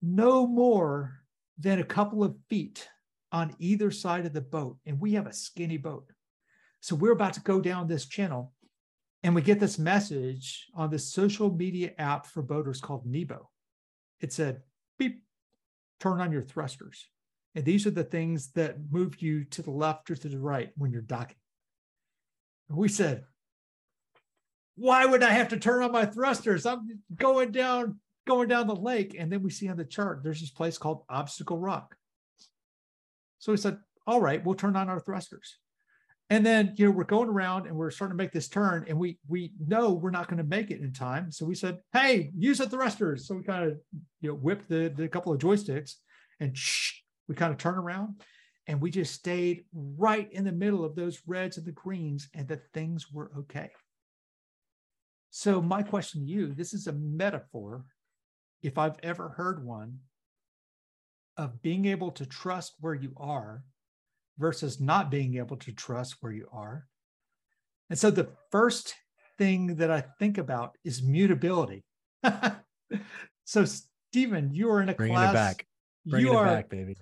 No 0.01 0.47
more 0.47 1.19
than 1.59 1.79
a 1.79 1.83
couple 1.83 2.23
of 2.23 2.37
feet 2.49 2.87
on 3.33 3.53
either 3.59 3.91
side 3.91 4.25
of 4.25 4.31
the 4.31 4.39
boat. 4.39 4.77
And 4.85 4.97
we 4.97 5.11
have 5.15 5.27
a 5.27 5.33
skinny 5.33 5.75
boat. 5.75 6.09
So 6.79 6.95
we're 6.95 7.11
about 7.11 7.33
to 7.33 7.41
go 7.41 7.59
down 7.59 7.89
this 7.89 8.05
channel 8.05 8.53
and 9.23 9.35
we 9.35 9.41
get 9.41 9.59
this 9.59 9.77
message 9.77 10.67
on 10.73 10.89
this 10.89 11.11
social 11.11 11.53
media 11.53 11.91
app 11.97 12.27
for 12.27 12.41
boaters 12.41 12.79
called 12.79 13.05
Nebo. 13.05 13.49
It 14.21 14.31
said, 14.31 14.61
beep, 14.97 15.21
turn 15.99 16.21
on 16.21 16.31
your 16.31 16.43
thrusters. 16.43 17.07
And 17.55 17.65
these 17.65 17.85
are 17.85 17.91
the 17.91 18.05
things 18.05 18.51
that 18.53 18.77
move 18.89 19.21
you 19.21 19.43
to 19.43 19.61
the 19.61 19.71
left 19.71 20.09
or 20.11 20.15
to 20.15 20.29
the 20.29 20.39
right 20.39 20.69
when 20.77 20.93
you're 20.93 21.01
docking. 21.01 21.35
And 22.69 22.77
we 22.77 22.87
said, 22.87 23.25
why 24.77 25.05
would 25.05 25.23
I 25.23 25.31
have 25.31 25.49
to 25.49 25.57
turn 25.57 25.83
on 25.83 25.91
my 25.91 26.05
thrusters? 26.05 26.65
I'm 26.65 26.99
going 27.15 27.51
down, 27.51 27.99
going 28.27 28.47
down 28.47 28.67
the 28.67 28.75
lake. 28.75 29.15
And 29.17 29.31
then 29.31 29.41
we 29.41 29.49
see 29.49 29.67
on 29.67 29.77
the 29.77 29.83
chart, 29.83 30.21
there's 30.23 30.39
this 30.39 30.51
place 30.51 30.77
called 30.77 31.03
Obstacle 31.09 31.57
Rock. 31.57 31.95
So 33.39 33.51
we 33.51 33.57
said, 33.57 33.79
all 34.05 34.21
right, 34.21 34.43
we'll 34.45 34.55
turn 34.55 34.75
on 34.75 34.87
our 34.87 34.99
thrusters. 34.99 35.57
And 36.29 36.45
then, 36.45 36.73
you 36.75 36.85
know, 36.85 36.91
we're 36.91 37.05
going 37.05 37.29
around 37.29 37.67
and 37.67 37.75
we're 37.75 37.89
starting 37.89 38.17
to 38.17 38.23
make 38.23 38.33
this 38.33 38.49
turn 38.49 38.85
and 38.87 38.99
we 38.99 39.17
we 39.27 39.53
know 39.65 39.93
we're 39.93 40.11
not 40.11 40.27
going 40.27 40.39
to 40.39 40.43
make 40.43 40.71
it 40.71 40.81
in 40.81 40.91
time. 40.91 41.31
So 41.31 41.45
we 41.45 41.55
said, 41.55 41.79
hey, 41.93 42.31
use 42.37 42.57
the 42.57 42.69
thrusters. 42.69 43.27
So 43.27 43.35
we 43.35 43.43
kind 43.43 43.71
of, 43.71 43.77
you 44.21 44.29
know, 44.29 44.35
whipped 44.35 44.69
the, 44.69 44.93
the 44.95 45.07
couple 45.07 45.33
of 45.33 45.39
joysticks 45.39 45.95
and 46.39 46.55
shh, 46.55 46.95
we 47.27 47.35
kind 47.35 47.51
of 47.51 47.57
turn 47.57 47.75
around 47.75 48.21
and 48.67 48.81
we 48.81 48.91
just 48.91 49.13
stayed 49.13 49.63
right 49.73 50.31
in 50.33 50.43
the 50.43 50.51
middle 50.51 50.83
of 50.83 50.95
those 50.95 51.21
reds 51.25 51.57
and 51.57 51.65
the 51.65 51.71
greens 51.71 52.27
and 52.33 52.47
the 52.47 52.59
things 52.73 53.09
were 53.11 53.31
okay. 53.39 53.69
So 55.29 55.61
my 55.61 55.83
question 55.83 56.25
to 56.25 56.31
you, 56.31 56.53
this 56.53 56.73
is 56.73 56.87
a 56.87 56.93
metaphor, 56.93 57.85
if 58.61 58.77
I've 58.77 58.97
ever 59.03 59.29
heard 59.29 59.65
one, 59.65 59.99
of 61.37 61.61
being 61.61 61.85
able 61.85 62.11
to 62.11 62.25
trust 62.25 62.75
where 62.79 62.95
you 62.95 63.13
are 63.17 63.63
versus 64.37 64.79
not 64.79 65.11
being 65.11 65.37
able 65.37 65.57
to 65.57 65.71
trust 65.71 66.15
where 66.21 66.31
you 66.31 66.47
are. 66.51 66.87
And 67.89 67.97
so 67.97 68.09
the 68.09 68.29
first 68.51 68.95
thing 69.37 69.75
that 69.75 69.91
I 69.91 70.03
think 70.19 70.37
about 70.37 70.75
is 70.83 71.03
mutability. 71.03 71.83
so 73.45 73.65
Steven, 74.11 74.53
you 74.53 74.69
are 74.71 74.81
in 74.81 74.89
a 74.89 74.93
Bringing 74.93 75.15
class. 75.15 75.31
it 75.31 75.33
back. 75.33 75.67
Bringing 76.05 76.27
you 76.27 76.33
it 76.33 76.37
are 76.37 76.45
back, 76.45 76.69
baby. 76.69 76.95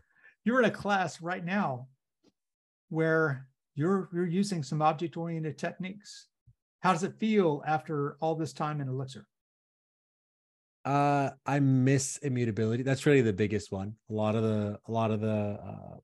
you're 0.43 0.59
in 0.59 0.65
a 0.65 0.71
class 0.71 1.21
right 1.21 1.43
now 1.43 1.87
where 2.89 3.47
you're 3.75 4.09
you're 4.13 4.27
using 4.27 4.63
some 4.63 4.81
object 4.81 5.17
oriented 5.17 5.57
techniques. 5.57 6.27
How 6.85 6.93
does 6.93 7.01
it 7.01 7.15
feel 7.15 7.63
after 7.65 8.15
all 8.21 8.35
this 8.35 8.53
time 8.53 8.79
in 8.79 8.87
Elixir? 8.87 9.25
Uh, 10.85 11.31
I 11.43 11.59
miss 11.59 12.17
immutability. 12.17 12.83
That's 12.83 13.07
really 13.07 13.23
the 13.23 13.33
biggest 13.33 13.71
one. 13.71 13.95
A 14.11 14.13
lot 14.13 14.35
of 14.35 14.43
the, 14.43 14.77
a 14.87 14.91
lot 14.91 15.09
of 15.09 15.19
the, 15.19 15.57
uh, 15.59 15.97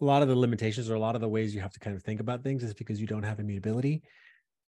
a 0.00 0.04
lot 0.04 0.22
of 0.22 0.28
the 0.28 0.34
limitations 0.34 0.90
or 0.90 0.96
a 0.96 0.98
lot 0.98 1.14
of 1.14 1.20
the 1.20 1.28
ways 1.28 1.54
you 1.54 1.60
have 1.60 1.70
to 1.74 1.78
kind 1.78 1.94
of 1.94 2.02
think 2.02 2.18
about 2.18 2.42
things 2.42 2.64
is 2.64 2.74
because 2.74 3.00
you 3.00 3.06
don't 3.06 3.22
have 3.22 3.38
immutability. 3.38 4.02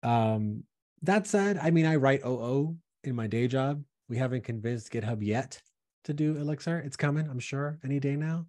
Um, 0.04 0.64
that 1.02 1.26
said, 1.26 1.58
I 1.60 1.72
mean, 1.72 1.88
I 1.88 1.96
write 1.96 2.22
OO 2.24 2.78
in 3.04 3.16
my 3.16 3.26
day 3.26 3.48
job. 3.48 3.82
We 4.10 4.18
haven't 4.18 4.44
convinced 4.44 4.94
GitHub 4.94 5.26
yet 5.26 5.60
to 6.04 6.14
do 6.14 6.38
Elixir. 6.38 6.78
It's 6.82 6.98
coming, 6.98 7.28
I'm 7.28 7.40
sure, 7.40 7.80
any 7.84 8.00
day 8.00 8.16
now. 8.16 8.46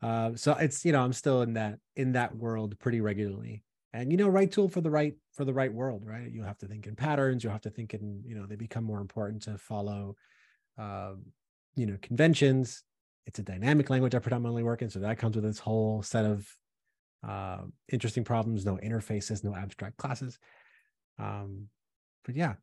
Uh, 0.00 0.30
so 0.36 0.52
it's 0.54 0.82
you 0.82 0.92
know 0.92 1.02
I'm 1.02 1.12
still 1.12 1.42
in 1.42 1.52
that 1.52 1.78
in 1.94 2.12
that 2.12 2.34
world 2.34 2.78
pretty 2.78 3.02
regularly, 3.02 3.62
and 3.92 4.10
you 4.10 4.16
know 4.16 4.28
right 4.28 4.50
tool 4.50 4.68
for 4.68 4.80
the 4.80 4.90
right 4.90 5.14
for 5.32 5.44
the 5.44 5.52
right 5.52 5.72
world, 5.72 6.04
right? 6.06 6.30
You 6.30 6.42
have 6.42 6.58
to 6.58 6.66
think 6.66 6.86
in 6.86 6.96
patterns. 6.96 7.44
You 7.44 7.50
have 7.50 7.60
to 7.62 7.70
think 7.70 7.94
in 7.94 8.22
you 8.24 8.34
know 8.34 8.46
they 8.46 8.56
become 8.56 8.84
more 8.84 9.00
important 9.00 9.42
to 9.42 9.58
follow, 9.58 10.16
um, 10.78 11.24
you 11.74 11.86
know 11.86 11.98
conventions. 12.00 12.82
It's 13.26 13.38
a 13.38 13.42
dynamic 13.42 13.88
language 13.88 14.14
I 14.14 14.18
predominantly 14.18 14.62
work 14.62 14.82
in, 14.82 14.90
so 14.90 15.00
that 15.00 15.18
comes 15.18 15.36
with 15.36 15.44
this 15.44 15.58
whole 15.58 16.02
set 16.02 16.24
of 16.24 16.48
uh, 17.26 17.58
interesting 17.90 18.24
problems. 18.24 18.64
No 18.64 18.76
interfaces, 18.78 19.44
no 19.44 19.54
abstract 19.54 19.96
classes. 19.96 20.38
Um, 21.18 21.68
but 22.24 22.34
yeah, 22.34 22.54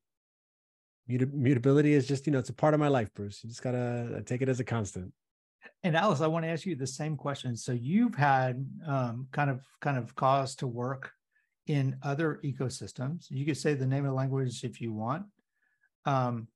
Muta- 1.08 1.28
mutability 1.28 1.94
is 1.94 2.08
just 2.08 2.26
you 2.26 2.34
know 2.34 2.40
it's 2.40 2.50
a 2.50 2.54
part 2.54 2.74
of 2.74 2.80
my 2.80 2.88
life, 2.88 3.14
Bruce. 3.14 3.44
You 3.44 3.50
just 3.50 3.62
gotta 3.62 4.24
take 4.26 4.42
it 4.42 4.50
as 4.50 4.60
a 4.60 4.64
constant. 4.64 5.14
And 5.84 5.96
Alex, 5.96 6.22
I 6.22 6.28
want 6.28 6.46
to 6.46 6.50
ask 6.50 6.66
you 6.66 6.76
the 6.76 6.88
same 6.88 7.16
question. 7.16 7.56
So 7.56 7.72
you've 7.72 8.16
had 8.16 8.66
um, 8.88 9.28
kind 9.32 9.50
of 9.50 9.62
kind 9.82 9.98
of 9.98 10.16
cause 10.16 10.56
to 10.58 10.68
work 10.68 11.12
in 11.70 11.96
other 12.02 12.40
ecosystems. 12.44 13.28
You 13.30 13.46
could 13.46 13.56
say 13.56 13.76
the 13.76 13.86
name 13.86 14.04
of 14.04 14.10
the 14.10 14.16
language 14.16 14.64
if 14.64 14.82
you 14.82 14.92
want, 14.92 15.24
um, 16.06 16.48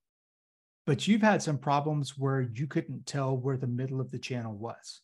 but 0.88 1.08
you've 1.08 1.22
had 1.22 1.42
some 1.42 1.60
problems 1.60 2.18
where 2.18 2.42
you 2.42 2.66
couldn't 2.66 3.06
tell 3.06 3.38
where 3.38 3.56
the 3.56 3.68
middle 3.68 4.02
of 4.02 4.10
the 4.10 4.18
channel 4.18 4.58
was, 4.58 5.02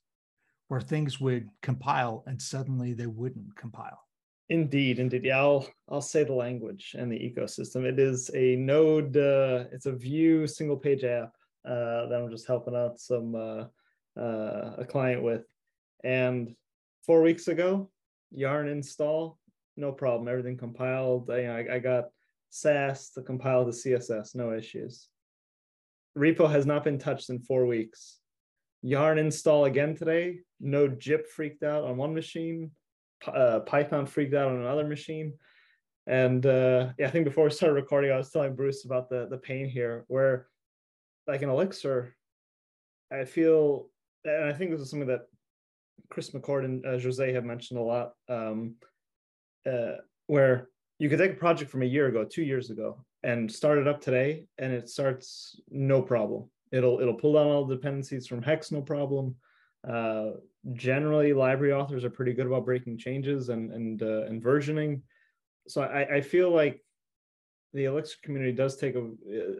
where 0.67 0.81
things 0.81 1.19
would 1.19 1.47
compile 1.61 2.23
and 2.25 2.41
suddenly 2.41 2.93
they 2.93 3.05
wouldn't 3.05 3.55
compile. 3.55 4.01
Indeed, 4.49 4.97
indeed. 4.97 5.25
Yeah, 5.25 5.37
I'll 5.37 5.67
I'll 5.87 6.01
say 6.01 6.23
the 6.23 6.33
language 6.33 6.95
and 6.97 7.11
the 7.11 7.19
ecosystem. 7.19 7.83
It 7.83 7.99
is 7.99 8.31
a 8.33 8.55
Node. 8.55 9.15
Uh, 9.15 9.65
it's 9.71 9.85
a 9.85 9.91
Vue 9.91 10.47
single 10.47 10.75
page 10.75 11.03
app 11.03 11.31
uh, 11.65 12.07
that 12.07 12.19
I'm 12.19 12.31
just 12.31 12.47
helping 12.47 12.75
out 12.75 12.99
some 12.99 13.35
uh, 13.35 13.65
uh, 14.19 14.73
a 14.79 14.85
client 14.89 15.21
with. 15.21 15.43
And 16.03 16.55
four 17.05 17.21
weeks 17.21 17.47
ago, 17.47 17.91
Yarn 18.31 18.67
install, 18.67 19.38
no 19.79 19.91
problem. 19.91 20.27
Everything 20.27 20.57
compiled. 20.57 21.29
I, 21.31 21.45
I, 21.45 21.75
I 21.75 21.79
got 21.79 22.05
Sass 22.49 23.11
to 23.11 23.21
compile 23.21 23.65
the 23.65 23.71
CSS, 23.71 24.35
no 24.35 24.53
issues. 24.53 25.07
Repo 26.17 26.49
has 26.49 26.65
not 26.65 26.83
been 26.83 26.97
touched 26.97 27.29
in 27.29 27.39
four 27.39 27.65
weeks. 27.65 28.17
Yarn 28.81 29.17
install 29.17 29.65
again 29.65 29.95
today. 29.95 30.39
node-gyp 30.59 31.27
freaked 31.27 31.63
out 31.63 31.83
on 31.83 31.97
one 31.97 32.13
machine. 32.13 32.71
Uh, 33.25 33.59
Python 33.61 34.05
freaked 34.05 34.33
out 34.33 34.49
on 34.49 34.57
another 34.57 34.87
machine. 34.87 35.33
And 36.07 36.45
uh, 36.45 36.89
yeah, 36.97 37.07
I 37.07 37.11
think 37.11 37.25
before 37.25 37.43
we 37.43 37.51
started 37.51 37.75
recording, 37.75 38.11
I 38.11 38.17
was 38.17 38.31
telling 38.31 38.55
Bruce 38.55 38.83
about 38.85 39.09
the 39.09 39.27
the 39.29 39.37
pain 39.37 39.69
here, 39.69 40.05
where 40.07 40.47
like 41.27 41.43
in 41.43 41.49
Elixir, 41.49 42.15
I 43.11 43.25
feel, 43.25 43.89
and 44.25 44.45
I 44.45 44.53
think 44.53 44.71
this 44.71 44.81
is 44.81 44.89
something 44.89 45.09
that 45.09 45.27
Chris 46.09 46.31
McCord 46.31 46.65
and 46.65 46.85
uh, 46.85 46.97
Jose 46.99 47.33
have 47.33 47.45
mentioned 47.45 47.79
a 47.79 47.83
lot, 47.83 48.13
um, 48.27 48.75
uh, 49.69 49.97
where 50.27 50.69
you 50.99 51.09
could 51.09 51.19
take 51.19 51.31
a 51.31 51.35
project 51.35 51.71
from 51.71 51.81
a 51.81 51.85
year 51.85 52.07
ago, 52.07 52.23
two 52.23 52.43
years 52.43 52.69
ago, 52.69 53.03
and 53.23 53.51
start 53.51 53.77
it 53.77 53.87
up 53.87 54.01
today, 54.01 54.45
and 54.57 54.73
it 54.73 54.89
starts 54.89 55.59
no 55.69 56.01
problem. 56.01 56.49
It'll 56.71 56.99
it'll 56.99 57.15
pull 57.15 57.33
down 57.33 57.47
all 57.47 57.65
the 57.65 57.75
dependencies 57.75 58.27
from 58.27 58.41
Hex, 58.41 58.71
no 58.71 58.81
problem. 58.81 59.35
Uh, 59.87 60.31
generally, 60.73 61.33
library 61.33 61.73
authors 61.73 62.03
are 62.03 62.09
pretty 62.09 62.33
good 62.33 62.47
about 62.47 62.65
breaking 62.65 62.97
changes 62.97 63.49
and 63.49 63.71
and 63.71 64.03
uh, 64.03 64.23
and 64.23 64.43
versioning. 64.43 65.01
So 65.67 65.81
I, 65.81 66.15
I 66.15 66.21
feel 66.21 66.51
like 66.51 66.83
the 67.73 67.85
Elixir 67.85 68.17
community 68.23 68.51
does 68.51 68.75
take 68.75 68.95
a 68.95 69.07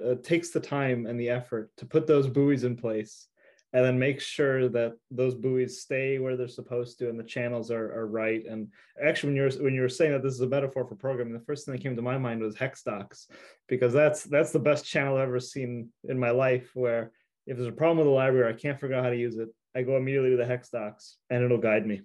uh, 0.06 0.16
takes 0.24 0.50
the 0.50 0.60
time 0.60 1.06
and 1.06 1.20
the 1.20 1.30
effort 1.30 1.72
to 1.78 1.86
put 1.86 2.06
those 2.06 2.28
buoys 2.28 2.64
in 2.64 2.76
place 2.76 3.29
and 3.74 3.86
then 3.86 4.00
make 4.00 4.20
sure 4.20 4.68
that 4.70 4.94
those 5.12 5.36
buoys 5.36 5.82
stay 5.82 6.18
where 6.18 6.36
they're 6.36 6.48
supposed 6.48 6.98
to 6.98 7.10
and 7.10 7.20
the 7.20 7.24
channels 7.24 7.70
are, 7.70 7.94
are 7.94 8.08
right. 8.08 8.44
And 8.50 8.70
actually 9.04 9.30
when 9.30 9.36
you're 9.36 9.64
when 9.64 9.74
you 9.76 9.82
were 9.82 9.90
saying 9.90 10.12
that 10.12 10.24
this 10.24 10.34
is 10.34 10.42
a 10.42 10.48
metaphor 10.48 10.86
for 10.86 10.96
programming 10.96 11.34
the 11.34 11.46
first 11.46 11.66
thing 11.66 11.76
that 11.76 11.82
came 11.82 11.96
to 11.96 12.02
my 12.02 12.18
mind 12.18 12.42
was 12.42 12.56
hex 12.56 12.82
docs 12.84 13.28
because 13.68 13.94
that's 13.94 14.24
that's 14.24 14.52
the 14.52 14.60
best 14.60 14.86
channel 14.86 15.16
i've 15.16 15.24
ever 15.24 15.40
seen 15.40 15.90
in 16.06 16.20
my 16.20 16.32
life 16.32 16.72
where 16.74 17.12
if 17.46 17.58
there's 17.58 17.70
a 17.70 17.72
problem 17.72 17.98
with 17.98 18.08
the 18.08 18.12
library 18.12 18.52
i 18.52 18.58
can't 18.58 18.80
figure 18.80 18.96
out 18.96 19.04
how 19.04 19.10
to 19.10 19.18
use 19.18 19.38
it. 19.38 19.50
I 19.76 19.84
go 19.84 19.98
immediately 19.98 20.32
to 20.32 20.38
the 20.38 20.46
hex 20.46 20.70
docs 20.70 21.18
and 21.30 21.44
it'll 21.44 21.58
guide 21.58 21.86
me. 21.86 22.02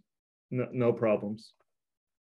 No, 0.51 0.69
no 0.73 0.93
problems. 0.93 1.53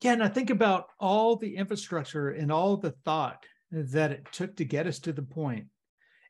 Yeah, 0.02 0.14
and 0.14 0.24
I 0.24 0.28
think 0.28 0.50
about 0.50 0.88
all 1.00 1.38
the 1.38 1.56
infrastructure 1.56 2.30
and 2.30 2.52
all 2.52 2.78
the 2.78 2.92
thought 3.04 3.44
that 3.72 4.12
it 4.12 4.28
took 4.32 4.56
to 4.58 4.66
get 4.66 4.86
us 4.86 5.00
to 5.00 5.14
the 5.14 5.24
point 5.24 5.66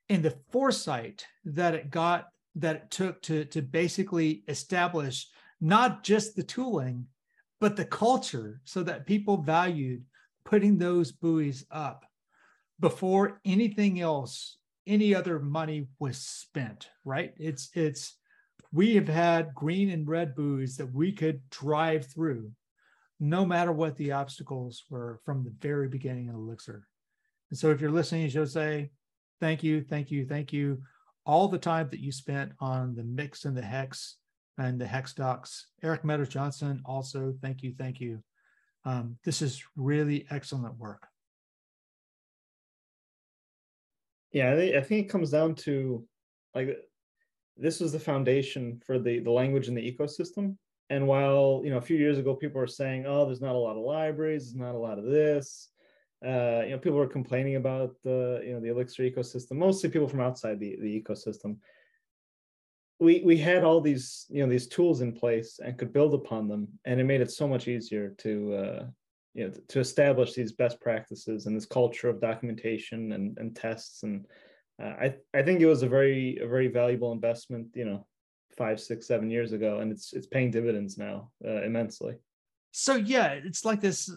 and 0.09 0.23
the 0.23 0.37
foresight 0.51 1.25
that 1.45 1.73
it 1.73 1.89
got 1.89 2.27
that 2.55 2.75
it 2.75 2.91
took 2.91 3.21
to 3.23 3.45
to 3.45 3.61
basically 3.61 4.43
establish 4.47 5.27
not 5.61 6.03
just 6.03 6.35
the 6.35 6.43
tooling 6.43 7.05
but 7.59 7.75
the 7.75 7.85
culture 7.85 8.61
so 8.65 8.83
that 8.83 9.05
people 9.05 9.37
valued 9.37 10.03
putting 10.45 10.77
those 10.77 11.11
buoys 11.11 11.65
up 11.71 12.05
before 12.79 13.39
anything 13.45 14.01
else 14.01 14.57
any 14.85 15.15
other 15.15 15.39
money 15.39 15.87
was 15.99 16.17
spent 16.17 16.89
right 17.05 17.33
it's 17.37 17.69
it's 17.73 18.17
we 18.71 18.95
have 18.95 19.07
had 19.07 19.53
green 19.53 19.91
and 19.91 20.07
red 20.07 20.35
buoys 20.35 20.75
that 20.77 20.91
we 20.91 21.11
could 21.11 21.39
drive 21.49 22.05
through 22.07 22.51
no 23.19 23.45
matter 23.45 23.71
what 23.71 23.95
the 23.95 24.11
obstacles 24.11 24.83
were 24.89 25.19
from 25.23 25.43
the 25.43 25.53
very 25.61 25.87
beginning 25.87 26.27
of 26.27 26.35
Elixir. 26.35 26.85
And 27.49 27.57
so 27.57 27.69
if 27.69 27.79
you're 27.79 27.91
listening, 27.91 28.29
Jose, 28.29 28.89
thank 29.39 29.63
you, 29.63 29.81
thank 29.81 30.11
you, 30.11 30.25
thank 30.25 30.51
you. 30.51 30.81
All 31.25 31.47
the 31.47 31.57
time 31.57 31.87
that 31.91 31.99
you 31.99 32.11
spent 32.11 32.51
on 32.59 32.95
the 32.95 33.03
mix 33.03 33.45
and 33.45 33.55
the 33.55 33.61
hex 33.61 34.17
and 34.57 34.79
the 34.79 34.85
hex 34.85 35.13
docs. 35.13 35.67
Eric 35.81 36.03
Meadows 36.03 36.29
Jonsson, 36.29 36.81
also 36.85 37.33
thank 37.41 37.63
you, 37.63 37.73
thank 37.77 37.99
you. 37.99 38.21
Um, 38.85 39.17
this 39.23 39.41
is 39.41 39.63
really 39.75 40.27
excellent 40.29 40.77
work. 40.77 41.07
Yeah, 44.31 44.51
I 44.51 44.81
think, 44.81 45.05
it 45.05 45.09
comes 45.09 45.29
down 45.29 45.55
to 45.55 46.03
like 46.55 46.77
this 47.55 47.79
was 47.79 47.91
the 47.91 47.99
foundation 47.99 48.81
for 48.85 48.97
the 48.97 49.19
the 49.19 49.31
language 49.31 49.67
in 49.67 49.75
the 49.75 49.91
ecosystem. 49.91 50.57
And 50.89 51.07
while 51.07 51.61
you 51.63 51.69
know 51.69 51.77
a 51.77 51.81
few 51.81 51.97
years 51.97 52.17
ago 52.17 52.35
people 52.35 52.59
were 52.59 52.67
saying, 52.67 53.05
"Oh, 53.07 53.25
there's 53.25 53.41
not 53.41 53.55
a 53.55 53.59
lot 53.59 53.77
of 53.77 53.83
libraries, 53.83 54.45
there's 54.45 54.55
not 54.55 54.75
a 54.75 54.77
lot 54.77 54.97
of 54.97 55.05
this," 55.05 55.69
uh, 56.25 56.61
you 56.63 56.71
know, 56.71 56.77
people 56.77 56.97
were 56.97 57.07
complaining 57.07 57.55
about 57.57 57.95
the 58.03 58.41
you 58.45 58.53
know 58.53 58.59
the 58.59 58.69
Elixir 58.69 59.03
ecosystem. 59.03 59.53
Mostly 59.53 59.89
people 59.89 60.07
from 60.07 60.21
outside 60.21 60.59
the 60.59 60.77
the 60.79 61.01
ecosystem. 61.01 61.57
We 62.99 63.21
we 63.25 63.37
had 63.37 63.63
all 63.63 63.81
these 63.81 64.25
you 64.29 64.43
know 64.43 64.49
these 64.49 64.67
tools 64.67 65.01
in 65.01 65.11
place 65.11 65.59
and 65.63 65.77
could 65.77 65.91
build 65.91 66.13
upon 66.13 66.47
them, 66.47 66.67
and 66.85 66.99
it 66.99 67.03
made 67.03 67.21
it 67.21 67.31
so 67.31 67.47
much 67.47 67.67
easier 67.67 68.09
to 68.19 68.53
uh, 68.53 68.85
you 69.33 69.47
know 69.47 69.53
to 69.67 69.79
establish 69.79 70.33
these 70.33 70.51
best 70.51 70.79
practices 70.79 71.45
and 71.45 71.55
this 71.55 71.65
culture 71.65 72.09
of 72.09 72.21
documentation 72.21 73.11
and, 73.13 73.37
and 73.37 73.55
tests 73.55 74.03
and 74.03 74.25
uh, 74.81 74.93
I 75.01 75.15
I 75.33 75.43
think 75.43 75.59
it 75.59 75.65
was 75.65 75.83
a 75.83 75.89
very 75.89 76.37
a 76.37 76.47
very 76.47 76.67
valuable 76.67 77.11
investment 77.11 77.67
you 77.73 77.85
know 77.85 78.05
five 78.55 78.79
six 78.79 79.07
seven 79.07 79.29
years 79.29 79.51
ago 79.51 79.79
and 79.79 79.91
it's 79.91 80.13
it's 80.13 80.27
paying 80.27 80.51
dividends 80.51 80.97
now 80.97 81.31
uh, 81.45 81.63
immensely 81.63 82.15
so 82.71 82.95
yeah 82.95 83.33
it's 83.33 83.65
like 83.65 83.81
this 83.81 84.11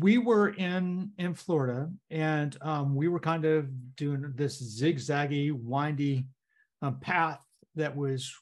we 0.00 0.18
were 0.18 0.50
in 0.50 1.10
in 1.18 1.34
florida 1.34 1.90
and 2.10 2.56
um, 2.60 2.94
we 2.94 3.08
were 3.08 3.20
kind 3.20 3.44
of 3.44 3.68
doing 3.96 4.32
this 4.34 4.80
zigzaggy 4.80 5.52
windy 5.52 6.26
um, 6.82 6.98
path 7.00 7.40
that 7.74 7.96
was 7.96 8.34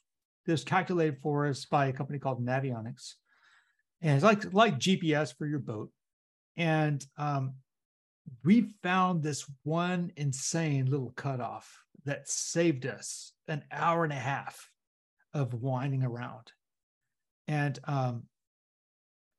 this 0.45 0.63
calculated 0.63 1.17
for 1.21 1.47
us 1.47 1.65
by 1.65 1.87
a 1.87 1.93
company 1.93 2.19
called 2.19 2.45
navionics 2.45 3.13
and 4.01 4.15
it's 4.15 4.23
like 4.23 4.53
like 4.53 4.79
GPS 4.79 5.35
for 5.35 5.45
your 5.45 5.59
boat. 5.59 5.91
And 6.57 7.05
um, 7.17 7.55
we 8.43 8.73
found 8.83 9.23
this 9.23 9.45
one 9.63 10.11
insane 10.15 10.85
little 10.85 11.13
cutoff 11.15 11.83
that 12.05 12.29
saved 12.29 12.85
us 12.85 13.33
an 13.47 13.63
hour 13.71 14.03
and 14.03 14.13
a 14.13 14.17
half 14.17 14.69
of 15.33 15.53
winding 15.53 16.03
around. 16.03 16.51
And 17.47 17.77
um, 17.85 18.23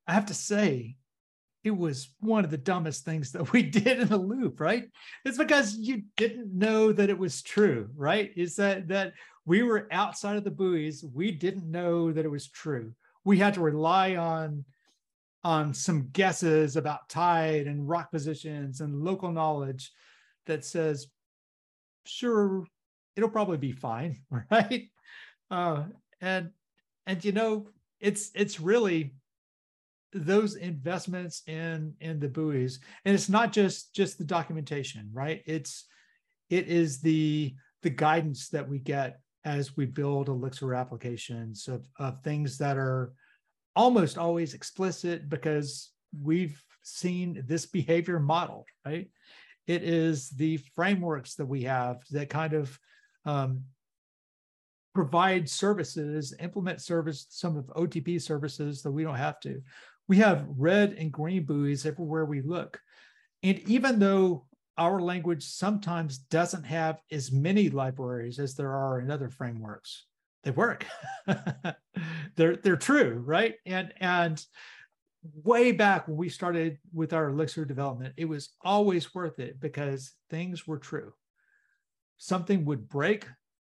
I 0.06 0.12
have 0.12 0.26
to 0.26 0.34
say, 0.34 0.96
it 1.62 1.76
was 1.76 2.14
one 2.20 2.44
of 2.44 2.50
the 2.50 2.56
dumbest 2.56 3.04
things 3.04 3.32
that 3.32 3.52
we 3.52 3.62
did 3.70 4.00
in 4.00 4.08
the 4.08 4.16
loop, 4.16 4.60
right? 4.60 4.84
It's 5.24 5.38
because 5.38 5.76
you 5.76 6.02
didn't 6.16 6.52
know 6.52 6.92
that 6.92 7.10
it 7.10 7.18
was 7.18 7.42
true, 7.42 7.88
right? 7.96 8.30
Is 8.36 8.56
that 8.56 8.88
that 8.88 9.12
we 9.46 9.62
were 9.62 9.88
outside 9.90 10.36
of 10.36 10.44
the 10.44 10.50
buoys, 10.50 11.04
we 11.04 11.30
didn't 11.30 11.70
know 11.70 12.12
that 12.12 12.24
it 12.24 12.30
was 12.30 12.48
true 12.48 12.94
we 13.24 13.38
had 13.38 13.54
to 13.54 13.60
rely 13.60 14.16
on 14.16 14.64
on 15.42 15.72
some 15.72 16.08
guesses 16.12 16.76
about 16.76 17.08
tide 17.08 17.66
and 17.66 17.88
rock 17.88 18.10
positions 18.10 18.80
and 18.80 19.02
local 19.02 19.32
knowledge 19.32 19.90
that 20.46 20.64
says 20.64 21.06
sure 22.04 22.66
it'll 23.16 23.30
probably 23.30 23.56
be 23.56 23.72
fine 23.72 24.18
right 24.50 24.88
uh, 25.50 25.84
and 26.20 26.50
and 27.06 27.24
you 27.24 27.32
know 27.32 27.66
it's 28.00 28.30
it's 28.34 28.60
really 28.60 29.14
those 30.12 30.56
investments 30.56 31.42
in 31.46 31.94
in 32.00 32.18
the 32.18 32.28
buoys 32.28 32.80
and 33.04 33.14
it's 33.14 33.28
not 33.28 33.52
just 33.52 33.94
just 33.94 34.18
the 34.18 34.24
documentation 34.24 35.08
right 35.12 35.42
it's 35.46 35.86
it 36.48 36.66
is 36.66 37.00
the 37.00 37.54
the 37.82 37.90
guidance 37.90 38.48
that 38.48 38.68
we 38.68 38.78
get 38.78 39.20
as 39.44 39.76
we 39.76 39.86
build 39.86 40.28
Elixir 40.28 40.74
applications 40.74 41.66
of, 41.68 41.86
of 41.98 42.22
things 42.22 42.58
that 42.58 42.76
are 42.76 43.12
almost 43.74 44.18
always 44.18 44.54
explicit 44.54 45.28
because 45.28 45.92
we've 46.22 46.62
seen 46.82 47.42
this 47.46 47.66
behavior 47.66 48.18
modeled, 48.18 48.66
right? 48.84 49.08
It 49.66 49.82
is 49.82 50.30
the 50.30 50.58
frameworks 50.74 51.36
that 51.36 51.46
we 51.46 51.62
have 51.62 51.98
that 52.10 52.28
kind 52.28 52.52
of 52.52 52.78
um, 53.24 53.62
provide 54.94 55.48
services, 55.48 56.34
implement 56.40 56.80
service, 56.80 57.26
some 57.30 57.56
of 57.56 57.66
OTP 57.68 58.20
services 58.20 58.82
that 58.82 58.90
we 58.90 59.04
don't 59.04 59.14
have 59.14 59.40
to. 59.40 59.62
We 60.10 60.16
have 60.16 60.44
red 60.56 60.94
and 60.94 61.12
green 61.12 61.44
buoys 61.44 61.86
everywhere 61.86 62.24
we 62.24 62.42
look. 62.42 62.80
And 63.44 63.60
even 63.68 64.00
though 64.00 64.44
our 64.76 65.00
language 65.00 65.44
sometimes 65.44 66.18
doesn't 66.18 66.64
have 66.64 66.98
as 67.12 67.30
many 67.30 67.68
libraries 67.68 68.40
as 68.40 68.56
there 68.56 68.72
are 68.72 68.98
in 68.98 69.08
other 69.08 69.28
frameworks, 69.28 70.06
they 70.42 70.50
work. 70.50 70.84
they're 72.34 72.56
they're 72.56 72.74
true, 72.74 73.22
right? 73.24 73.54
And 73.64 73.94
and 74.00 74.44
way 75.44 75.70
back 75.70 76.08
when 76.08 76.16
we 76.16 76.28
started 76.28 76.78
with 76.92 77.12
our 77.12 77.28
elixir 77.28 77.64
development, 77.64 78.14
it 78.16 78.24
was 78.24 78.48
always 78.62 79.14
worth 79.14 79.38
it 79.38 79.60
because 79.60 80.12
things 80.28 80.66
were 80.66 80.78
true. 80.78 81.12
Something 82.16 82.64
would 82.64 82.88
break, 82.88 83.28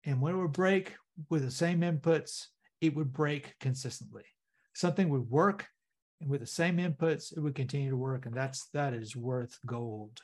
and 0.04 0.20
when 0.20 0.34
it 0.34 0.38
would 0.38 0.52
break 0.52 0.96
with 1.30 1.44
the 1.44 1.50
same 1.50 1.80
inputs, 1.80 2.48
it 2.82 2.94
would 2.94 3.14
break 3.14 3.54
consistently. 3.58 4.24
Something 4.74 5.08
would 5.08 5.30
work, 5.30 5.66
and 6.20 6.30
with 6.30 6.40
the 6.40 6.46
same 6.46 6.78
inputs, 6.78 7.36
it 7.36 7.40
would 7.40 7.54
continue 7.54 7.90
to 7.90 7.96
work, 7.96 8.26
and 8.26 8.34
that's 8.34 8.68
that 8.72 8.94
is 8.94 9.16
worth 9.16 9.58
gold. 9.66 10.20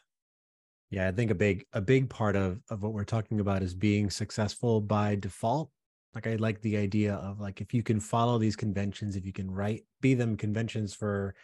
Yeah, 0.91 1.09
I 1.09 1.13
think 1.13 1.31
a 1.31 1.35
big 1.35 1.65
a 1.73 1.81
big 1.81 2.09
part 2.09 2.37
of 2.37 2.61
of 2.71 2.83
what 2.83 2.93
we're 2.93 3.05
talking 3.05 3.41
about 3.41 3.63
is 3.63 3.75
being 3.75 4.11
successful 4.11 4.81
by 4.81 5.15
default 5.17 5.71
like 6.15 6.27
I 6.27 6.37
like 6.37 6.61
the 6.61 6.77
idea 6.77 7.15
of 7.15 7.41
like 7.41 7.61
if 7.61 7.73
you 7.73 7.83
can 7.83 8.01
follow 8.01 8.39
these 8.39 8.57
conventions, 8.57 9.17
if 9.17 9.25
you 9.25 9.33
can 9.33 9.51
write, 9.51 9.85
be 10.01 10.15
them 10.15 10.37
conventions 10.37 10.95
for 10.95 11.35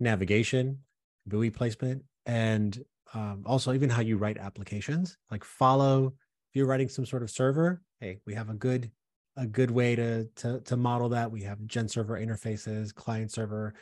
navigation, 0.00 0.80
buoy 1.26 1.50
placement, 1.50 2.02
and 2.26 2.84
um, 3.14 3.44
also 3.46 3.72
even 3.72 3.88
how 3.88 4.02
you 4.02 4.16
write 4.16 4.38
applications. 4.38 5.16
Like 5.30 5.44
follow 5.44 6.06
if 6.06 6.56
you're 6.56 6.66
writing 6.66 6.88
some 6.88 7.06
sort 7.06 7.22
of 7.22 7.30
server. 7.30 7.82
Hey, 8.00 8.18
we 8.26 8.34
have 8.34 8.50
a 8.50 8.54
good 8.54 8.90
a 9.36 9.46
good 9.46 9.70
way 9.70 9.94
to 9.94 10.24
to 10.36 10.60
to 10.60 10.76
model 10.76 11.10
that. 11.10 11.30
We 11.30 11.42
have 11.42 11.64
gen 11.66 11.88
server 11.88 12.18
interfaces, 12.18 12.92
client 12.92 13.30
server 13.30 13.74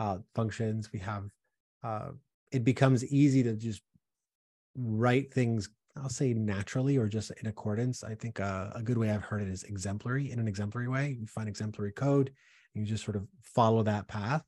uh, 0.00 0.18
functions. 0.34 0.90
We 0.92 0.98
have 1.00 1.24
uh, 1.84 2.10
it 2.50 2.64
becomes 2.64 3.04
easy 3.04 3.42
to 3.44 3.54
just 3.54 3.82
write 4.74 5.32
things 5.32 5.68
I'll 5.96 6.08
say 6.08 6.32
naturally 6.32 6.96
or 6.96 7.06
just 7.06 7.30
in 7.42 7.48
accordance. 7.48 8.02
I 8.02 8.14
think 8.14 8.40
uh, 8.40 8.70
a 8.74 8.82
good 8.82 8.96
way 8.96 9.10
I've 9.10 9.24
heard 9.24 9.42
it 9.42 9.48
is 9.48 9.64
exemplary 9.64 10.30
in 10.30 10.38
an 10.38 10.48
exemplary 10.48 10.88
way. 10.88 11.16
You 11.20 11.26
find 11.26 11.48
exemplary 11.48 11.92
code, 11.92 12.32
and 12.74 12.84
you 12.84 12.88
just 12.88 13.04
sort 13.04 13.16
of 13.16 13.26
follow 13.42 13.82
that 13.82 14.08
path, 14.08 14.42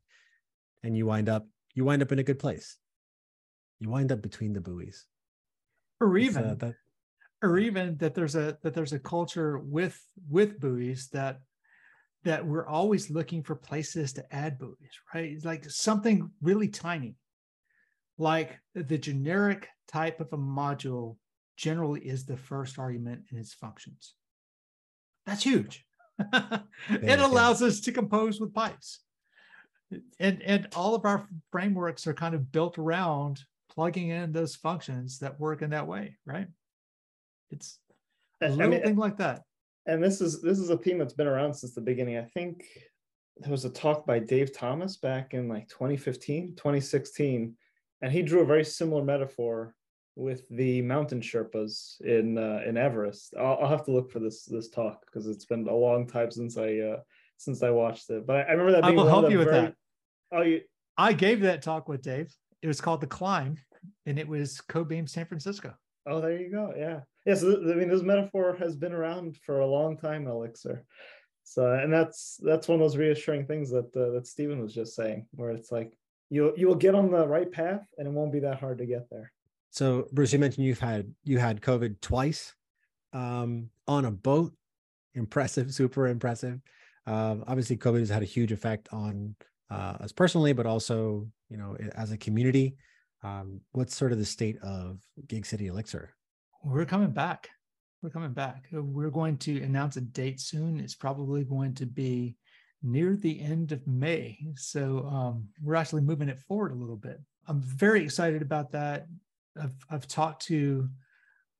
and 0.82 0.96
you 0.96 1.06
wind 1.06 1.28
up 1.28 1.46
you 1.74 1.84
wind 1.84 2.02
up 2.02 2.12
in 2.12 2.18
a 2.18 2.24
good 2.24 2.38
place. 2.38 2.78
You 3.78 3.90
wind 3.90 4.10
up 4.10 4.22
between 4.22 4.52
the 4.54 4.60
buoys, 4.60 5.06
or 6.00 6.16
even 6.16 6.44
uh, 6.44 6.54
that, 6.60 6.74
or 7.42 7.58
even 7.58 7.96
that 7.98 8.14
there's 8.14 8.36
a 8.36 8.56
that 8.62 8.72
there's 8.72 8.92
a 8.94 8.98
culture 8.98 9.58
with 9.58 10.00
with 10.30 10.60
buoys 10.60 11.08
that 11.12 11.40
that 12.24 12.46
we're 12.46 12.66
always 12.66 13.10
looking 13.10 13.42
for 13.42 13.54
places 13.54 14.12
to 14.14 14.34
add 14.34 14.58
buoys, 14.58 14.76
right? 15.14 15.24
It's 15.32 15.44
like 15.44 15.68
something 15.68 16.30
really 16.40 16.68
tiny, 16.68 17.16
like 18.18 18.58
the 18.74 18.98
generic 18.98 19.68
type 19.88 20.20
of 20.20 20.28
a 20.32 20.38
module 20.38 21.16
generally 21.56 22.00
is 22.00 22.24
the 22.24 22.36
first 22.36 22.78
argument 22.78 23.24
in 23.30 23.38
its 23.38 23.54
functions. 23.54 24.14
That's 25.26 25.42
huge. 25.42 25.84
it 26.90 27.18
allows 27.18 27.62
us 27.62 27.80
to 27.80 27.92
compose 27.92 28.40
with 28.40 28.54
pipes. 28.54 29.00
And, 30.18 30.42
and 30.42 30.68
all 30.74 30.94
of 30.94 31.04
our 31.04 31.28
frameworks 31.50 32.06
are 32.06 32.14
kind 32.14 32.34
of 32.34 32.50
built 32.50 32.78
around 32.78 33.40
plugging 33.70 34.08
in 34.08 34.32
those 34.32 34.56
functions 34.56 35.18
that 35.18 35.40
work 35.40 35.62
in 35.62 35.70
that 35.70 35.86
way, 35.86 36.16
right? 36.24 36.46
It's 37.50 37.78
a 38.40 38.48
little 38.48 38.62
I 38.62 38.66
mean, 38.68 38.82
thing 38.82 38.96
like 38.96 39.18
that. 39.18 39.42
And 39.86 40.02
this 40.02 40.20
is 40.20 40.40
this 40.42 40.58
is 40.58 40.70
a 40.70 40.76
theme 40.76 40.98
that's 40.98 41.12
been 41.12 41.26
around 41.26 41.54
since 41.54 41.74
the 41.74 41.80
beginning. 41.80 42.16
I 42.16 42.24
think 42.24 42.64
there 43.38 43.50
was 43.50 43.64
a 43.64 43.70
talk 43.70 44.06
by 44.06 44.18
Dave 44.18 44.56
Thomas 44.56 44.96
back 44.96 45.34
in 45.34 45.48
like 45.48 45.68
2015, 45.68 46.54
2016, 46.56 47.56
and 48.02 48.12
he 48.12 48.22
drew 48.22 48.40
a 48.40 48.46
very 48.46 48.64
similar 48.64 49.02
metaphor 49.02 49.74
with 50.14 50.46
the 50.50 50.82
mountain 50.82 51.20
Sherpas 51.20 52.00
in 52.02 52.38
uh, 52.38 52.60
in 52.66 52.76
Everest. 52.76 53.34
I'll, 53.38 53.58
I'll, 53.62 53.68
have 53.68 53.84
to 53.86 53.92
look 53.92 54.10
for 54.10 54.20
this 54.20 54.44
this 54.44 54.68
talk 54.68 55.04
because 55.06 55.26
it's 55.26 55.46
been 55.46 55.66
a 55.68 55.74
long 55.74 56.06
time 56.06 56.30
since 56.30 56.56
I 56.56 56.76
uh, 56.76 57.00
since 57.38 57.62
I 57.62 57.70
watched 57.70 58.10
it. 58.10 58.26
But 58.26 58.36
I, 58.36 58.40
I 58.42 58.52
remember 58.52 58.72
that. 58.72 58.84
I 58.84 58.90
will 58.90 59.08
help 59.08 59.30
you 59.30 59.38
with 59.38 59.48
very... 59.48 59.62
that. 59.62 59.74
Oh, 60.30 60.42
you... 60.42 60.60
I 60.96 61.12
gave 61.12 61.40
that 61.40 61.62
talk 61.62 61.88
with 61.88 62.02
Dave. 62.02 62.32
It 62.60 62.68
was 62.68 62.80
called 62.80 63.00
the 63.00 63.06
Climb, 63.06 63.56
and 64.06 64.18
it 64.18 64.28
was 64.28 64.60
Codebeam 64.68 65.08
San 65.08 65.26
Francisco. 65.26 65.74
Oh, 66.06 66.20
there 66.20 66.36
you 66.36 66.50
go. 66.50 66.72
Yeah, 66.76 67.00
yeah. 67.26 67.34
So 67.34 67.52
I 67.52 67.74
mean, 67.74 67.88
this 67.88 68.02
metaphor 68.02 68.56
has 68.58 68.76
been 68.76 68.92
around 68.92 69.36
for 69.44 69.60
a 69.60 69.66
long 69.66 69.96
time, 69.96 70.26
Elixir. 70.26 70.84
So, 71.44 71.72
and 71.72 71.92
that's 71.92 72.38
that's 72.42 72.68
one 72.68 72.80
of 72.80 72.80
those 72.80 72.96
reassuring 72.96 73.46
things 73.46 73.70
that 73.70 73.94
uh, 73.96 74.10
that 74.10 74.26
Steven 74.26 74.60
was 74.60 74.74
just 74.74 74.94
saying, 74.94 75.26
where 75.32 75.50
it's 75.50 75.70
like 75.70 75.96
you 76.30 76.52
you 76.56 76.66
will 76.66 76.74
get 76.74 76.94
on 76.94 77.10
the 77.10 77.26
right 77.26 77.50
path, 77.50 77.86
and 77.98 78.06
it 78.06 78.12
won't 78.12 78.32
be 78.32 78.40
that 78.40 78.60
hard 78.60 78.78
to 78.78 78.86
get 78.86 79.08
there. 79.10 79.32
So 79.70 80.08
Bruce, 80.12 80.32
you 80.32 80.38
mentioned 80.38 80.66
you've 80.66 80.80
had 80.80 81.12
you 81.24 81.38
had 81.38 81.60
COVID 81.60 82.00
twice 82.00 82.54
um, 83.12 83.70
on 83.86 84.04
a 84.04 84.10
boat. 84.10 84.52
Impressive, 85.14 85.72
super 85.74 86.06
impressive. 86.08 86.60
Um, 87.06 87.44
obviously, 87.46 87.76
COVID 87.76 87.98
has 87.98 88.08
had 88.08 88.22
a 88.22 88.26
huge 88.26 88.52
effect 88.52 88.88
on 88.92 89.34
uh, 89.70 89.96
us 90.00 90.12
personally, 90.12 90.52
but 90.52 90.66
also 90.66 91.26
you 91.48 91.56
know 91.56 91.76
as 91.94 92.12
a 92.12 92.16
community. 92.16 92.76
Um, 93.22 93.60
what's 93.72 93.96
sort 93.96 94.12
of 94.12 94.18
the 94.18 94.24
state 94.24 94.58
of 94.62 95.00
Gig 95.28 95.46
City 95.46 95.68
Elixir? 95.68 96.10
We're 96.64 96.84
coming 96.84 97.10
back. 97.10 97.50
We're 98.02 98.10
coming 98.10 98.32
back. 98.32 98.66
Uh, 98.76 98.82
we're 98.82 99.10
going 99.10 99.38
to 99.38 99.62
announce 99.62 99.96
a 99.96 100.00
date 100.00 100.40
soon. 100.40 100.80
It's 100.80 100.94
probably 100.94 101.44
going 101.44 101.74
to 101.74 101.86
be 101.86 102.36
near 102.82 103.14
the 103.16 103.40
end 103.40 103.70
of 103.70 103.86
May. 103.86 104.38
So 104.56 105.06
um, 105.06 105.48
we're 105.62 105.76
actually 105.76 106.02
moving 106.02 106.28
it 106.28 106.40
forward 106.40 106.72
a 106.72 106.76
little 106.76 106.96
bit. 106.96 107.20
I'm 107.46 107.60
very 107.60 108.02
excited 108.02 108.42
about 108.42 108.72
that. 108.72 109.06
I've, 109.60 109.74
I've 109.90 110.08
talked 110.08 110.46
to 110.46 110.88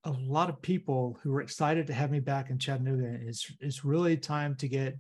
a 0.05 0.11
lot 0.11 0.49
of 0.49 0.61
people 0.63 1.19
who 1.23 1.33
are 1.35 1.43
excited 1.43 1.87
to 1.87 1.95
have 1.95 2.11
me 2.11 2.21
back 2.21 2.51
in 2.51 2.59
Chattanooga. 2.59 3.19
It's 3.21 3.53
it's 3.61 3.85
really 3.85 4.17
time 4.17 4.57
to 4.57 4.69
get 4.69 4.99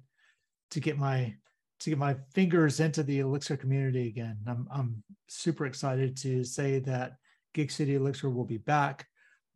to 0.70 0.80
get 0.80 0.96
my 0.96 1.34
to 1.82 1.90
get 1.90 1.98
my 1.98 2.16
fingers 2.32 2.80
into 2.80 3.02
the 3.02 3.20
Elixir 3.20 3.56
community 3.56 4.08
again. 4.08 4.38
I'm 4.46 4.68
I'm 4.72 5.02
super 5.28 5.66
excited 5.66 6.16
to 6.18 6.44
say 6.44 6.78
that 6.80 7.12
Gig 7.54 7.70
City 7.70 7.96
Elixir 7.96 8.30
will 8.30 8.44
be 8.44 8.58
back. 8.58 9.06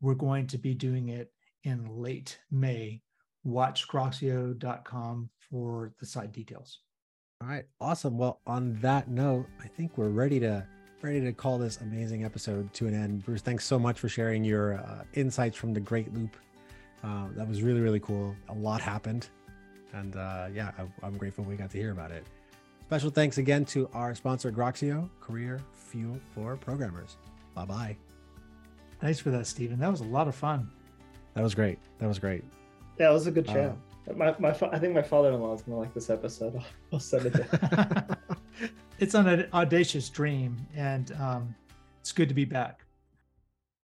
We're 0.01 0.15
going 0.15 0.47
to 0.49 0.59
be 0.59 0.75
doing 0.75 1.09
it 1.09 1.33
in 1.65 1.87
late 1.89 2.39
May. 2.51 3.03
Watch 3.45 3.87
groxio.com 3.89 5.31
for 5.51 5.93
the 6.01 6.07
site 6.07 6.33
details. 6.33 6.81
All 7.43 7.49
right, 7.49 7.65
awesome. 7.81 8.19
Well, 8.19 8.41
on 8.47 8.75
that 8.81 9.09
note, 9.09 9.47
I 9.63 9.69
think 9.69 9.97
we're 9.97 10.09
ready 10.09 10.41
to 10.41 10.67
ready 11.03 11.21
to 11.21 11.33
call 11.33 11.59
this 11.59 11.81
amazing 11.81 12.25
episode 12.25 12.73
to 12.73 12.89
an 12.89 12.95
end. 12.95 13.25
Bruce, 13.25 13.43
thanks 13.43 13.65
so 13.65 13.79
much 13.79 14.01
for 14.01 14.09
sharing 14.09 14.43
your 14.43 14.79
uh, 14.79 15.05
insights 15.15 15.57
from 15.57 15.73
the 15.73 15.81
Great 15.81 16.13
Loop. 16.13 16.37
Uh, 17.05 17.27
that 17.37 17.47
was 17.47 17.63
really 17.63 17.81
really 17.81 18.01
cool. 18.01 18.35
A 18.49 18.55
lot 18.55 18.81
happened, 18.81 19.29
and 19.97 20.17
uh, 20.17 20.47
yeah, 20.53 20.71
I, 20.79 21.07
I'm 21.07 21.17
grateful 21.17 21.45
we 21.45 21.57
got 21.57 21.71
to 21.71 21.79
hear 21.79 21.91
about 21.91 22.11
it. 22.11 22.25
Special 22.87 23.11
thanks 23.11 23.39
again 23.39 23.65
to 23.67 23.89
our 23.93 24.15
sponsor 24.15 24.53
Groxio, 24.53 25.09
Career 25.21 25.61
Fuel 25.73 26.21
for 26.35 26.57
Programmers. 26.57 27.17
Bye 27.55 27.65
bye. 27.65 27.97
Thanks 29.01 29.19
for 29.19 29.31
that, 29.31 29.47
Steven. 29.47 29.79
That 29.79 29.91
was 29.91 30.01
a 30.01 30.05
lot 30.05 30.29
of 30.29 30.35
fun. 30.35 30.71
That 31.35 31.43
was 31.43 31.55
great. 31.55 31.79
That 31.99 32.07
was 32.07 32.19
great. 32.19 32.45
Yeah, 32.99 33.11
it 33.11 33.13
was 33.13 33.27
a 33.27 33.31
good 33.31 33.47
chat. 33.47 33.77
Uh, 34.09 34.13
my, 34.15 34.35
my, 34.39 34.51
I 34.51 34.79
think 34.79 34.95
my 34.95 35.03
father-in-law 35.03 35.55
is 35.55 35.63
gonna 35.63 35.79
like 35.79 35.93
this 35.93 36.11
episode. 36.11 36.55
I'll, 36.57 36.65
I'll 36.95 37.01
send 37.01 37.27
it 37.27 37.35
to 37.35 38.19
it's 38.99 39.15
an 39.15 39.49
audacious 39.53 40.09
dream, 40.09 40.57
and 40.75 41.13
um, 41.21 41.55
it's 42.01 42.13
good 42.13 42.29
to 42.29 42.35
be 42.35 42.45
back. 42.45 42.86